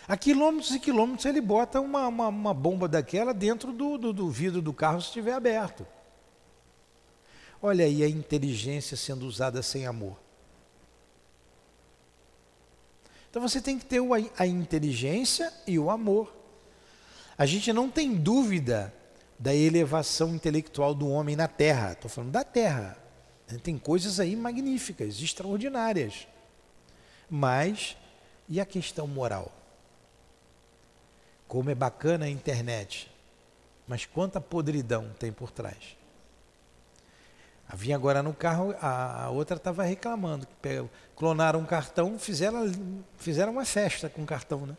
A 0.06 0.17
quilômetros 0.17 0.76
e 0.76 0.80
quilômetros 0.80 1.26
ele 1.26 1.39
bota 1.39 1.80
uma, 1.80 2.08
uma, 2.08 2.28
uma 2.28 2.54
bomba 2.54 2.86
daquela 2.88 3.34
dentro 3.34 3.72
do, 3.72 3.98
do, 3.98 4.12
do 4.12 4.30
vidro 4.30 4.62
do 4.62 4.74
carro 4.74 5.00
se 5.00 5.08
estiver 5.08 5.34
aberto. 5.34 5.88
Olha 7.62 7.86
aí 7.86 8.04
a 8.04 8.10
inteligência 8.10 8.98
sendo 8.98 9.26
usada 9.26 9.63
sem 9.63 9.86
amor. 9.86 10.17
Então 13.30 13.41
você 13.41 13.62
tem 13.62 13.80
que 13.80 13.86
ter 13.86 14.02
a 14.38 14.45
inteligência 14.45 15.54
e 15.65 15.80
o 15.80 15.89
amor. 15.89 16.38
A 17.39 17.45
gente 17.45 17.71
não 17.71 17.89
tem 17.89 18.13
dúvida 18.13 18.93
da 19.39 19.56
elevação 19.56 20.36
intelectual 20.36 20.93
do 20.93 21.08
homem 21.08 21.38
na 21.38 21.47
Terra. 21.47 21.93
Estou 21.93 22.12
falando 22.12 22.32
da 22.32 22.43
Terra. 22.43 22.97
Tem 23.63 23.78
coisas 23.78 24.19
aí 24.19 24.36
magníficas, 24.36 25.21
extraordinárias. 25.21 26.28
Mas 27.30 27.95
e 28.49 28.60
a 28.60 28.65
questão 28.65 29.08
moral? 29.08 29.54
Como 31.47 31.69
é 31.69 31.75
bacana 31.75 32.25
a 32.25 32.30
internet, 32.30 33.10
mas 33.88 34.06
quanta 34.06 34.41
podridão 34.41 35.10
tem 35.17 35.32
por 35.32 35.49
trás? 35.49 35.97
Vinha 37.73 37.95
agora 37.95 38.21
no 38.21 38.34
carro, 38.34 38.75
a, 38.82 39.23
a 39.23 39.30
outra 39.30 39.56
estava 39.56 39.84
reclamando. 39.84 40.45
Que 40.62 40.84
clonaram 41.15 41.62
um 41.62 41.65
cartão, 41.65 42.19
fizeram, 42.19 42.69
fizeram 43.17 43.54
uma 43.54 43.63
festa 43.63 44.10
com 44.10 44.23
o 44.23 44.25
cartão, 44.25 44.65
né? 44.65 44.75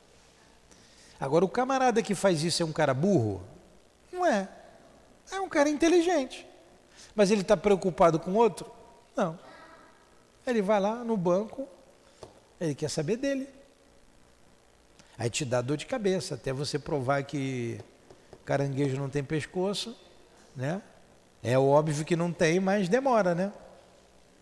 Agora, 1.20 1.44
o 1.44 1.48
camarada 1.48 2.02
que 2.02 2.14
faz 2.14 2.42
isso 2.42 2.62
é 2.62 2.66
um 2.66 2.72
cara 2.72 2.94
burro? 2.94 3.42
Não 4.10 4.24
é. 4.24 4.48
É 5.30 5.38
um 5.38 5.48
cara 5.48 5.68
inteligente. 5.68 6.46
Mas 7.14 7.30
ele 7.30 7.42
está 7.42 7.56
preocupado 7.56 8.18
com 8.18 8.32
outro? 8.32 8.70
Não. 9.14 9.38
Ele 10.46 10.62
vai 10.62 10.80
lá 10.80 11.04
no 11.04 11.16
banco, 11.16 11.68
ele 12.58 12.74
quer 12.74 12.88
saber 12.88 13.18
dele. 13.18 13.46
Aí 15.18 15.28
te 15.28 15.44
dá 15.44 15.60
dor 15.60 15.76
de 15.76 15.84
cabeça, 15.84 16.34
até 16.34 16.52
você 16.52 16.78
provar 16.78 17.22
que 17.24 17.78
caranguejo 18.46 18.96
não 18.96 19.10
tem 19.10 19.22
pescoço, 19.22 19.94
né? 20.56 20.80
É 21.42 21.58
óbvio 21.58 22.04
que 22.04 22.16
não 22.16 22.32
tem, 22.32 22.58
mas 22.58 22.88
demora, 22.88 23.34
né? 23.34 23.52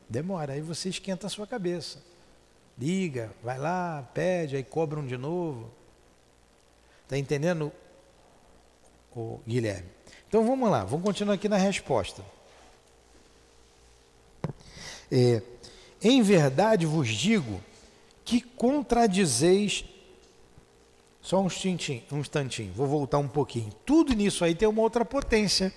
Demora. 0.09 0.53
Aí 0.53 0.61
você 0.61 0.89
esquenta 0.89 1.27
a 1.27 1.31
sua 1.31 1.47
cabeça. 1.47 1.99
Liga, 2.79 3.33
vai 3.43 3.59
lá, 3.59 4.09
pede, 4.15 4.55
aí 4.55 4.63
cobram 4.63 5.05
de 5.05 5.17
novo. 5.17 5.78
Está 7.09 7.17
entendendo, 7.17 7.73
o 9.17 9.41
Guilherme? 9.49 9.89
Então 10.29 10.47
vamos 10.47 10.69
lá, 10.71 10.85
vamos 10.85 11.07
continuar 11.07 11.37
aqui 11.37 11.49
na 11.49 11.57
resposta. 11.57 12.23
É, 15.11 15.41
em 16.03 16.21
verdade 16.21 16.85
vos 16.85 17.09
digo 17.09 17.63
que 18.27 18.43
contradizeis. 18.43 19.87
Só 21.23 21.41
um 21.41 21.47
instantinho, 21.47 22.03
um 22.13 22.19
instantinho, 22.19 22.75
vou 22.75 22.87
voltar 22.87 23.17
um 23.17 23.27
pouquinho. 23.27 23.73
Tudo 23.87 24.13
nisso 24.13 24.45
aí 24.45 24.55
tem 24.55 24.69
uma 24.69 24.83
outra 24.83 25.03
potência 25.03 25.73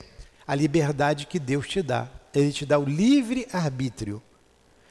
a 0.46 0.54
liberdade 0.54 1.28
que 1.28 1.40
Deus 1.40 1.66
te 1.66 1.82
dá. 1.82 2.10
Ele 2.36 2.52
te 2.52 2.66
dá 2.66 2.78
o 2.78 2.84
livre 2.84 3.48
arbítrio. 3.54 4.22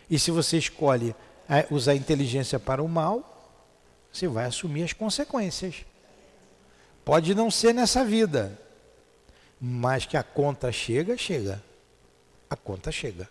E 0.08 0.18
se 0.18 0.30
você 0.30 0.56
escolhe 0.56 1.14
é, 1.46 1.66
usar 1.70 1.92
a 1.92 1.96
inteligência 1.96 2.58
para 2.58 2.82
o 2.82 2.88
mal, 2.88 3.52
você 4.10 4.26
vai 4.26 4.46
assumir 4.46 4.84
as 4.84 4.94
consequências. 4.94 5.84
Pode 7.04 7.34
não 7.34 7.50
ser 7.50 7.74
nessa 7.74 8.04
vida, 8.04 8.58
mas 9.60 10.06
que 10.06 10.16
a 10.16 10.22
conta 10.22 10.70
chega, 10.70 11.16
chega. 11.16 11.62
A 12.48 12.56
conta 12.56 12.90
chega. 12.90 13.28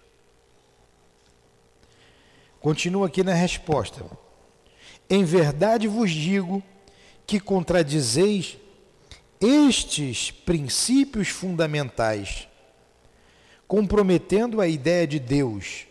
Continua 2.59 3.07
aqui 3.07 3.23
na 3.23 3.33
resposta. 3.33 4.05
Em 5.09 5.23
verdade 5.23 5.87
vos 5.87 6.11
digo 6.11 6.61
que 7.25 7.39
contradizeis 7.39 8.57
estes 9.39 10.31
princípios 10.31 11.29
fundamentais, 11.29 12.47
comprometendo 13.67 14.59
a 14.59 14.67
ideia 14.67 15.07
de 15.07 15.19
Deus 15.19 15.85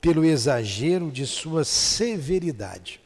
pelo 0.00 0.24
exagero 0.24 1.10
de 1.10 1.26
sua 1.26 1.64
severidade. 1.64 3.00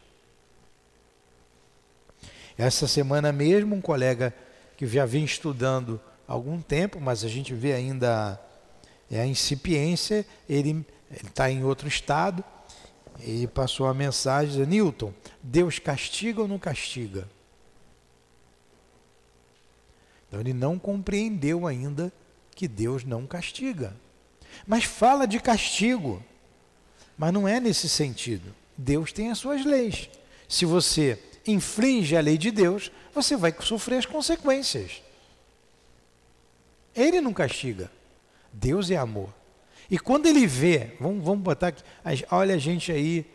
Essa 2.57 2.87
semana 2.87 3.33
mesmo, 3.33 3.75
um 3.75 3.81
colega 3.81 4.35
que 4.77 4.87
já 4.87 5.07
vem 5.07 5.25
estudando 5.25 6.01
há 6.27 6.33
algum 6.33 6.61
tempo, 6.61 7.01
mas 7.01 7.25
a 7.25 7.29
gente 7.29 7.55
vê 7.55 7.73
ainda 7.73 8.41
é 9.11 9.21
a 9.21 9.27
incipiência, 9.27 10.27
ele 10.49 10.87
está 11.23 11.51
em 11.51 11.63
outro 11.63 11.87
estado, 11.87 12.43
e 13.21 13.47
passou 13.47 13.87
a 13.87 13.93
mensagem, 13.93 14.65
Newton, 14.65 15.13
Deus 15.43 15.79
castiga 15.79 16.41
ou 16.41 16.49
não 16.49 16.59
castiga? 16.59 17.29
Então 20.27 20.41
ele 20.41 20.55
não 20.55 20.79
compreendeu 20.79 21.67
ainda 21.67 22.11
que 22.55 22.67
Deus 22.67 23.05
não 23.05 23.27
castiga. 23.27 23.95
Mas 24.67 24.85
fala 24.85 25.27
de 25.27 25.39
castigo. 25.39 26.23
Mas 27.19 27.33
não 27.35 27.47
é 27.47 27.61
nesse 27.61 27.89
sentido. 27.89 28.55
Deus 28.77 29.13
tem 29.13 29.31
as 29.31 29.39
suas 29.39 29.65
leis. 29.65 30.09
Se 30.49 30.65
você 30.65 31.23
infringe 31.47 32.17
a 32.17 32.21
lei 32.21 32.39
de 32.39 32.51
Deus, 32.51 32.91
você 33.15 33.37
vai 33.37 33.55
sofrer 33.61 33.99
as 33.99 34.07
consequências. 34.07 35.03
Ele 36.95 37.21
não 37.21 37.33
castiga. 37.33 37.91
Deus 38.53 38.91
é 38.91 38.97
amor. 38.97 39.31
E 39.91 39.99
quando 39.99 40.27
ele 40.27 40.47
vê, 40.47 40.93
vamos, 41.01 41.25
vamos 41.25 41.43
botar 41.43 41.69
aqui, 41.69 41.83
olha 42.31 42.55
a 42.55 42.59
gente 42.59 42.93
aí 42.93 43.27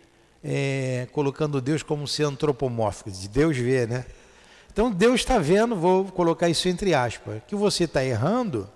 é, 0.44 1.08
colocando 1.12 1.62
Deus 1.62 1.84
como 1.84 2.08
ser 2.08 2.24
antropomórfico, 2.24 3.12
de 3.12 3.28
Deus 3.28 3.58
ver, 3.58 3.88
né? 3.88 4.06
Então 4.72 4.92
Deus 4.92 5.22
está 5.22 5.40
vendo, 5.40 5.76
vou 5.76 6.06
colocar 6.06 6.50
isso 6.50 6.70
entre 6.70 6.94
aspas, 6.94 7.42
que 7.48 7.56
você 7.56 7.86
está 7.86 8.04
errando, 8.04 8.70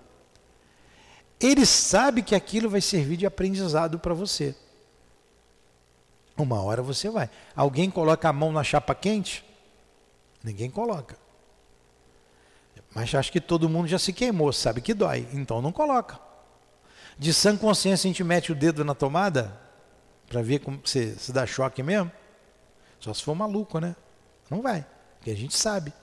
ele 1.40 1.66
sabe 1.66 2.22
que 2.22 2.36
aquilo 2.36 2.70
vai 2.70 2.82
servir 2.82 3.18
de 3.18 3.26
aprendizado 3.26 3.98
para 4.00 4.14
você. 4.14 4.56
Uma 6.38 6.62
hora 6.62 6.82
você 6.82 7.10
vai. 7.10 7.30
Alguém 7.56 7.90
coloca 7.90 8.28
a 8.30 8.34
mão 8.34 8.52
na 8.52 8.64
chapa 8.64 8.96
quente? 8.96 9.44
Ninguém 10.44 10.70
coloca. 10.70 11.18
Mas 12.94 13.14
acho 13.16 13.32
que 13.32 13.40
todo 13.40 13.70
mundo 13.70 13.88
já 13.88 13.98
se 13.98 14.12
queimou, 14.12 14.52
sabe 14.52 14.82
que 14.82 14.94
dói, 14.94 15.28
então 15.34 15.62
não 15.62 15.72
coloca. 15.72 16.20
De 17.18 17.34
sã 17.34 17.56
consciência 17.56 18.08
a 18.08 18.10
gente 18.10 18.24
mete 18.24 18.52
o 18.52 18.56
dedo 18.56 18.84
na 18.84 18.94
tomada 18.94 19.58
para 20.28 20.42
ver 20.42 20.60
como 20.60 20.82
se, 20.86 21.16
se 21.18 21.32
dá 21.32 21.46
choque 21.46 21.82
mesmo. 21.82 22.12
Só 23.00 23.14
se 23.14 23.24
for 23.24 23.36
maluco, 23.36 23.80
né? 23.80 23.96
Não 24.50 24.62
vai, 24.62 24.86
porque 25.18 25.32
a 25.32 25.36
gente 25.36 25.56
sabe. 25.56 25.94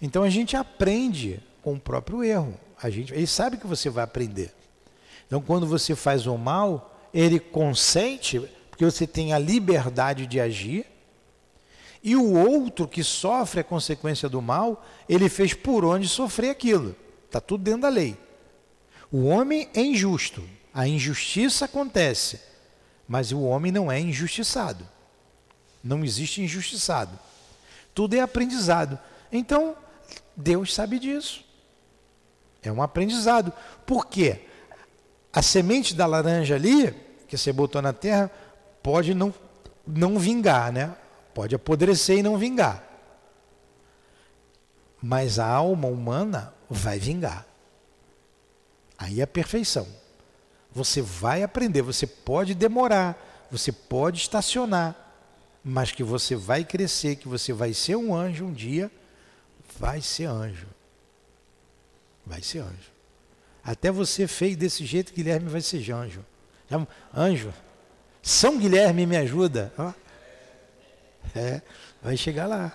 Então 0.00 0.22
a 0.22 0.30
gente 0.30 0.56
aprende 0.56 1.42
com 1.62 1.74
o 1.74 1.80
próprio 1.80 2.22
erro. 2.22 2.58
A 2.80 2.88
gente, 2.88 3.12
ele 3.12 3.26
sabe 3.26 3.56
que 3.56 3.66
você 3.66 3.90
vai 3.90 4.04
aprender. 4.04 4.54
Então 5.26 5.40
quando 5.40 5.66
você 5.66 5.96
faz 5.96 6.26
o 6.26 6.36
mal, 6.38 7.08
ele 7.12 7.40
consente, 7.40 8.48
porque 8.80 8.90
você 8.90 9.06
tem 9.06 9.34
a 9.34 9.38
liberdade 9.38 10.26
de 10.26 10.40
agir, 10.40 10.86
e 12.02 12.16
o 12.16 12.32
outro 12.32 12.88
que 12.88 13.04
sofre 13.04 13.60
a 13.60 13.64
consequência 13.64 14.26
do 14.26 14.40
mal, 14.40 14.86
ele 15.06 15.28
fez 15.28 15.52
por 15.52 15.84
onde 15.84 16.08
sofrer 16.08 16.48
aquilo. 16.48 16.96
Está 17.26 17.42
tudo 17.42 17.62
dentro 17.62 17.82
da 17.82 17.90
lei. 17.90 18.16
O 19.12 19.26
homem 19.26 19.68
é 19.74 19.82
injusto, 19.82 20.42
a 20.72 20.88
injustiça 20.88 21.66
acontece, 21.66 22.40
mas 23.06 23.32
o 23.32 23.42
homem 23.42 23.70
não 23.70 23.92
é 23.92 24.00
injustiçado. 24.00 24.88
Não 25.84 26.02
existe 26.02 26.40
injustiçado. 26.40 27.18
Tudo 27.94 28.16
é 28.16 28.20
aprendizado. 28.20 28.98
Então, 29.30 29.76
Deus 30.34 30.72
sabe 30.72 30.98
disso. 30.98 31.44
É 32.62 32.72
um 32.72 32.82
aprendizado. 32.82 33.52
Por 33.84 34.06
quê? 34.06 34.40
A 35.30 35.42
semente 35.42 35.94
da 35.94 36.06
laranja 36.06 36.54
ali, 36.54 36.94
que 37.28 37.36
você 37.36 37.52
botou 37.52 37.82
na 37.82 37.92
terra, 37.92 38.30
pode 38.82 39.14
não, 39.14 39.32
não 39.86 40.18
vingar, 40.18 40.72
né? 40.72 40.94
Pode 41.34 41.54
apodrecer 41.54 42.18
e 42.18 42.22
não 42.22 42.36
vingar. 42.36 42.84
Mas 45.02 45.38
a 45.38 45.46
alma 45.46 45.88
humana 45.88 46.52
vai 46.68 46.98
vingar. 46.98 47.46
Aí 48.98 49.20
é 49.20 49.22
a 49.22 49.26
perfeição. 49.26 49.86
Você 50.72 51.00
vai 51.00 51.42
aprender, 51.42 51.82
você 51.82 52.06
pode 52.06 52.54
demorar, 52.54 53.48
você 53.50 53.72
pode 53.72 54.20
estacionar, 54.20 54.94
mas 55.64 55.90
que 55.90 56.04
você 56.04 56.36
vai 56.36 56.64
crescer, 56.64 57.16
que 57.16 57.26
você 57.26 57.52
vai 57.52 57.72
ser 57.74 57.96
um 57.96 58.14
anjo 58.14 58.44
um 58.44 58.52
dia, 58.52 58.90
vai 59.78 60.00
ser 60.00 60.26
anjo. 60.26 60.68
Vai 62.24 62.42
ser 62.42 62.60
anjo. 62.60 62.92
Até 63.64 63.90
você 63.90 64.26
fez 64.26 64.56
desse 64.56 64.84
jeito, 64.84 65.12
Guilherme 65.12 65.48
vai 65.48 65.60
ser 65.60 65.78
anjo. 65.90 66.24
Anjo. 67.14 67.52
São 68.22 68.58
Guilherme 68.58 69.06
me 69.06 69.16
ajuda. 69.16 69.72
É, 71.34 71.62
vai 72.02 72.16
chegar 72.16 72.46
lá. 72.46 72.72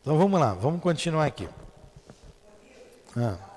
Então 0.00 0.16
vamos 0.16 0.38
lá, 0.40 0.54
vamos 0.54 0.80
continuar 0.80 1.26
aqui. 1.26 1.48
Ah. 3.16 3.47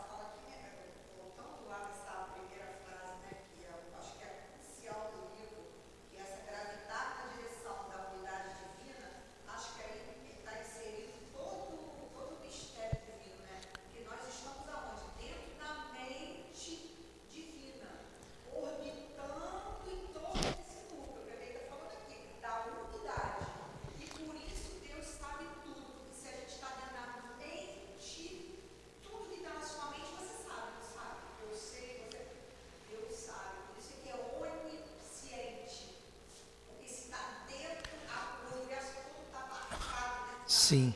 Sim. 40.72 40.94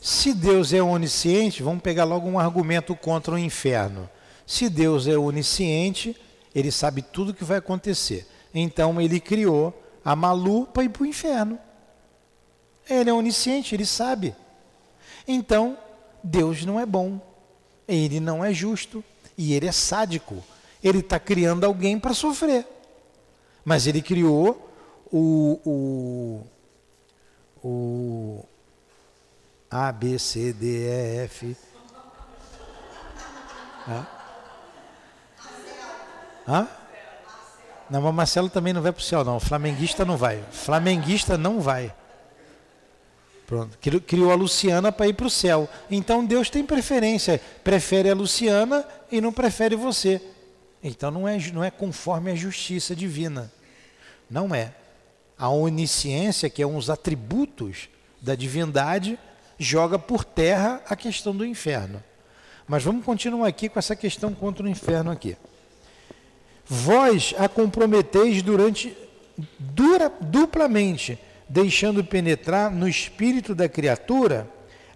Se 0.00 0.32
Deus 0.32 0.72
é 0.72 0.82
onisciente, 0.82 1.62
vamos 1.62 1.82
pegar 1.82 2.04
logo 2.04 2.26
um 2.26 2.38
argumento 2.38 2.96
contra 2.96 3.34
o 3.34 3.38
inferno. 3.38 4.08
Se 4.46 4.70
Deus 4.70 5.06
é 5.06 5.18
onisciente, 5.18 6.16
ele 6.54 6.72
sabe 6.72 7.02
tudo 7.02 7.32
o 7.32 7.34
que 7.34 7.44
vai 7.44 7.58
acontecer. 7.58 8.26
Então 8.54 8.98
ele 8.98 9.20
criou 9.20 9.78
a 10.02 10.16
Malu 10.16 10.66
para 10.66 10.84
ir 10.84 10.88
para 10.88 11.02
o 11.02 11.06
inferno. 11.06 11.58
Ele 12.88 13.10
é 13.10 13.12
onisciente, 13.12 13.74
ele 13.74 13.84
sabe. 13.84 14.34
Então, 15.28 15.76
Deus 16.24 16.64
não 16.64 16.80
é 16.80 16.86
bom. 16.86 17.20
Ele 17.86 18.20
não 18.20 18.42
é 18.42 18.54
justo. 18.54 19.04
E 19.36 19.52
ele 19.52 19.66
é 19.66 19.72
sádico. 19.72 20.42
Ele 20.82 21.00
está 21.00 21.20
criando 21.20 21.64
alguém 21.64 21.98
para 21.98 22.14
sofrer. 22.14 22.66
Mas 23.62 23.86
ele 23.86 24.00
criou 24.00 24.72
o, 25.12 25.60
o, 25.62 26.46
o, 27.62 28.44
a, 29.70 29.92
B, 29.92 30.18
C, 30.18 30.52
D, 30.52 30.66
E, 30.66 31.24
F. 31.24 31.56
Hã? 33.88 34.06
Hã? 36.48 36.68
Não, 37.88 38.00
mas 38.00 38.14
Marcelo 38.14 38.48
também 38.48 38.72
não 38.72 38.82
vai 38.82 38.92
para 38.92 39.00
o 39.00 39.04
céu, 39.04 39.24
não. 39.24 39.40
Flamenguista 39.40 40.04
não 40.04 40.16
vai. 40.16 40.42
Flamenguista 40.50 41.36
não 41.36 41.60
vai. 41.60 41.92
Pronto. 43.46 43.76
Criou 44.06 44.30
a 44.30 44.36
Luciana 44.36 44.92
para 44.92 45.08
ir 45.08 45.14
para 45.14 45.26
o 45.26 45.30
céu. 45.30 45.68
Então 45.90 46.24
Deus 46.24 46.48
tem 46.48 46.64
preferência. 46.64 47.40
Prefere 47.64 48.08
a 48.08 48.14
Luciana 48.14 48.86
e 49.10 49.20
não 49.20 49.32
prefere 49.32 49.74
você. 49.74 50.22
Então 50.82 51.10
não 51.10 51.26
é, 51.26 51.36
não 51.52 51.64
é 51.64 51.70
conforme 51.70 52.30
a 52.30 52.36
justiça 52.36 52.94
divina. 52.94 53.50
Não 54.30 54.54
é. 54.54 54.72
A 55.36 55.48
onisciência, 55.48 56.48
que 56.48 56.62
é 56.62 56.66
um 56.66 56.76
dos 56.76 56.90
atributos 56.90 57.88
da 58.20 58.36
divindade, 58.36 59.18
joga 59.60 59.98
por 59.98 60.24
terra 60.24 60.80
a 60.88 60.96
questão 60.96 61.36
do 61.36 61.44
inferno. 61.44 62.02
Mas 62.66 62.82
vamos 62.82 63.04
continuar 63.04 63.46
aqui 63.46 63.68
com 63.68 63.78
essa 63.78 63.94
questão 63.94 64.32
contra 64.32 64.64
o 64.64 64.68
inferno 64.68 65.10
aqui. 65.10 65.36
Vós 66.64 67.34
a 67.36 67.46
comprometeis 67.46 68.40
durante 68.42 68.96
dura, 69.58 70.10
duplamente, 70.20 71.18
deixando 71.46 72.02
penetrar 72.02 72.70
no 72.70 72.88
espírito 72.88 73.54
da 73.54 73.68
criatura 73.68 74.48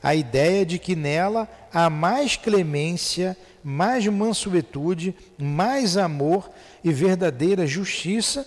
a 0.03 0.15
ideia 0.15 0.65
de 0.65 0.79
que 0.79 0.97
nela 0.97 1.49
há 1.73 1.91
mais 1.91 2.37
clemência, 2.37 3.37
mais 3.63 4.07
mansuetude, 4.07 5.15
mais 5.39 5.97
amor 5.97 6.51
e 6.83 6.91
verdadeira 6.91 7.67
justiça 7.67 8.47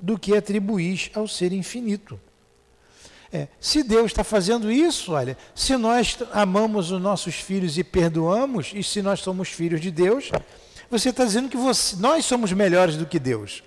do 0.00 0.18
que 0.18 0.34
atribuís 0.34 1.10
ao 1.14 1.28
ser 1.28 1.52
infinito. 1.52 2.18
É, 3.32 3.48
se 3.58 3.82
Deus 3.82 4.06
está 4.06 4.22
fazendo 4.22 4.70
isso, 4.70 5.12
olha, 5.12 5.38
se 5.54 5.74
nós 5.78 6.18
amamos 6.32 6.90
os 6.90 7.00
nossos 7.00 7.36
filhos 7.36 7.78
e 7.78 7.82
perdoamos, 7.82 8.72
e 8.74 8.82
se 8.82 9.00
nós 9.00 9.20
somos 9.20 9.48
filhos 9.48 9.80
de 9.80 9.90
Deus, 9.90 10.30
você 10.90 11.08
está 11.08 11.24
dizendo 11.24 11.48
que 11.48 11.56
você, 11.56 11.96
nós 11.96 12.26
somos 12.26 12.52
melhores 12.52 12.98
do 12.98 13.06
que 13.06 13.18
Deus. 13.18 13.64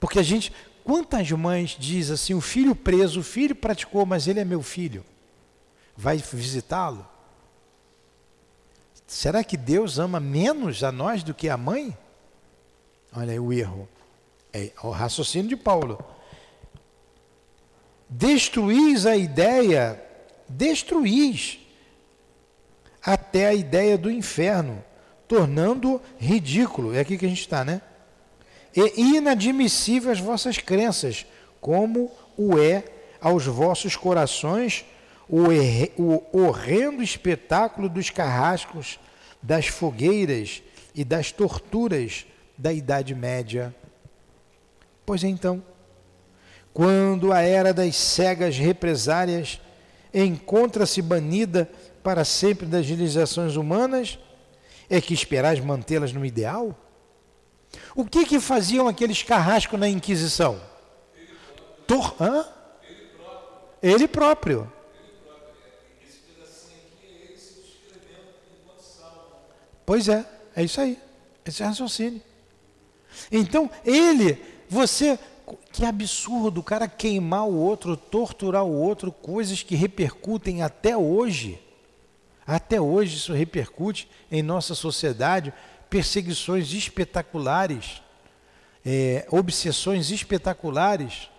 Porque 0.00 0.18
a 0.18 0.24
gente, 0.24 0.52
quantas 0.82 1.30
mães 1.30 1.76
diz 1.78 2.10
assim, 2.10 2.34
o 2.34 2.40
filho 2.40 2.74
preso, 2.74 3.20
o 3.20 3.22
filho 3.22 3.54
praticou, 3.54 4.04
mas 4.04 4.26
ele 4.26 4.40
é 4.40 4.44
meu 4.44 4.60
filho. 4.60 5.04
Vai 5.96 6.16
visitá-lo? 6.16 7.06
Será 9.06 9.44
que 9.44 9.56
Deus 9.56 10.00
ama 10.00 10.18
menos 10.18 10.82
a 10.82 10.90
nós 10.90 11.22
do 11.22 11.32
que 11.32 11.48
a 11.48 11.56
mãe? 11.56 11.96
Olha 13.14 13.32
aí 13.32 13.38
o 13.38 13.52
erro. 13.52 13.88
É 14.52 14.72
o 14.82 14.90
raciocínio 14.90 15.48
de 15.48 15.56
Paulo 15.56 16.17
destruís 18.08 19.06
a 19.06 19.16
ideia, 19.16 20.02
destruís 20.48 21.58
até 23.02 23.46
a 23.46 23.54
ideia 23.54 23.96
do 23.98 24.10
inferno, 24.10 24.84
tornando 25.26 26.00
ridículo, 26.18 26.94
é 26.94 27.00
aqui 27.00 27.18
que 27.18 27.26
a 27.26 27.28
gente 27.28 27.40
está, 27.40 27.64
né? 27.64 27.82
E 28.74 29.16
inadmissível 29.16 30.10
as 30.10 30.20
vossas 30.20 30.58
crenças, 30.58 31.26
como 31.60 32.10
o 32.36 32.58
é 32.58 32.84
aos 33.20 33.44
vossos 33.44 33.96
corações 33.96 34.84
o, 35.28 36.22
o 36.32 36.46
horrendo 36.46 37.02
espetáculo 37.02 37.88
dos 37.88 38.10
carrascos, 38.10 38.98
das 39.42 39.66
fogueiras 39.66 40.62
e 40.94 41.04
das 41.04 41.30
torturas 41.30 42.26
da 42.56 42.72
Idade 42.72 43.14
Média. 43.14 43.74
Pois 45.04 45.22
então, 45.22 45.62
quando 46.72 47.32
a 47.32 47.40
era 47.40 47.72
das 47.72 47.96
cegas 47.96 48.56
represárias 48.56 49.60
encontra-se 50.12 51.02
banida 51.02 51.70
para 52.02 52.24
sempre 52.24 52.66
das 52.66 52.86
realizações 52.86 53.56
humanas, 53.56 54.18
é 54.88 55.00
que 55.00 55.12
esperais 55.12 55.60
mantê-las 55.60 56.12
no 56.12 56.24
ideal? 56.24 56.76
O 57.94 58.04
que 58.04 58.24
que 58.24 58.40
faziam 58.40 58.88
aqueles 58.88 59.22
carrascos 59.22 59.78
na 59.78 59.88
Inquisição? 59.88 60.60
Tor 61.86 62.14
Hã? 62.20 62.46
Ele 63.82 64.08
próprio. 64.08 64.72
Pois 69.84 70.08
é, 70.08 70.24
é 70.54 70.64
isso 70.64 70.80
aí. 70.80 70.98
Esse 71.46 71.62
é 71.62 71.66
raciocínio. 71.66 72.20
Então, 73.32 73.70
ele, 73.84 74.38
você, 74.68 75.18
que 75.78 75.84
absurdo, 75.84 76.58
o 76.58 76.64
cara 76.64 76.88
queimar 76.88 77.46
o 77.46 77.54
outro, 77.54 77.96
torturar 77.96 78.64
o 78.64 78.72
outro, 78.72 79.12
coisas 79.12 79.62
que 79.62 79.76
repercutem 79.76 80.60
até 80.60 80.96
hoje. 80.96 81.62
Até 82.44 82.80
hoje 82.80 83.16
isso 83.16 83.32
repercute 83.32 84.10
em 84.28 84.42
nossa 84.42 84.74
sociedade, 84.74 85.54
perseguições 85.88 86.72
espetaculares, 86.72 88.02
é, 88.84 89.24
obsessões 89.30 90.10
espetaculares, 90.10 91.30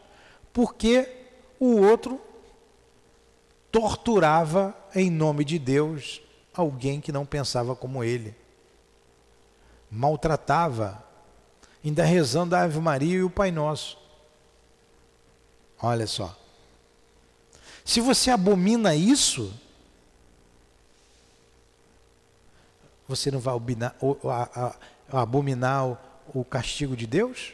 porque 0.54 1.26
o 1.60 1.76
outro 1.82 2.22
torturava 3.70 4.74
em 4.96 5.12
nome 5.12 5.44
de 5.44 5.60
Deus 5.60 6.22
alguém 6.54 7.02
que 7.02 7.12
não 7.12 7.26
pensava 7.26 7.76
como 7.76 8.06
ele, 8.06 8.34
maltratava, 9.92 11.04
ainda 11.84 12.06
rezando 12.06 12.56
a 12.56 12.62
Ave 12.62 12.80
Maria 12.80 13.18
e 13.18 13.24
o 13.24 13.30
Pai 13.30 13.52
Nosso. 13.52 14.00
Olha 15.82 16.06
só. 16.06 16.38
Se 17.86 18.02
você 18.02 18.30
abomina 18.30 18.94
isso, 18.94 19.54
você 23.08 23.32
não 23.32 23.40
vai 23.40 23.56
abominar, 25.12 25.98
o 26.34 26.46
castigo 26.46 26.96
de 26.96 27.08
Deus? 27.08 27.54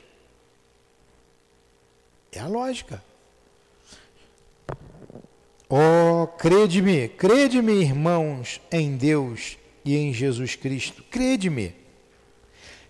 É 2.31 2.39
a 2.39 2.47
lógica. 2.47 3.01
Oh, 5.69 6.27
crede-me, 6.27 7.07
crede-me, 7.07 7.73
irmãos, 7.73 8.59
em 8.69 8.97
Deus 8.97 9.57
e 9.85 9.95
em 9.95 10.13
Jesus 10.13 10.55
Cristo. 10.55 11.01
Crede-me. 11.03 11.73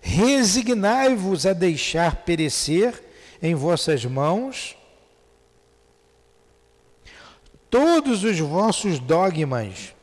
Resignai-vos 0.00 1.46
a 1.46 1.52
deixar 1.52 2.16
perecer 2.24 3.02
em 3.40 3.54
vossas 3.54 4.04
mãos 4.04 4.76
todos 7.70 8.24
os 8.24 8.38
vossos 8.38 8.98
dogmas, 8.98 9.94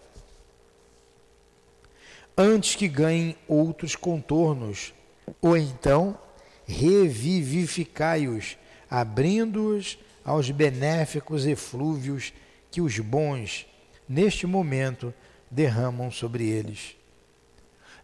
antes 2.38 2.76
que 2.76 2.88
ganhem 2.88 3.36
outros 3.48 3.96
contornos, 3.96 4.94
ou 5.42 5.56
então 5.56 6.18
revivificai-os, 6.66 8.58
abrindo-os 8.90 9.98
aos 10.24 10.50
benéficos 10.50 11.46
eflúvios 11.46 12.34
que 12.72 12.82
os 12.82 12.98
bons, 13.00 13.66
neste 14.08 14.48
momento, 14.48 15.14
derramam 15.50 16.10
sobre 16.10 16.48
eles. 16.48 16.96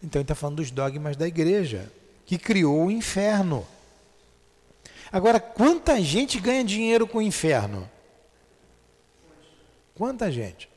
Então 0.01 0.19
ele 0.19 0.23
está 0.23 0.35
falando 0.35 0.57
dos 0.57 0.71
dogmas 0.71 1.15
da 1.15 1.27
igreja, 1.27 1.91
que 2.25 2.37
criou 2.37 2.85
o 2.85 2.91
inferno. 2.91 3.65
Agora, 5.11 5.39
quanta 5.39 5.99
gente 6.01 6.39
ganha 6.39 6.63
dinheiro 6.63 7.07
com 7.07 7.17
o 7.17 7.21
inferno? 7.21 7.89
Quanta 9.99 10.31
gente? 10.31 10.69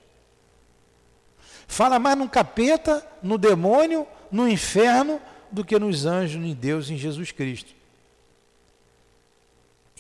Fala 1.69 2.01
mais 2.01 2.19
no 2.19 2.29
capeta, 2.29 3.07
no 3.23 3.39
demônio, 3.39 4.05
no 4.33 4.49
inferno, 4.49 5.23
do 5.49 5.65
que 5.65 5.79
nos 5.79 6.05
anjos, 6.07 6.45
em 6.45 6.53
Deus, 6.53 6.91
em 6.91 6.97
Jesus 6.97 7.31
Cristo. 7.31 7.73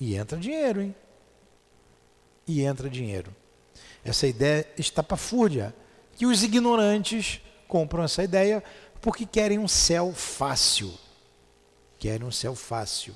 E 0.01 0.16
entra 0.16 0.37
dinheiro, 0.37 0.83
hein? 0.83 0.95
E 2.49 2.62
entra 2.62 2.91
dinheiro. 2.91 3.33
Essa 4.05 4.27
ideia 4.27 4.68
está 4.77 5.05
para 5.05 5.16
fúrdia. 5.16 5.73
Que 6.16 6.27
os 6.27 6.43
ignorantes 6.43 7.41
compram 7.68 8.03
essa 8.03 8.25
ideia 8.25 8.61
porque 9.01 9.25
querem 9.25 9.57
um 9.57 9.68
céu 9.68 10.12
fácil. 10.12 10.93
Querem 11.97 12.27
um 12.27 12.33
céu 12.33 12.57
fácil. 12.57 13.14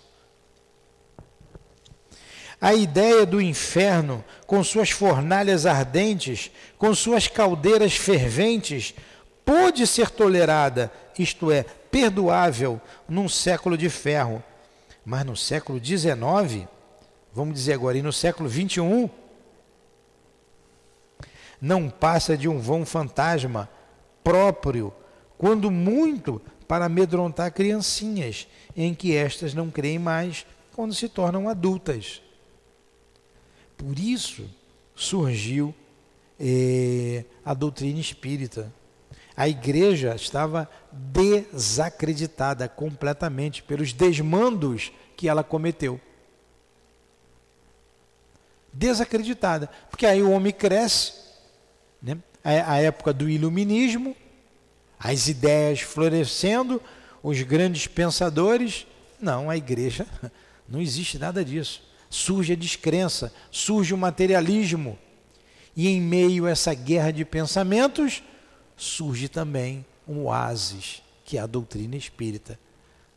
A 2.60 2.74
ideia 2.74 3.26
do 3.26 3.40
inferno, 3.40 4.24
com 4.46 4.64
suas 4.64 4.90
fornalhas 4.90 5.66
ardentes, 5.66 6.50
com 6.78 6.94
suas 6.94 7.28
caldeiras 7.28 7.96
ferventes, 7.96 8.94
pôde 9.44 9.86
ser 9.86 10.10
tolerada, 10.10 10.90
isto 11.18 11.50
é, 11.50 11.62
perdoável, 11.62 12.80
num 13.08 13.28
século 13.28 13.76
de 13.76 13.90
ferro. 13.90 14.42
Mas 15.04 15.24
no 15.24 15.36
século 15.36 15.82
XIX, 15.84 16.66
vamos 17.32 17.54
dizer 17.54 17.74
agora, 17.74 17.98
e 17.98 18.02
no 18.02 18.12
século 18.12 18.48
XXI, 18.48 19.10
não 21.60 21.88
passa 21.88 22.36
de 22.36 22.48
um 22.48 22.58
vão 22.58 22.84
fantasma 22.84 23.68
próprio, 24.24 24.92
quando 25.38 25.70
muito 25.70 26.40
para 26.66 26.86
amedrontar 26.86 27.52
criancinhas, 27.52 28.48
em 28.76 28.94
que 28.94 29.14
estas 29.14 29.54
não 29.54 29.70
creem 29.70 29.98
mais 29.98 30.44
quando 30.74 30.94
se 30.94 31.08
tornam 31.08 31.48
adultas. 31.48 32.22
Por 33.76 33.98
isso 33.98 34.48
surgiu 34.94 35.74
eh, 36.40 37.24
a 37.44 37.54
doutrina 37.54 38.00
espírita. 38.00 38.72
A 39.36 39.48
igreja 39.48 40.14
estava 40.14 40.68
desacreditada 40.90 42.68
completamente 42.68 43.62
pelos 43.62 43.92
desmandos 43.92 44.90
que 45.16 45.28
ela 45.28 45.44
cometeu. 45.44 46.00
Desacreditada. 48.72 49.68
Porque 49.90 50.06
aí 50.06 50.22
o 50.22 50.30
homem 50.30 50.52
cresce, 50.52 51.12
né? 52.02 52.18
a, 52.42 52.78
época 52.78 53.12
do 53.12 53.28
iluminismo, 53.28 54.16
as 54.98 55.28
ideias 55.28 55.80
florescendo, 55.80 56.80
os 57.22 57.40
grandes 57.42 57.86
pensadores. 57.86 58.86
Não, 59.20 59.50
a 59.50 59.56
igreja 59.56 60.06
não 60.68 60.80
existe 60.80 61.18
nada 61.18 61.44
disso. 61.44 61.82
Surge 62.16 62.54
a 62.54 62.56
descrença, 62.56 63.30
surge 63.50 63.92
o 63.92 63.98
materialismo. 63.98 64.98
E 65.76 65.86
em 65.86 66.00
meio 66.00 66.46
a 66.46 66.50
essa 66.50 66.72
guerra 66.72 67.10
de 67.10 67.26
pensamentos, 67.26 68.22
surge 68.74 69.28
também 69.28 69.84
um 70.08 70.24
oásis, 70.24 71.02
que 71.26 71.36
é 71.36 71.42
a 71.42 71.46
doutrina 71.46 71.94
espírita, 71.94 72.58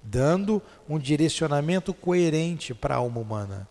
dando 0.03 0.61
um 0.87 0.99
direcionamento 0.99 1.93
coerente 1.93 2.73
para 2.73 2.95
a 2.95 2.97
alma 2.97 3.21
humana. 3.21 3.69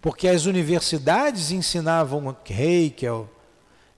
Porque 0.00 0.28
as 0.28 0.46
universidades 0.46 1.50
ensinavam 1.50 2.36
Hegel, 2.48 3.28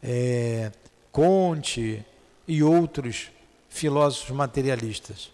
é, 0.03 0.73
Conte 1.13 2.03
e 2.49 2.63
outros 2.63 3.31
filósofos 3.69 4.35
materialistas. 4.35 5.31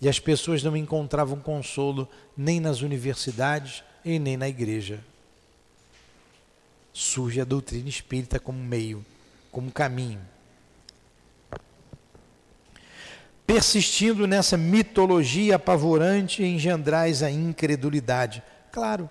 E 0.00 0.08
as 0.08 0.18
pessoas 0.18 0.64
não 0.64 0.76
encontravam 0.76 1.38
consolo 1.38 2.08
nem 2.36 2.58
nas 2.58 2.80
universidades 2.80 3.84
e 4.06 4.20
nem 4.20 4.36
na 4.36 4.48
igreja. 4.48 5.00
Surge 6.92 7.40
a 7.40 7.44
doutrina 7.44 7.88
espírita 7.88 8.38
como 8.38 8.58
meio, 8.58 9.04
como 9.50 9.70
caminho. 9.72 10.20
Persistindo 13.44 14.26
nessa 14.26 14.56
mitologia 14.56 15.56
apavorante, 15.56 16.42
engendrais 16.42 17.22
a 17.22 17.30
incredulidade. 17.30 18.42
Claro, 18.72 19.10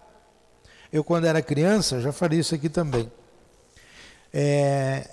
eu 0.92 1.04
quando 1.04 1.26
era 1.26 1.42
criança, 1.42 2.00
já 2.00 2.12
falei 2.12 2.40
isso 2.40 2.56
aqui 2.56 2.70
também. 2.70 3.12
É, 4.34 5.10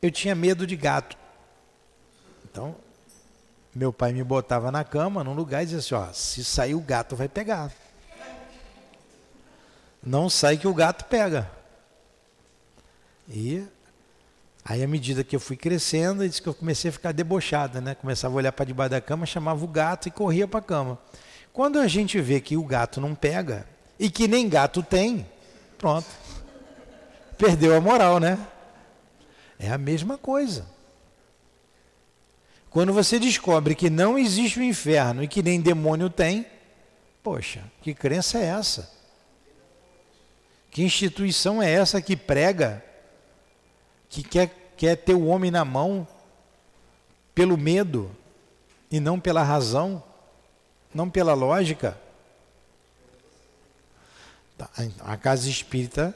eu 0.00 0.10
tinha 0.10 0.34
medo 0.34 0.66
de 0.66 0.76
gato. 0.76 1.16
Então, 2.44 2.74
meu 3.74 3.92
pai 3.92 4.12
me 4.12 4.24
botava 4.24 4.70
na 4.70 4.84
cama, 4.84 5.22
num 5.22 5.34
lugar, 5.34 5.62
e 5.62 5.66
dizia 5.66 5.78
assim: 5.78 5.94
ó, 5.94 6.12
se 6.12 6.44
sair 6.44 6.74
o 6.74 6.80
gato 6.80 7.14
vai 7.14 7.28
pegar. 7.28 7.70
Não 10.06 10.30
sai 10.30 10.56
que 10.56 10.68
o 10.68 10.72
gato 10.72 11.04
pega. 11.06 11.50
E 13.28 13.66
aí, 14.64 14.84
à 14.84 14.86
medida 14.86 15.24
que 15.24 15.34
eu 15.34 15.40
fui 15.40 15.56
crescendo, 15.56 16.26
disse 16.26 16.40
que 16.40 16.48
eu 16.48 16.54
comecei 16.54 16.90
a 16.90 16.92
ficar 16.92 17.10
debochada, 17.10 17.80
né? 17.80 17.96
Começava 17.96 18.32
a 18.32 18.36
olhar 18.36 18.52
para 18.52 18.64
debaixo 18.64 18.92
da 18.92 19.00
cama, 19.00 19.26
chamava 19.26 19.64
o 19.64 19.68
gato 19.68 20.06
e 20.06 20.12
corria 20.12 20.46
para 20.46 20.60
a 20.60 20.62
cama. 20.62 20.96
Quando 21.52 21.80
a 21.80 21.88
gente 21.88 22.20
vê 22.20 22.40
que 22.40 22.56
o 22.56 22.62
gato 22.62 23.00
não 23.00 23.16
pega 23.16 23.66
e 23.98 24.08
que 24.08 24.28
nem 24.28 24.48
gato 24.48 24.80
tem, 24.80 25.26
pronto. 25.76 26.06
Perdeu 27.36 27.74
a 27.74 27.80
moral, 27.80 28.20
né? 28.20 28.38
É 29.58 29.72
a 29.72 29.78
mesma 29.78 30.16
coisa. 30.16 30.66
Quando 32.70 32.92
você 32.92 33.18
descobre 33.18 33.74
que 33.74 33.90
não 33.90 34.16
existe 34.16 34.60
o 34.60 34.62
inferno 34.62 35.24
e 35.24 35.26
que 35.26 35.42
nem 35.42 35.60
demônio 35.60 36.08
tem, 36.08 36.46
poxa, 37.24 37.64
que 37.82 37.92
crença 37.92 38.38
é 38.38 38.44
essa? 38.44 38.95
Que 40.76 40.82
instituição 40.82 41.62
é 41.62 41.72
essa 41.72 42.02
que 42.02 42.14
prega, 42.14 42.84
que 44.10 44.22
quer, 44.22 44.74
quer 44.76 44.94
ter 44.94 45.14
o 45.14 45.24
homem 45.24 45.50
na 45.50 45.64
mão 45.64 46.06
pelo 47.34 47.56
medo 47.56 48.14
e 48.90 49.00
não 49.00 49.18
pela 49.18 49.42
razão, 49.42 50.04
não 50.92 51.08
pela 51.08 51.32
lógica? 51.32 51.98
Tá, 54.58 54.68
a 55.00 55.16
casa 55.16 55.48
espírita, 55.48 56.14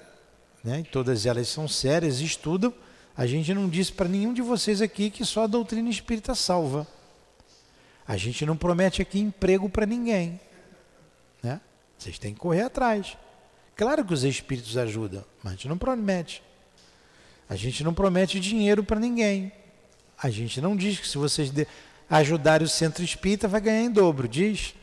né, 0.63 0.85
todas 0.93 1.25
elas 1.25 1.49
são 1.49 1.67
sérias, 1.67 2.21
estudam. 2.21 2.71
A 3.17 3.27
gente 3.27 3.55
não 3.55 3.67
disse 3.67 3.95
para 3.95 4.11
nenhum 4.11 4.35
de 4.35 4.43
vocês 4.43 4.83
aqui 4.83 5.09
que 5.09 5.25
só 5.25 5.45
a 5.45 5.47
doutrina 5.47 5.89
espírita 5.89 6.35
salva. 6.35 6.87
A 8.07 8.19
gente 8.19 8.45
não 8.45 8.59
promete 8.59 9.01
aqui 9.01 9.21
emprego 9.21 9.71
para 9.71 9.87
ninguém. 9.87 10.39
Né? 11.43 11.59
Vocês 11.97 12.19
têm 12.19 12.35
que 12.35 12.41
correr 12.41 12.65
atrás. 12.65 13.17
Claro 13.81 14.05
que 14.05 14.13
os 14.13 14.25
espíritos 14.25 14.77
ajudam, 14.77 15.25
mas 15.43 15.55
a 15.55 15.57
gente 15.57 15.67
não 15.67 15.79
promete. 15.79 16.43
A 17.49 17.57
gente 17.57 17.83
não 17.83 17.95
promete 17.95 18.39
dinheiro 18.39 18.85
para 18.85 19.01
ninguém. 19.01 19.51
A 20.23 20.29
gente 20.29 20.61
não 20.61 20.77
diz 20.77 21.01
que 21.01 21.09
se 21.09 21.17
vocês 21.17 21.51
ajudarem 22.11 22.67
o 22.67 22.69
centro 22.69 23.03
espírita 23.03 23.49
vai 23.49 23.59
ganhar 23.59 23.81
em 23.81 23.91
dobro, 23.91 24.29
diz. 24.29 24.75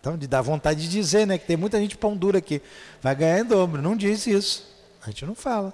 Então, 0.00 0.18
dar 0.18 0.42
vontade 0.42 0.80
de 0.82 0.88
dizer, 0.88 1.24
né? 1.24 1.38
Que 1.38 1.46
tem 1.46 1.56
muita 1.56 1.78
gente 1.78 1.96
pão 1.96 2.16
dura 2.16 2.38
aqui. 2.38 2.60
Vai 3.00 3.14
ganhar 3.14 3.38
em 3.38 3.44
dobro. 3.44 3.80
Não 3.80 3.94
diz 3.96 4.26
isso. 4.26 4.74
A 5.02 5.06
gente 5.06 5.24
não 5.24 5.36
fala. 5.36 5.72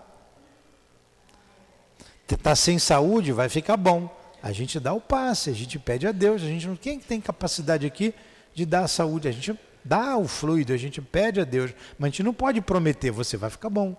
Está 2.31 2.55
sem 2.55 2.79
saúde, 2.79 3.33
vai 3.33 3.49
ficar 3.49 3.79
bom. 3.79 4.15
A 4.43 4.53
gente 4.53 4.79
dá 4.79 4.93
o 4.93 5.01
passe, 5.01 5.49
a 5.49 5.55
gente 5.55 5.79
pede 5.79 6.07
a 6.07 6.13
Deus. 6.13 6.43
A 6.43 6.47
gente 6.47 6.67
não, 6.67 6.77
quem 6.77 7.01
tem 7.01 7.19
capacidade 7.19 7.87
aqui 7.87 8.13
de 8.55 8.67
dar 8.67 8.85
a 8.85 8.89
saúde? 8.89 9.27
A 9.27 9.33
gente 9.33 9.59
dá 9.85 10.17
o 10.17 10.27
fluido, 10.29 10.73
a 10.73 10.77
gente 10.77 11.01
pede 11.01 11.41
a 11.41 11.45
Deus. 11.45 11.73
Mas 11.99 12.09
a 12.09 12.11
gente 12.11 12.23
não 12.23 12.35
pode 12.35 12.61
prometer, 12.61 13.11
você 13.11 13.37
vai 13.37 13.51
ficar 13.51 13.71
bom. 13.71 13.97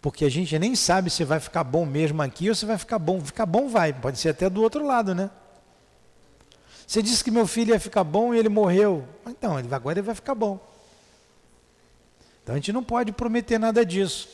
Porque 0.00 0.24
a 0.24 0.30
gente 0.30 0.58
nem 0.58 0.74
sabe 0.76 1.10
se 1.10 1.24
vai 1.24 1.40
ficar 1.40 1.64
bom 1.64 1.84
mesmo 1.84 2.22
aqui 2.22 2.48
ou 2.48 2.54
se 2.54 2.64
vai 2.64 2.78
ficar 2.78 2.98
bom. 2.98 3.20
Ficar 3.20 3.46
bom 3.46 3.68
vai, 3.68 3.92
pode 3.92 4.18
ser 4.18 4.30
até 4.30 4.48
do 4.48 4.62
outro 4.62 4.86
lado, 4.86 5.14
né? 5.14 5.30
Você 6.86 7.02
disse 7.02 7.22
que 7.22 7.30
meu 7.30 7.46
filho 7.46 7.74
ia 7.74 7.80
ficar 7.80 8.04
bom 8.04 8.32
e 8.32 8.38
ele 8.38 8.48
morreu. 8.48 9.06
Então, 9.26 9.56
agora 9.56 9.98
ele 9.98 10.06
vai 10.06 10.14
ficar 10.14 10.34
bom. 10.34 10.58
Então 12.42 12.54
a 12.54 12.58
gente 12.58 12.72
não 12.72 12.82
pode 12.82 13.12
prometer 13.12 13.58
nada 13.58 13.84
disso. 13.84 14.26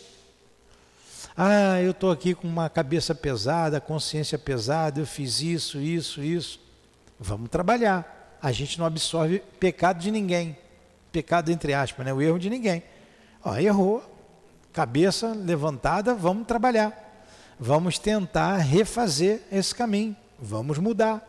Ah, 1.37 1.83
eu 1.83 1.91
estou 1.91 2.13
aqui 2.13 2.33
com 2.33 2.47
uma 2.47 2.71
cabeça 2.71 3.13
pesada, 3.13 3.81
consciência 3.81 4.39
pesada, 4.39 5.01
eu 5.01 5.07
fiz 5.07 5.41
isso, 5.41 5.81
isso, 5.81 6.23
isso. 6.23 6.61
Vamos 7.19 7.49
trabalhar. 7.51 8.24
A 8.45 8.53
gente 8.53 8.79
não 8.79 8.85
absorve 8.85 9.39
pecado 9.59 10.01
de 10.01 10.11
ninguém. 10.11 10.55
Pecado 11.11 11.51
entre 11.51 11.73
aspas, 11.73 12.05
né? 12.05 12.13
o 12.13 12.21
erro 12.21 12.39
de 12.39 12.51
ninguém. 12.51 12.83
Ó, 13.43 13.57
errou, 13.57 14.05
cabeça 14.71 15.29
levantada, 15.29 16.15
vamos 16.15 16.47
trabalhar. 16.47 17.25
Vamos 17.59 17.99
tentar 17.99 18.59
refazer 18.59 19.41
esse 19.51 19.75
caminho. 19.75 20.15
Vamos 20.39 20.77
mudar. 20.77 21.27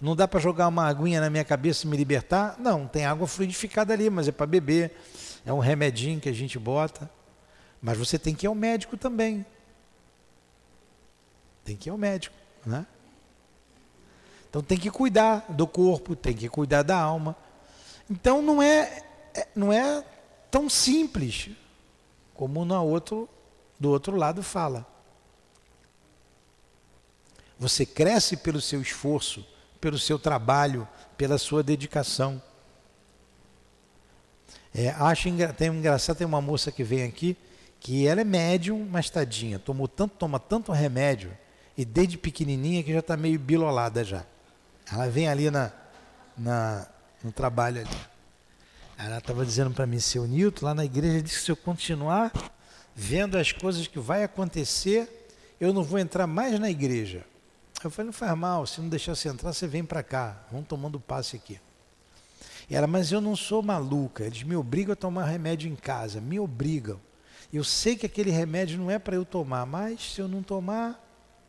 Não 0.00 0.16
dá 0.16 0.26
para 0.26 0.40
jogar 0.40 0.66
uma 0.66 0.88
aguinha 0.88 1.20
na 1.20 1.30
minha 1.30 1.44
cabeça 1.44 1.86
e 1.86 1.88
me 1.88 1.96
libertar? 1.96 2.56
Não, 2.58 2.88
tem 2.88 3.06
água 3.06 3.28
fluidificada 3.28 3.92
ali, 3.92 4.10
mas 4.10 4.26
é 4.26 4.32
para 4.32 4.44
beber. 4.44 4.90
É 5.46 5.52
um 5.52 5.60
remedinho 5.60 6.18
que 6.18 6.28
a 6.28 6.34
gente 6.34 6.58
bota. 6.58 7.08
Mas 7.80 7.96
você 7.96 8.18
tem 8.18 8.34
que 8.34 8.44
ir 8.44 8.48
ao 8.48 8.56
médico 8.56 8.96
também. 8.96 9.46
Tem 11.64 11.76
que 11.76 11.88
ir 11.88 11.92
ao 11.92 11.96
médico, 11.96 12.34
né? 12.66 12.84
Então 14.50 14.60
tem 14.62 14.76
que 14.76 14.90
cuidar 14.90 15.46
do 15.48 15.66
corpo, 15.66 16.16
tem 16.16 16.34
que 16.34 16.48
cuidar 16.48 16.82
da 16.82 16.98
alma. 16.98 17.36
Então 18.10 18.42
não 18.42 18.60
é, 18.60 19.02
é 19.32 19.48
não 19.54 19.72
é 19.72 20.04
tão 20.50 20.68
simples 20.68 21.50
como 22.34 22.64
no 22.64 22.84
outro, 22.84 23.28
do 23.78 23.90
outro 23.90 24.16
lado 24.16 24.42
fala. 24.42 24.84
Você 27.58 27.86
cresce 27.86 28.36
pelo 28.36 28.60
seu 28.60 28.82
esforço, 28.82 29.46
pelo 29.80 29.98
seu 29.98 30.18
trabalho, 30.18 30.88
pela 31.16 31.38
sua 31.38 31.62
dedicação. 31.62 32.42
É, 34.74 34.88
acho 34.90 35.28
tem 35.56 35.68
engraçado, 35.68 36.16
tem 36.16 36.26
uma 36.26 36.40
moça 36.40 36.72
que 36.72 36.82
vem 36.82 37.04
aqui 37.04 37.36
que 37.80 38.06
ela 38.06 38.20
é 38.20 38.24
médium, 38.24 38.86
mas 38.90 39.08
tadinha, 39.08 39.58
tomou 39.58 39.88
tanto, 39.88 40.14
toma 40.16 40.38
tanto 40.38 40.70
remédio 40.70 41.36
e 41.76 41.84
desde 41.84 42.18
pequenininha 42.18 42.82
que 42.82 42.92
já 42.92 42.98
está 42.98 43.16
meio 43.16 43.38
bilolada 43.38 44.04
já. 44.04 44.26
Ela 44.92 45.08
vem 45.08 45.28
ali 45.28 45.50
na, 45.50 45.72
na 46.36 46.86
no 47.22 47.32
trabalho 47.32 47.80
ali. 47.80 47.96
Ela 48.98 49.18
estava 49.18 49.44
dizendo 49.44 49.70
para 49.70 49.86
mim, 49.86 49.98
seu 49.98 50.26
Nilton, 50.26 50.66
lá 50.66 50.74
na 50.74 50.84
igreja 50.84 51.22
disse 51.22 51.38
que 51.38 51.44
se 51.44 51.50
eu 51.50 51.56
continuar 51.56 52.32
vendo 52.94 53.38
as 53.38 53.52
coisas 53.52 53.86
que 53.86 53.98
vai 53.98 54.24
acontecer, 54.24 55.28
eu 55.58 55.72
não 55.72 55.82
vou 55.82 55.98
entrar 55.98 56.26
mais 56.26 56.58
na 56.58 56.70
igreja. 56.70 57.24
Eu 57.82 57.90
falei, 57.90 58.06
não 58.06 58.12
faz 58.12 58.36
mal, 58.36 58.66
se 58.66 58.80
não 58.80 58.88
deixar 58.88 59.14
você 59.14 59.28
entrar, 59.28 59.52
você 59.52 59.66
vem 59.66 59.84
para 59.84 60.02
cá, 60.02 60.44
vamos 60.50 60.68
tomando 60.68 61.00
passe 61.00 61.36
aqui. 61.36 61.58
E 62.68 62.76
ela, 62.76 62.86
mas 62.86 63.10
eu 63.10 63.20
não 63.20 63.34
sou 63.34 63.62
maluca, 63.62 64.24
eles 64.24 64.42
me 64.42 64.54
obrigam 64.54 64.92
a 64.92 64.96
tomar 64.96 65.24
remédio 65.24 65.70
em 65.70 65.74
casa, 65.74 66.20
me 66.20 66.38
obrigam. 66.38 67.00
Eu 67.52 67.64
sei 67.64 67.96
que 67.96 68.04
aquele 68.04 68.30
remédio 68.30 68.78
não 68.78 68.90
é 68.90 68.98
para 68.98 69.16
eu 69.16 69.24
tomar, 69.24 69.64
mas 69.64 70.12
se 70.12 70.20
eu 70.20 70.28
não 70.28 70.42
tomar, 70.42 71.02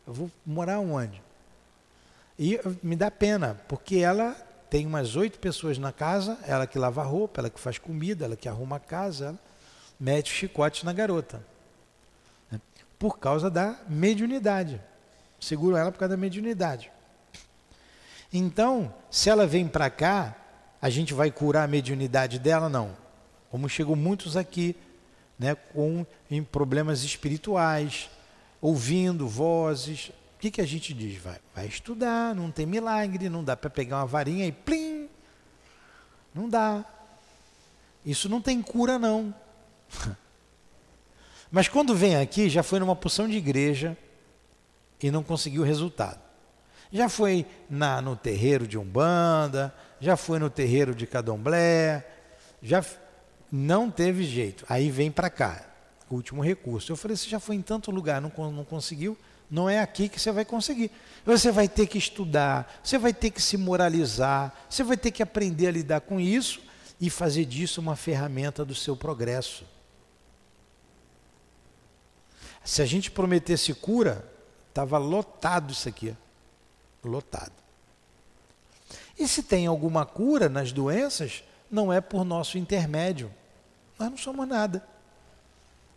eu 0.08 0.14
vou 0.14 0.32
morar 0.46 0.80
onde? 0.80 1.22
E 2.44 2.60
me 2.82 2.96
dá 2.96 3.12
pena, 3.12 3.62
porque 3.68 3.98
ela 3.98 4.32
tem 4.68 4.88
umas 4.88 5.16
oito 5.16 5.38
pessoas 5.38 5.78
na 5.78 5.92
casa, 5.92 6.40
ela 6.48 6.66
que 6.66 6.80
lava 6.80 7.04
roupa, 7.04 7.40
ela 7.40 7.52
que 7.52 7.60
faz 7.60 7.78
comida, 7.78 8.26
ela 8.26 8.36
que 8.36 8.50
arruma 8.50 8.78
a 8.78 8.80
casa, 8.80 9.26
ela 9.28 9.40
mete 10.00 10.34
chicote 10.34 10.84
na 10.84 10.92
garota. 10.92 11.46
Né? 12.50 12.60
Por 12.98 13.20
causa 13.20 13.48
da 13.48 13.80
mediunidade. 13.88 14.82
Seguro 15.40 15.76
ela 15.76 15.92
por 15.92 16.00
causa 16.00 16.16
da 16.16 16.20
mediunidade. 16.20 16.92
Então, 18.34 18.92
se 19.12 19.30
ela 19.30 19.46
vem 19.46 19.68
para 19.68 19.92
cá, 19.92 20.36
a 20.82 20.90
gente 20.90 21.14
vai 21.14 21.30
curar 21.30 21.66
a 21.66 21.68
mediunidade 21.68 22.40
dela? 22.40 22.68
Não. 22.68 22.98
Como 23.52 23.70
chegou 23.70 23.96
muitos 23.96 24.36
aqui, 24.36 24.76
né, 25.38 25.54
com 25.54 26.04
em 26.28 26.44
problemas 26.44 27.04
espirituais, 27.04 28.10
ouvindo 28.60 29.28
vozes. 29.28 30.12
Que, 30.42 30.50
que 30.50 30.60
a 30.60 30.66
gente 30.66 30.92
diz? 30.92 31.22
Vai, 31.22 31.38
vai 31.54 31.68
estudar, 31.68 32.34
não 32.34 32.50
tem 32.50 32.66
milagre, 32.66 33.30
não 33.30 33.44
dá 33.44 33.56
para 33.56 33.70
pegar 33.70 33.98
uma 33.98 34.08
varinha 34.08 34.48
e 34.48 34.52
plim. 34.52 35.08
Não 36.34 36.50
dá. 36.50 36.84
Isso 38.04 38.28
não 38.28 38.42
tem 38.42 38.60
cura, 38.60 38.98
não. 38.98 39.32
Mas 41.52 41.68
quando 41.68 41.94
vem 41.94 42.16
aqui, 42.16 42.50
já 42.50 42.64
foi 42.64 42.80
numa 42.80 42.96
porção 42.96 43.28
de 43.28 43.38
igreja, 43.38 43.96
e 45.00 45.12
não 45.12 45.22
conseguiu 45.22 45.62
resultado. 45.62 46.20
Já 46.92 47.08
foi 47.08 47.46
na, 47.70 48.02
no 48.02 48.16
terreiro 48.16 48.66
de 48.66 48.80
Umbanda, 48.80 49.72
já 50.00 50.18
foi 50.18 50.40
no 50.40 50.50
terreiro 50.50 50.96
de 50.96 51.06
Cadomblé, 51.06 52.04
já 52.64 52.84
não 53.52 53.92
teve 53.92 54.24
jeito. 54.24 54.66
Aí 54.68 54.90
vem 54.90 55.12
para 55.12 55.30
cá, 55.30 55.70
último 56.10 56.42
recurso. 56.42 56.92
Eu 56.92 56.96
falei, 56.96 57.16
você 57.16 57.30
já 57.30 57.40
foi 57.40 57.56
em 57.56 57.62
tanto 57.62 57.92
lugar, 57.92 58.20
não, 58.20 58.32
não 58.52 58.66
conseguiu? 58.66 59.16
Não 59.52 59.70
é 59.70 59.80
aqui 59.80 60.10
que 60.10 60.20
você 60.20 60.32
vai 60.32 60.46
conseguir. 60.46 60.90
Você 61.26 61.52
vai 61.52 61.68
ter 61.68 61.86
que 61.86 61.98
estudar, 61.98 62.80
você 62.82 62.98
vai 62.98 63.14
ter 63.14 63.30
que 63.30 63.42
se 63.42 63.58
moralizar, 63.58 64.56
você 64.68 64.84
vai 64.84 64.98
ter 64.98 65.12
que 65.12 65.22
aprender 65.22 65.68
a 65.68 65.72
lidar 65.72 66.02
com 66.02 66.20
isso 66.20 66.62
e 67.00 67.10
fazer 67.10 67.46
disso 67.46 67.80
uma 67.80 67.96
ferramenta 67.96 68.66
do 68.66 68.74
seu 68.74 68.96
progresso. 68.96 69.66
Se 72.64 72.82
a 72.82 72.86
gente 72.86 73.12
prometesse 73.12 73.74
cura, 73.74 74.32
Estava 74.72 74.98
lotado 74.98 75.74
isso 75.74 75.90
aqui. 75.90 76.16
Lotado. 77.04 77.52
E 79.20 79.28
se 79.28 79.44
tem 79.44 79.68
alguma 79.68 80.06
cura 80.06 80.48
nas 80.48 80.72
doenças, 80.72 81.44
não 81.70 81.92
é 81.92 82.00
por 82.00 82.24
nosso 82.24 82.58
intermédio. 82.58 83.30
Nós 84.00 84.10
não 84.10 84.18
somos 84.18 84.48
nada. 84.48 84.88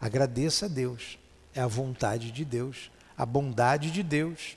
Agradeça 0.00 0.66
a 0.66 0.68
Deus. 0.68 1.18
É 1.54 1.60
a 1.60 1.68
vontade 1.68 2.32
de 2.32 2.44
Deus, 2.44 2.90
a 3.16 3.24
bondade 3.24 3.90
de 3.90 4.02
Deus. 4.02 4.56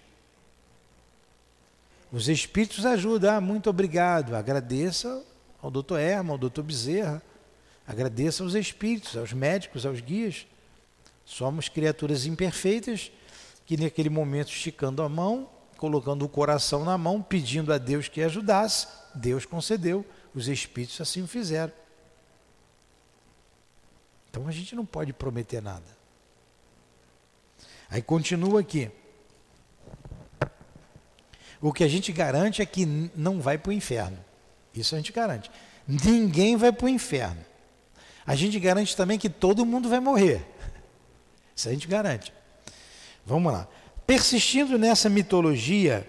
Os 2.12 2.28
espíritos 2.28 2.86
ajudam. 2.86 3.36
Ah, 3.36 3.41
muito 3.41 3.70
obrigado. 3.70 4.36
Agradeça 4.36 5.24
ao 5.62 5.70
doutor 5.70 5.99
Erma, 5.99 6.34
ao 6.34 6.38
doutor 6.38 6.64
Bezerra. 6.64 7.22
Agradeça 7.86 8.43
aos 8.43 8.53
espíritos, 8.53 9.16
aos 9.16 9.34
médicos, 9.34 9.86
aos 9.86 10.01
guias. 10.01 10.45
Somos 11.26 11.70
criaturas 11.70 12.26
imperfeitas 12.26 13.12
que 13.66 13.78
naquele 13.78 14.10
momento 14.10 14.47
esticando 14.47 15.01
a 15.01 15.10
mão, 15.10 15.49
colocando 15.78 16.24
o 16.24 16.30
coração 16.30 16.86
na 16.86 16.97
mão, 16.97 17.22
pedindo 17.22 17.74
a 17.74 17.78
Deus 17.78 18.08
que 18.08 18.22
ajudasse, 18.22 18.88
Deus 19.14 19.45
concedeu, 19.45 20.05
os 20.34 20.47
espíritos 20.47 20.99
assim 21.01 21.22
o 21.22 21.28
fizeram. 21.28 21.74
Então 24.30 24.47
a 24.47 24.51
gente 24.51 24.76
não 24.76 24.86
pode 24.86 25.12
prometer 25.12 25.62
nada. 25.62 25.97
Aí 27.90 28.02
continua 28.02 28.60
aqui. 28.60 28.92
O 31.62 31.74
que 31.74 31.84
a 31.84 31.88
gente 31.88 32.12
garante 32.12 32.62
é 32.62 32.66
que 32.66 32.86
não 33.16 33.42
vai 33.42 33.58
para 33.58 33.70
o 33.70 33.74
inferno. 33.74 34.18
Isso 34.74 34.94
a 34.94 34.98
gente 34.98 35.12
garante. 35.12 35.50
Ninguém 35.88 36.56
vai 36.56 36.72
para 36.72 36.86
o 36.86 36.90
inferno. 36.90 37.44
A 38.26 38.36
gente 38.36 38.60
garante 38.60 38.96
também 38.96 39.18
que 39.18 39.30
todo 39.30 39.66
mundo 39.66 39.90
vai 39.90 40.00
morrer. 40.00 40.46
Isso 41.56 41.70
a 41.70 41.72
gente 41.72 41.88
garante. 41.88 42.32
Vamos 43.26 43.52
lá. 43.52 43.68
Persistindo 44.06 44.78
nessa 44.78 45.10
mitologia 45.10 46.08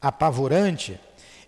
apavorante, 0.00 0.98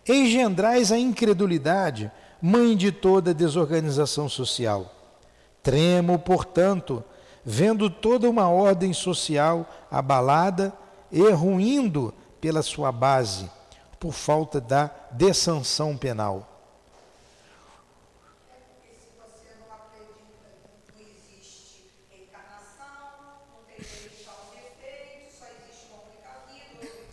engendrais 0.07 0.93
a 0.93 0.99
incredulidade, 0.99 2.11
mãe 2.41 2.77
de 2.77 2.93
toda 2.93 3.35
desorganização 3.35 4.29
social. 4.29 4.95
Tremo, 5.62 6.19
portanto, 6.19 7.03
vendo 7.45 7.90
toda 7.90 8.28
uma 8.28 8.49
ordem 8.49 8.92
social 8.92 9.68
abalada 9.90 10.72
e 11.12 11.28
ruindo 11.30 12.14
pela 12.40 12.62
sua 12.62 12.90
base, 12.90 13.51
por 14.01 14.12
falta 14.12 14.61
da 14.61 14.90
dessanção 15.12 15.97
penal. 15.97 16.51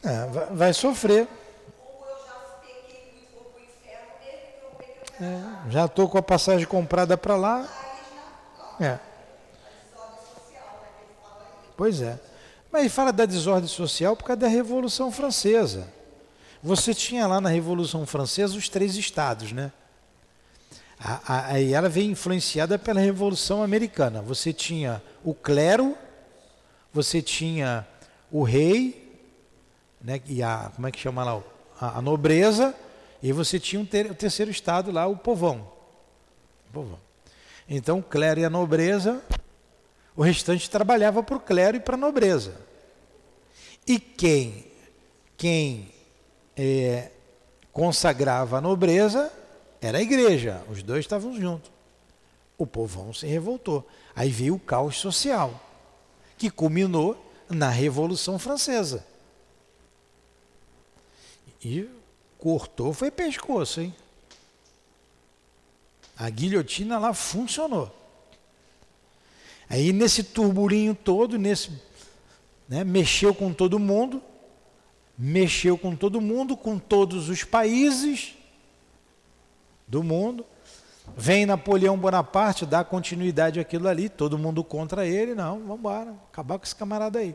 É, 0.03 0.53
vai 0.53 0.73
sofrer. 0.73 1.27
É, 5.21 5.69
já 5.69 5.85
estou 5.85 6.09
com 6.09 6.17
a 6.17 6.23
passagem 6.23 6.65
comprada 6.65 7.15
para 7.15 7.35
lá. 7.35 7.69
É. 8.79 9.10
Pois 11.81 11.99
é. 11.99 12.19
Mas 12.71 12.81
ele 12.81 12.89
fala 12.91 13.11
da 13.11 13.25
desordem 13.25 13.67
social 13.67 14.15
por 14.15 14.23
causa 14.23 14.41
da 14.41 14.47
Revolução 14.47 15.11
Francesa. 15.11 15.91
Você 16.61 16.93
tinha 16.93 17.25
lá 17.25 17.41
na 17.41 17.49
Revolução 17.49 18.05
Francesa 18.05 18.55
os 18.55 18.69
três 18.69 18.95
estados, 18.95 19.51
né? 19.51 19.71
Aí 21.27 21.73
ela 21.73 21.89
veio 21.89 22.11
influenciada 22.11 22.77
pela 22.77 22.99
Revolução 22.99 23.63
Americana. 23.63 24.21
Você 24.21 24.53
tinha 24.53 25.01
o 25.23 25.33
clero, 25.33 25.97
você 26.93 27.19
tinha 27.19 27.87
o 28.31 28.43
rei 28.43 29.19
né, 29.99 30.21
e 30.27 30.43
a, 30.43 30.71
como 30.75 30.87
é 30.87 30.91
que 30.91 30.99
chama 30.99 31.23
lá, 31.23 31.41
a, 31.79 31.97
a 31.97 32.01
nobreza, 32.03 32.75
e 33.23 33.33
você 33.33 33.59
tinha 33.59 33.81
um 33.81 33.85
ter, 33.87 34.05
o 34.05 34.13
terceiro 34.13 34.51
estado 34.51 34.91
lá, 34.91 35.07
o 35.07 35.17
povão. 35.17 35.67
o 36.69 36.73
povão. 36.73 36.99
Então 37.67 37.97
o 37.97 38.03
clero 38.03 38.39
e 38.39 38.45
a 38.45 38.51
nobreza, 38.51 39.19
o 40.21 40.23
restante 40.23 40.69
trabalhava 40.69 41.23
para 41.23 41.35
o 41.35 41.39
clero 41.39 41.77
e 41.77 41.79
para 41.79 41.95
a 41.95 41.97
nobreza. 41.97 42.55
E 43.87 43.99
quem, 43.99 44.67
quem 45.35 45.91
é, 46.55 47.09
consagrava 47.73 48.59
a 48.59 48.61
nobreza 48.61 49.33
era 49.81 49.97
a 49.97 50.01
igreja, 50.01 50.63
os 50.69 50.83
dois 50.83 50.99
estavam 50.99 51.33
juntos. 51.33 51.71
O 52.55 52.67
povão 52.67 53.11
se 53.11 53.25
revoltou. 53.25 53.83
Aí 54.15 54.29
veio 54.29 54.53
o 54.53 54.59
caos 54.59 54.97
social, 54.97 55.59
que 56.37 56.51
culminou 56.51 57.17
na 57.49 57.69
Revolução 57.69 58.37
Francesa. 58.37 59.03
E 61.65 61.89
cortou, 62.37 62.93
foi 62.93 63.09
pescoço, 63.09 63.81
hein? 63.81 63.95
A 66.15 66.29
guilhotina 66.29 66.99
lá 66.99 67.11
funcionou. 67.11 68.00
Aí 69.71 69.93
nesse 69.93 70.21
turburinho 70.21 70.93
todo, 70.93 71.39
nesse, 71.39 71.71
né, 72.67 72.83
mexeu 72.83 73.33
com 73.33 73.53
todo 73.53 73.79
mundo, 73.79 74.21
mexeu 75.17 75.77
com 75.77 75.95
todo 75.95 76.19
mundo, 76.19 76.57
com 76.57 76.77
todos 76.77 77.29
os 77.29 77.45
países 77.45 78.35
do 79.87 80.03
mundo. 80.03 80.45
Vem 81.15 81.45
Napoleão 81.45 81.97
Bonaparte, 81.97 82.65
dá 82.65 82.83
continuidade 82.83 83.61
àquilo 83.61 83.87
ali, 83.87 84.09
todo 84.09 84.37
mundo 84.37 84.61
contra 84.61 85.07
ele, 85.07 85.33
não, 85.33 85.59
vamos 85.59 85.79
embora, 85.79 86.15
acabar 86.29 86.59
com 86.59 86.65
esse 86.65 86.75
camarada 86.75 87.19
aí. 87.19 87.33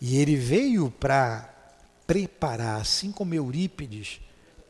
E 0.00 0.16
ele 0.16 0.36
veio 0.36 0.92
para 0.92 1.52
preparar, 2.06 2.80
assim 2.80 3.10
como 3.10 3.34
Eurípides 3.34 4.20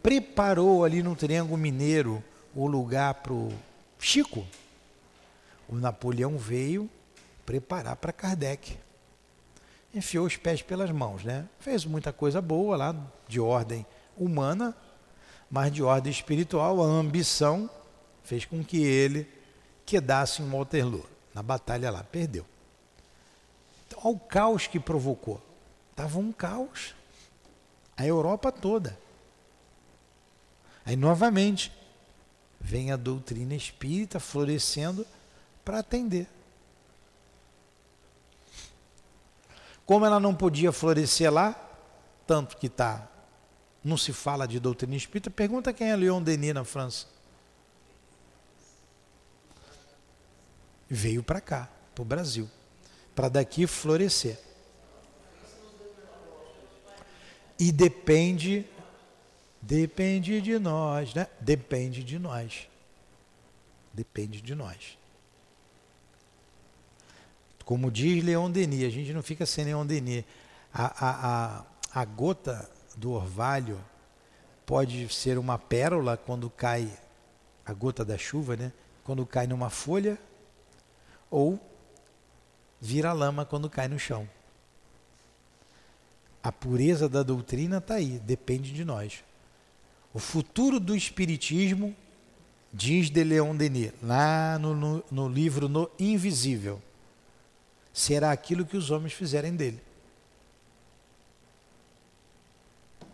preparou 0.02 0.86
ali 0.86 1.02
no 1.02 1.14
Triângulo 1.14 1.58
Mineiro 1.58 2.24
o 2.54 2.66
lugar 2.66 3.12
para 3.12 3.34
o 3.34 3.52
Chico, 3.98 4.46
o 5.72 5.74
Napoleão 5.74 6.36
veio 6.36 6.88
preparar 7.46 7.96
para 7.96 8.12
Kardec. 8.12 8.78
Enfiou 9.94 10.26
os 10.26 10.36
pés 10.36 10.60
pelas 10.60 10.90
mãos, 10.90 11.24
né? 11.24 11.48
Fez 11.58 11.86
muita 11.86 12.12
coisa 12.12 12.42
boa 12.42 12.76
lá, 12.76 12.94
de 13.26 13.40
ordem 13.40 13.86
humana, 14.14 14.76
mas 15.50 15.72
de 15.72 15.82
ordem 15.82 16.12
espiritual, 16.12 16.82
a 16.82 16.84
ambição 16.84 17.70
fez 18.22 18.44
com 18.44 18.62
que 18.62 18.82
ele 18.84 19.26
quedasse 19.86 20.42
em 20.42 20.50
Waterloo, 20.50 21.06
na 21.32 21.42
batalha 21.42 21.90
lá, 21.90 22.04
perdeu. 22.04 22.44
Então, 23.86 23.98
olha 24.04 24.16
o 24.16 24.20
caos 24.20 24.66
que 24.66 24.78
provocou. 24.78 25.40
Estava 25.90 26.18
um 26.18 26.32
caos 26.32 26.94
a 27.96 28.06
Europa 28.06 28.52
toda. 28.52 28.98
Aí 30.84 30.96
novamente 30.96 31.72
vem 32.60 32.92
a 32.92 32.96
doutrina 32.96 33.54
espírita 33.54 34.20
florescendo 34.20 35.06
para 35.64 35.78
atender. 35.78 36.28
Como 39.84 40.06
ela 40.06 40.20
não 40.20 40.34
podia 40.34 40.72
florescer 40.72 41.32
lá, 41.32 41.54
tanto 42.26 42.56
que 42.56 42.68
tá, 42.68 43.08
não 43.84 43.96
se 43.96 44.12
fala 44.12 44.46
de 44.46 44.60
doutrina 44.60 44.94
espírita, 44.94 45.30
pergunta 45.30 45.72
quem 45.72 45.90
é 45.90 45.96
Leon 45.96 46.22
Denis 46.22 46.54
na 46.54 46.64
França. 46.64 47.06
Veio 50.88 51.22
para 51.22 51.40
cá, 51.40 51.68
para 51.94 52.02
o 52.02 52.04
Brasil, 52.04 52.48
para 53.14 53.28
daqui 53.28 53.66
florescer. 53.66 54.38
E 57.58 57.70
depende, 57.70 58.66
depende 59.60 60.40
de 60.40 60.58
nós, 60.58 61.14
né? 61.14 61.26
Depende 61.40 62.02
de 62.02 62.18
nós. 62.18 62.68
Depende 63.92 64.40
de 64.40 64.54
nós. 64.54 64.98
Como 67.64 67.90
diz 67.90 68.22
Leon 68.24 68.50
Denis, 68.50 68.84
a 68.84 68.90
gente 68.90 69.12
não 69.12 69.22
fica 69.22 69.46
sem 69.46 69.64
Leon 69.64 69.86
Denis. 69.86 70.24
A, 70.72 70.84
a, 70.84 71.56
a, 71.92 72.00
a 72.02 72.04
gota 72.04 72.68
do 72.96 73.12
orvalho 73.12 73.78
pode 74.66 75.08
ser 75.12 75.38
uma 75.38 75.58
pérola 75.58 76.16
quando 76.16 76.48
cai 76.50 76.90
a 77.64 77.72
gota 77.72 78.04
da 78.04 78.18
chuva, 78.18 78.56
né? 78.56 78.72
Quando 79.04 79.26
cai 79.26 79.46
numa 79.46 79.70
folha, 79.70 80.18
ou 81.30 81.58
vira 82.80 83.12
lama 83.12 83.44
quando 83.44 83.70
cai 83.70 83.88
no 83.88 83.98
chão. 83.98 84.28
A 86.42 86.50
pureza 86.50 87.08
da 87.08 87.22
doutrina 87.22 87.78
está 87.78 87.94
aí, 87.94 88.18
depende 88.18 88.72
de 88.72 88.84
nós. 88.84 89.22
O 90.12 90.18
futuro 90.18 90.80
do 90.80 90.94
Espiritismo, 90.94 91.94
diz 92.72 93.10
de 93.10 93.22
Leon 93.22 93.54
Denis, 93.54 93.92
lá 94.02 94.58
no, 94.58 94.74
no, 94.74 95.04
no 95.10 95.28
livro 95.28 95.68
No 95.68 95.90
Invisível, 95.98 96.82
será 97.92 98.30
aquilo 98.30 98.64
que 98.64 98.76
os 98.76 98.90
homens 98.90 99.12
fizerem 99.12 99.54
dele. 99.54 99.80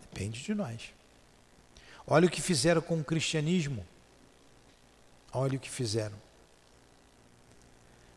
Depende 0.01 0.41
de 0.41 0.53
nós. 0.53 0.93
Olha 2.05 2.27
o 2.27 2.31
que 2.31 2.41
fizeram 2.41 2.81
com 2.81 2.99
o 2.99 3.03
cristianismo. 3.03 3.85
Olha 5.31 5.57
o 5.57 5.59
que 5.59 5.69
fizeram. 5.69 6.17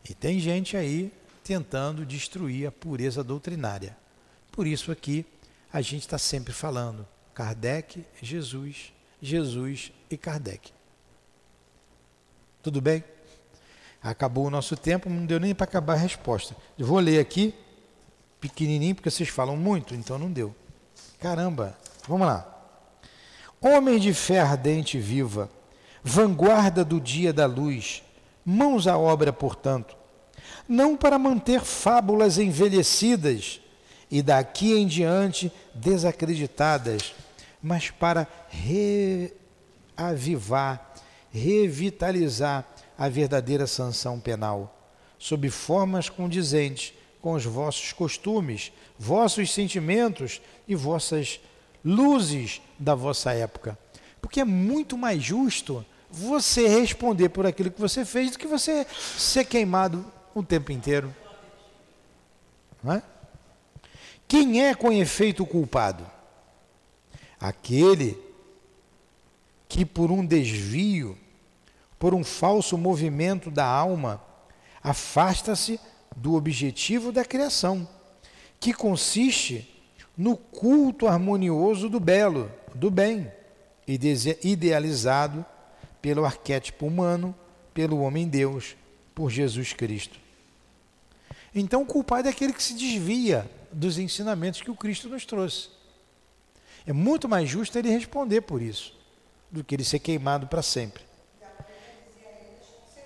E 0.09 0.13
tem 0.13 0.39
gente 0.39 0.75
aí 0.75 1.11
tentando 1.43 2.05
destruir 2.05 2.67
a 2.67 2.71
pureza 2.71 3.23
doutrinária. 3.23 3.95
Por 4.51 4.65
isso 4.65 4.91
aqui 4.91 5.25
a 5.71 5.81
gente 5.81 6.01
está 6.01 6.17
sempre 6.17 6.53
falando 6.53 7.07
Kardec, 7.33 8.05
Jesus, 8.21 8.93
Jesus 9.21 9.91
e 10.09 10.17
Kardec. 10.17 10.71
Tudo 12.61 12.81
bem? 12.81 13.03
Acabou 14.03 14.47
o 14.47 14.49
nosso 14.49 14.75
tempo, 14.75 15.09
não 15.09 15.25
deu 15.25 15.39
nem 15.39 15.55
para 15.55 15.63
acabar 15.63 15.93
a 15.93 15.97
resposta. 15.97 16.55
Eu 16.77 16.85
vou 16.85 16.99
ler 16.99 17.19
aqui, 17.19 17.55
pequenininho, 18.39 18.95
porque 18.95 19.09
vocês 19.09 19.29
falam 19.29 19.55
muito, 19.55 19.95
então 19.95 20.17
não 20.17 20.29
deu. 20.29 20.53
Caramba, 21.19 21.77
vamos 22.07 22.27
lá. 22.27 22.45
Homem 23.61 23.97
de 23.97 24.13
fé 24.13 24.41
ardente 24.41 24.97
e 24.97 24.99
viva, 24.99 25.49
vanguarda 26.03 26.83
do 26.83 26.99
dia 26.99 27.31
da 27.31 27.45
luz, 27.45 28.03
mãos 28.45 28.87
à 28.87 28.97
obra, 28.97 29.31
portanto, 29.31 29.95
não 30.67 30.97
para 30.97 31.17
manter 31.17 31.61
fábulas 31.61 32.37
envelhecidas, 32.37 33.61
e 34.11 34.21
daqui 34.21 34.73
em 34.73 34.85
diante 34.85 35.51
desacreditadas, 35.73 37.15
mas 37.61 37.89
para 37.89 38.27
reavivar, 39.97 40.93
revitalizar 41.31 42.63
a 42.97 43.09
verdadeira 43.09 43.67
sanção 43.67 44.19
penal, 44.19 44.91
sob 45.17 45.49
formas 45.49 46.09
condizentes 46.09 46.93
com 47.21 47.33
os 47.33 47.45
vossos 47.45 47.93
costumes, 47.93 48.71
vossos 48.99 49.51
sentimentos 49.51 50.41
e 50.67 50.75
vossas 50.75 51.39
luzes 51.83 52.61
da 52.77 52.95
vossa 52.95 53.33
época, 53.33 53.77
Porque 54.21 54.39
é 54.39 54.45
muito 54.45 54.97
mais 54.97 55.21
justo 55.21 55.85
você 56.09 56.67
responder 56.67 57.29
por 57.29 57.45
aquilo 57.45 57.71
que 57.71 57.81
você 57.81 58.05
fez 58.05 58.31
do 58.31 58.39
que 58.39 58.47
você 58.47 58.85
ser 59.17 59.45
queimado 59.45 60.05
o 60.33 60.41
tempo 60.43 60.71
inteiro. 60.71 61.13
É? 62.85 63.01
Quem 64.27 64.63
é 64.63 64.75
com 64.75 64.91
efeito 64.91 65.45
culpado? 65.45 66.05
Aquele 67.39 68.17
que 69.67 69.85
por 69.85 70.11
um 70.11 70.25
desvio, 70.25 71.17
por 72.03 72.13
um 72.13 72.21
falso 72.21 72.77
movimento 72.77 73.49
da 73.49 73.65
alma, 73.65 74.21
afasta-se 74.83 75.79
do 76.13 76.33
objetivo 76.33 77.13
da 77.13 77.23
criação, 77.23 77.87
que 78.59 78.73
consiste 78.73 79.73
no 80.17 80.35
culto 80.35 81.07
harmonioso 81.07 81.87
do 81.87 82.01
belo, 82.01 82.51
do 82.75 82.91
bem, 82.91 83.31
idealizado 83.87 85.45
pelo 86.01 86.25
arquétipo 86.25 86.87
humano, 86.87 87.33
pelo 87.73 88.01
homem-deus, 88.01 88.75
por 89.15 89.31
Jesus 89.31 89.71
Cristo. 89.71 90.19
Então, 91.55 91.83
o 91.83 91.85
culpado 91.85 92.27
é 92.27 92.31
aquele 92.31 92.51
que 92.51 92.61
se 92.61 92.73
desvia 92.73 93.49
dos 93.71 93.97
ensinamentos 93.97 94.61
que 94.61 94.69
o 94.69 94.75
Cristo 94.75 95.07
nos 95.07 95.25
trouxe. 95.25 95.69
É 96.85 96.91
muito 96.91 97.29
mais 97.29 97.47
justo 97.47 97.77
ele 97.77 97.89
responder 97.89 98.41
por 98.41 98.61
isso 98.61 98.93
do 99.49 99.63
que 99.63 99.73
ele 99.73 99.85
ser 99.85 99.99
queimado 99.99 100.47
para 100.47 100.61
sempre. 100.61 101.12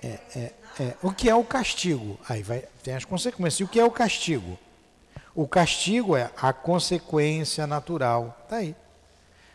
É, 0.08 0.20
é, 0.34 0.52
é. 0.80 0.94
O 1.02 1.12
que 1.12 1.28
é 1.28 1.34
o 1.34 1.44
castigo? 1.44 2.18
Aí 2.26 2.42
vai, 2.42 2.64
tem 2.82 2.94
as 2.94 3.04
consequências. 3.04 3.60
E 3.60 3.64
o 3.64 3.68
que 3.68 3.78
é 3.78 3.84
o 3.84 3.90
castigo? 3.90 4.58
O 5.34 5.46
castigo 5.46 6.16
é 6.16 6.30
a 6.40 6.52
consequência 6.52 7.66
natural. 7.66 8.38
Está 8.44 8.56
aí. 8.56 8.74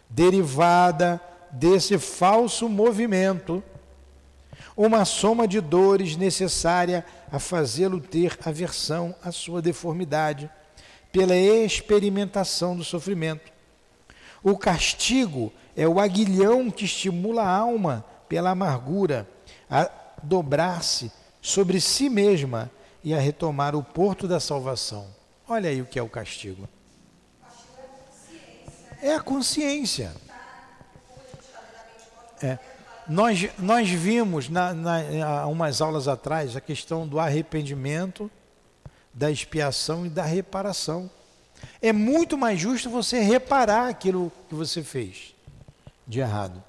Derivada 0.07 1.19
desse 1.51 1.97
falso 1.97 2.69
movimento. 2.69 3.63
Uma 4.77 5.05
soma 5.05 5.47
de 5.47 5.59
dores 5.59 6.15
necessária 6.15 7.03
a 7.31 7.39
fazê-lo 7.39 7.99
ter 7.99 8.37
aversão 8.45 9.15
à 9.23 9.31
sua 9.31 9.61
deformidade, 9.61 10.49
pela 11.11 11.35
experimentação 11.35 12.75
do 12.75 12.83
sofrimento. 12.83 13.51
O 14.43 14.57
castigo 14.57 15.51
é 15.75 15.87
o 15.87 15.99
aguilhão 15.99 16.69
que 16.69 16.85
estimula 16.85 17.43
a 17.43 17.55
alma 17.55 18.05
pela 18.27 18.51
amargura 18.51 19.27
a 19.69 19.89
dobrar-se 20.23 21.11
sobre 21.41 21.79
si 21.81 22.09
mesma 22.09 22.71
e 23.03 23.13
a 23.13 23.19
retomar 23.19 23.75
o 23.75 23.83
porto 23.83 24.27
da 24.27 24.39
salvação. 24.39 25.07
Olha 25.47 25.69
aí 25.69 25.81
o 25.81 25.85
que 25.85 25.99
é 25.99 26.01
o 26.01 26.09
castigo. 26.09 26.67
É 29.01 29.13
a 29.13 29.19
consciência. 29.19 30.13
É. 32.41 32.57
Nós, 33.07 33.49
nós 33.59 33.89
vimos 33.89 34.47
na, 34.47 34.73
na, 34.73 35.45
umas 35.47 35.81
aulas 35.81 36.07
atrás 36.07 36.55
a 36.55 36.61
questão 36.61 37.05
do 37.05 37.19
arrependimento, 37.19 38.31
da 39.13 39.29
expiação 39.29 40.05
e 40.05 40.09
da 40.09 40.23
reparação. 40.23 41.11
É 41.81 41.91
muito 41.91 42.37
mais 42.37 42.59
justo 42.59 42.89
você 42.89 43.19
reparar 43.19 43.89
aquilo 43.89 44.31
que 44.47 44.55
você 44.55 44.81
fez 44.81 45.35
de 46.07 46.21
errado. 46.21 46.63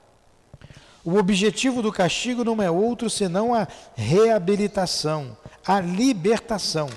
O 1.05 1.17
objetivo 1.17 1.83
do 1.83 1.93
castigo 1.93 2.43
não 2.43 2.63
é 2.63 2.71
outro 2.71 3.11
senão 3.11 3.55
a 3.55 3.69
reabilitação, 3.95 5.37
a 5.67 5.79
libertação. 5.81 6.89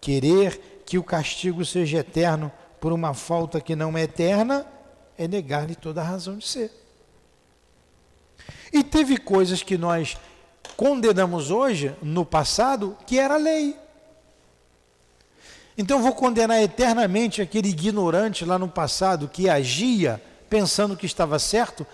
Querer 0.00 0.82
que 0.86 0.96
o 0.96 1.02
castigo 1.02 1.64
seja 1.64 1.98
eterno 1.98 2.50
por 2.80 2.92
uma 2.92 3.12
falta 3.12 3.60
que 3.60 3.76
não 3.76 3.96
é 3.96 4.02
eterna 4.02 4.66
é 5.16 5.28
negar-lhe 5.28 5.74
toda 5.74 6.00
a 6.00 6.04
razão 6.04 6.38
de 6.38 6.46
ser. 6.46 6.70
E 8.72 8.82
teve 8.82 9.16
coisas 9.16 9.62
que 9.62 9.78
nós 9.78 10.16
condenamos 10.76 11.50
hoje, 11.50 11.94
no 12.02 12.24
passado, 12.24 12.96
que 13.06 13.18
era 13.18 13.36
lei. 13.36 13.76
Então 15.76 16.02
vou 16.02 16.12
condenar 16.12 16.62
eternamente 16.62 17.42
aquele 17.42 17.68
ignorante 17.68 18.44
lá 18.44 18.58
no 18.58 18.68
passado 18.68 19.28
que 19.28 19.48
agia 19.48 20.22
pensando 20.48 20.96
que 20.96 21.06
estava 21.06 21.38
certo. 21.38 21.86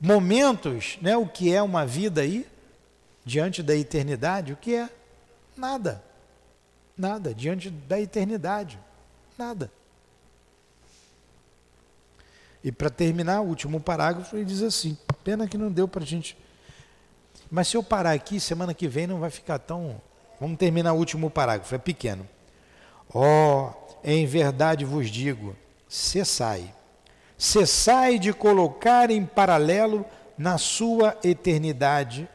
Momentos, 0.00 0.98
né, 1.02 1.16
o 1.16 1.26
que 1.26 1.52
é 1.52 1.60
uma 1.60 1.84
vida 1.84 2.20
aí, 2.20 2.46
diante 3.24 3.62
da 3.62 3.74
eternidade, 3.74 4.52
o 4.52 4.56
que 4.56 4.74
é? 4.74 4.88
Nada. 5.56 6.02
Nada, 6.96 7.34
diante 7.34 7.70
da 7.70 8.00
eternidade. 8.00 8.78
Nada. 9.36 9.70
E 12.62 12.72
para 12.72 12.90
terminar, 12.90 13.40
o 13.40 13.46
último 13.46 13.80
parágrafo, 13.80 14.36
ele 14.36 14.44
diz 14.44 14.62
assim: 14.62 14.96
pena 15.22 15.46
que 15.46 15.58
não 15.58 15.70
deu 15.70 15.86
para 15.86 16.02
a 16.02 16.06
gente. 16.06 16.36
Mas 17.50 17.68
se 17.68 17.76
eu 17.76 17.82
parar 17.82 18.12
aqui, 18.12 18.40
semana 18.40 18.74
que 18.74 18.88
vem 18.88 19.06
não 19.06 19.20
vai 19.20 19.30
ficar 19.30 19.58
tão. 19.58 20.00
Vamos 20.40 20.58
terminar 20.58 20.92
o 20.92 20.96
último 20.96 21.30
parágrafo, 21.30 21.74
é 21.74 21.78
pequeno. 21.78 22.28
Ó, 23.12 23.70
oh, 23.70 23.96
em 24.04 24.26
verdade 24.26 24.84
vos 24.84 25.10
digo: 25.10 25.56
cessai. 25.88 26.74
Cessai 27.38 28.18
de 28.18 28.32
colocar 28.32 29.12
em 29.12 29.24
paralelo 29.24 30.04
na 30.36 30.58
sua 30.58 31.16
eternidade 31.22 32.28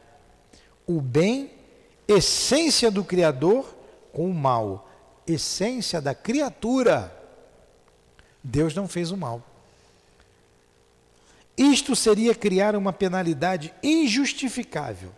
o 0.88 1.02
bem, 1.02 1.52
essência 2.08 2.90
do 2.90 3.04
Criador, 3.04 3.76
com 4.14 4.30
o 4.30 4.34
mal, 4.34 4.90
essência 5.28 6.00
da 6.00 6.16
criatura. 6.16 7.14
Deus 8.42 8.74
não 8.74 8.88
fez 8.88 9.12
o 9.12 9.18
mal. 9.18 9.42
Isto 11.58 11.96
seria 11.96 12.34
criar 12.34 12.76
uma 12.76 12.94
penalidade 12.94 13.74
injustificável. 13.84 15.12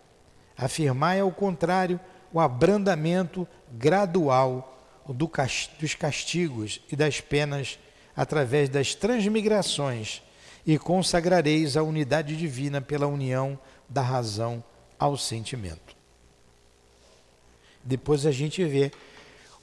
Afirmar, 0.56 1.20
ao 1.20 1.30
contrário, 1.30 1.98
o 2.32 2.40
abrandamento 2.40 3.46
gradual 3.72 4.76
do, 5.06 5.30
dos 5.78 5.94
castigos 5.94 6.80
e 6.90 6.96
das 6.96 7.20
penas 7.20 7.78
através 8.16 8.68
das 8.68 8.94
transmigrações 8.94 10.22
e 10.66 10.78
consagrareis 10.78 11.76
a 11.76 11.82
unidade 11.82 12.36
divina 12.36 12.80
pela 12.80 13.06
união 13.06 13.58
da 13.88 14.02
razão 14.02 14.64
ao 14.98 15.16
sentimento. 15.16 15.94
Depois 17.84 18.26
a 18.26 18.32
gente 18.32 18.64
vê 18.64 18.90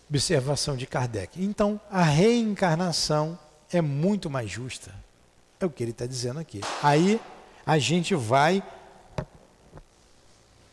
observação 0.10 0.78
de 0.78 0.86
Kardec. 0.86 1.44
Então, 1.44 1.82
a 1.90 2.04
reencarnação 2.04 3.38
é 3.72 3.82
muito 3.82 4.30
mais 4.30 4.50
justa. 4.50 4.94
É 5.60 5.66
o 5.66 5.70
que 5.70 5.84
ele 5.84 5.92
está 5.92 6.06
dizendo 6.06 6.40
aqui. 6.40 6.62
Aí 6.82 7.20
a 7.66 7.78
gente 7.78 8.14
vai 8.16 8.64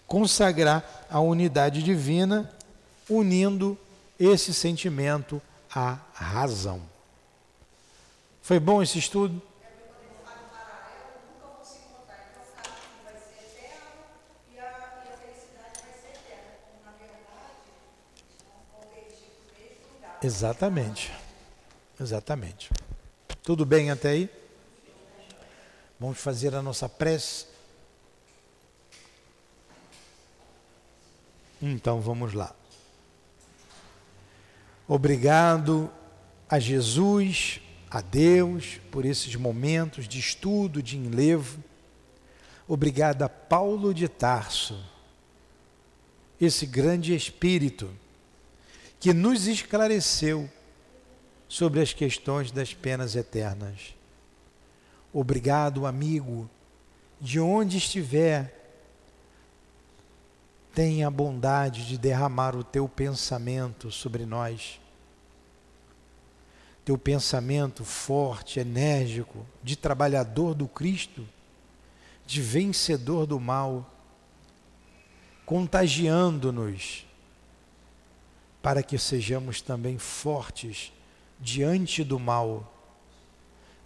consagrar 0.06 1.06
a 1.08 1.20
unidade 1.20 1.82
divina, 1.82 2.50
unindo 3.08 3.78
esse 4.18 4.52
sentimento 4.52 5.40
à 5.74 5.98
razão. 6.12 6.82
Foi 8.42 8.58
bom 8.58 8.82
esse 8.82 8.98
estudo? 8.98 9.40
Exatamente. 20.22 21.10
Exatamente. 21.98 22.70
Tudo 23.42 23.64
bem 23.64 23.90
até 23.90 24.10
aí? 24.10 24.30
Vamos 25.98 26.18
fazer 26.18 26.54
a 26.54 26.62
nossa 26.62 26.88
prece. 26.88 27.46
Então 31.60 32.00
vamos 32.00 32.32
lá. 32.32 32.54
Obrigado 34.86 35.90
a 36.48 36.58
Jesus, 36.58 37.60
a 37.90 38.00
Deus, 38.00 38.80
por 38.90 39.04
esses 39.04 39.34
momentos 39.34 40.06
de 40.06 40.18
estudo, 40.18 40.82
de 40.82 40.96
enlevo. 40.96 41.62
Obrigado 42.68 43.22
a 43.22 43.28
Paulo 43.28 43.92
de 43.92 44.08
Tarso, 44.08 44.80
esse 46.40 46.66
grande 46.66 47.14
espírito 47.14 47.90
que 49.00 49.12
nos 49.12 49.46
esclareceu 49.48 50.48
sobre 51.48 51.80
as 51.80 51.92
questões 51.92 52.52
das 52.52 52.72
penas 52.72 53.16
eternas. 53.16 53.94
Obrigado, 55.12 55.84
amigo, 55.84 56.48
de 57.20 57.40
onde 57.40 57.78
estiver, 57.78 58.56
tenha 60.72 61.08
a 61.08 61.10
bondade 61.10 61.86
de 61.86 61.98
derramar 61.98 62.54
o 62.54 62.62
teu 62.62 62.88
pensamento 62.88 63.90
sobre 63.90 64.24
nós. 64.24 64.79
Teu 66.90 66.98
pensamento 66.98 67.84
forte, 67.84 68.58
enérgico, 68.58 69.46
de 69.62 69.76
trabalhador 69.76 70.56
do 70.56 70.66
Cristo, 70.66 71.24
de 72.26 72.42
vencedor 72.42 73.26
do 73.26 73.38
mal, 73.38 73.88
contagiando-nos, 75.46 77.06
para 78.60 78.82
que 78.82 78.98
sejamos 78.98 79.60
também 79.60 79.98
fortes 79.98 80.92
diante 81.38 82.02
do 82.02 82.18
mal, 82.18 82.74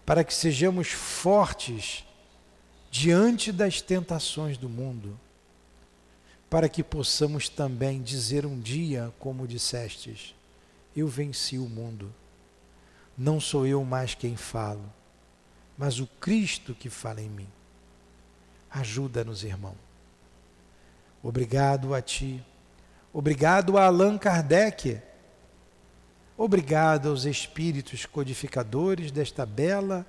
para 0.07 0.24
que 0.24 0.32
sejamos 0.32 0.88
fortes 0.88 2.07
diante 2.90 3.52
das 3.52 3.82
tentações 3.82 4.57
do 4.57 4.70
mundo, 4.70 5.20
para 6.48 6.70
que 6.70 6.82
possamos 6.82 7.50
também 7.50 8.00
dizer 8.00 8.46
um 8.46 8.59
dia, 8.59 9.12
como 9.18 9.46
dissestes: 9.46 10.34
Eu 10.96 11.07
venci 11.07 11.59
o 11.59 11.68
mundo. 11.68 12.11
Não 13.17 13.41
sou 13.41 13.67
eu 13.67 13.85
mais 13.85 14.15
quem 14.15 14.37
falo, 14.37 14.85
mas 15.79 16.01
o 16.01 16.07
Cristo 16.07 16.75
que 16.75 16.91
fala 16.91 17.21
em 17.21 17.29
mim. 17.29 17.49
Ajuda-nos, 18.71 19.45
irmão. 19.45 19.77
Obrigado 21.23 21.95
a 21.95 22.03
ti. 22.03 22.45
Obrigado 23.12 23.79
a 23.79 23.87
Allan 23.87 24.19
Kardec. 24.19 25.01
Obrigado 26.37 27.11
aos 27.11 27.25
espíritos 27.25 28.05
codificadores 28.05 29.12
desta 29.12 29.47
bela 29.47 30.05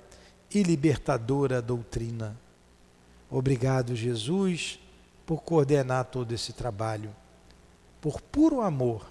e 0.53 0.63
libertadora 0.63 1.61
doutrina. 1.61 2.35
Obrigado, 3.29 3.95
Jesus, 3.95 4.79
por 5.25 5.43
coordenar 5.43 6.05
todo 6.05 6.31
esse 6.31 6.53
trabalho, 6.53 7.15
por 8.01 8.19
puro 8.19 8.61
amor, 8.61 9.05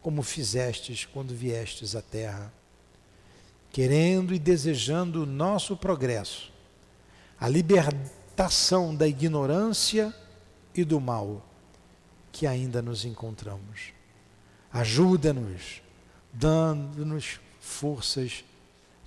como 0.00 0.22
fizestes 0.22 1.04
quando 1.04 1.34
viestes 1.34 1.94
à 1.94 2.02
Terra, 2.02 2.52
querendo 3.72 4.34
e 4.34 4.38
desejando 4.38 5.22
o 5.22 5.26
nosso 5.26 5.74
progresso, 5.76 6.52
a 7.40 7.48
libertação 7.48 8.94
da 8.94 9.08
ignorância 9.08 10.14
e 10.74 10.84
do 10.84 11.00
mal 11.00 11.42
que 12.30 12.46
ainda 12.46 12.82
nos 12.82 13.04
encontramos. 13.04 13.92
Ajuda-nos, 14.72 15.82
dando-nos 16.32 17.40
forças 17.60 18.44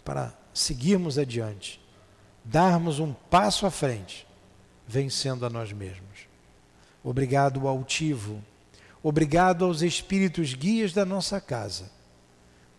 para 0.03 0.33
seguirmos 0.53 1.17
adiante, 1.17 1.81
darmos 2.43 2.99
um 2.99 3.13
passo 3.13 3.65
à 3.65 3.71
frente, 3.71 4.27
vencendo 4.87 5.45
a 5.45 5.49
nós 5.49 5.71
mesmos. 5.71 6.27
Obrigado 7.03 7.61
ao 7.61 7.67
altivo, 7.67 8.43
obrigado 9.01 9.65
aos 9.65 9.81
espíritos 9.81 10.53
guias 10.53 10.93
da 10.93 11.05
nossa 11.05 11.39
casa, 11.41 11.91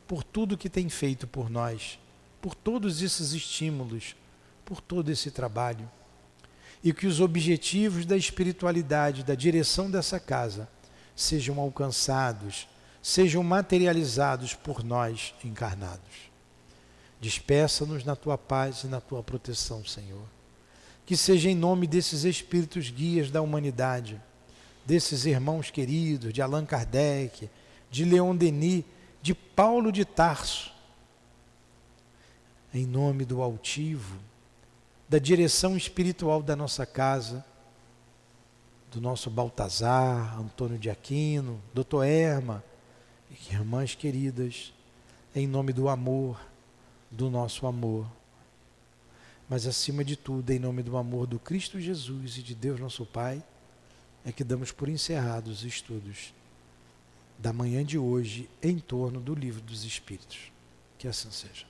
por 0.06 0.22
tudo 0.22 0.56
que 0.56 0.68
tem 0.68 0.88
feito 0.88 1.26
por 1.26 1.50
nós, 1.50 1.98
por 2.40 2.54
todos 2.54 3.02
esses 3.02 3.32
estímulos, 3.32 4.14
por 4.64 4.80
todo 4.80 5.10
esse 5.10 5.30
trabalho 5.30 5.88
e 6.86 6.92
que 6.92 7.06
os 7.08 7.20
objetivos 7.20 8.06
da 8.06 8.16
espiritualidade, 8.16 9.24
da 9.24 9.34
direção 9.34 9.90
dessa 9.90 10.20
casa, 10.20 10.68
sejam 11.16 11.58
alcançados, 11.58 12.68
sejam 13.02 13.42
materializados 13.42 14.54
por 14.54 14.84
nós 14.84 15.34
encarnados. 15.44 16.30
Despeça-nos 17.20 18.04
na 18.04 18.14
tua 18.14 18.38
paz 18.38 18.84
e 18.84 18.86
na 18.86 19.00
tua 19.00 19.20
proteção, 19.22 19.84
Senhor. 19.84 20.22
Que 21.04 21.16
seja 21.16 21.50
em 21.50 21.56
nome 21.56 21.88
desses 21.88 22.24
espíritos 22.24 22.90
guias 22.90 23.32
da 23.32 23.40
humanidade, 23.40 24.20
desses 24.84 25.24
irmãos 25.24 25.70
queridos, 25.70 26.32
de 26.32 26.40
Allan 26.42 26.66
Kardec, 26.66 27.50
de 27.90 28.04
Leon 28.04 28.36
Denis, 28.36 28.84
de 29.26 29.34
Paulo 29.34 29.90
de 29.90 30.04
Tarso, 30.04 30.72
em 32.72 32.86
nome 32.86 33.24
do 33.24 33.42
altivo, 33.42 34.20
da 35.08 35.18
direção 35.18 35.76
espiritual 35.76 36.40
da 36.40 36.54
nossa 36.54 36.86
casa, 36.86 37.44
do 38.88 39.00
nosso 39.00 39.28
Baltazar, 39.28 40.38
Antônio 40.38 40.78
de 40.78 40.88
Aquino, 40.88 41.60
doutor 41.74 42.04
Erma, 42.04 42.62
irmãs 43.50 43.96
queridas, 43.96 44.72
em 45.34 45.44
nome 45.44 45.72
do 45.72 45.88
amor, 45.88 46.40
do 47.10 47.28
nosso 47.28 47.66
amor, 47.66 48.06
mas 49.48 49.66
acima 49.66 50.04
de 50.04 50.14
tudo, 50.14 50.52
em 50.52 50.60
nome 50.60 50.84
do 50.84 50.96
amor 50.96 51.26
do 51.26 51.40
Cristo 51.40 51.80
Jesus 51.80 52.38
e 52.38 52.44
de 52.44 52.54
Deus 52.54 52.78
nosso 52.78 53.04
Pai, 53.04 53.42
é 54.24 54.30
que 54.30 54.44
damos 54.44 54.70
por 54.70 54.88
encerrados 54.88 55.58
os 55.58 55.64
estudos 55.64 56.32
da 57.38 57.52
manhã 57.52 57.84
de 57.84 57.98
hoje 57.98 58.48
em 58.62 58.78
torno 58.78 59.20
do 59.20 59.34
livro 59.34 59.60
dos 59.60 59.84
Espíritos. 59.84 60.52
Que 60.98 61.08
assim 61.08 61.30
seja. 61.30 61.66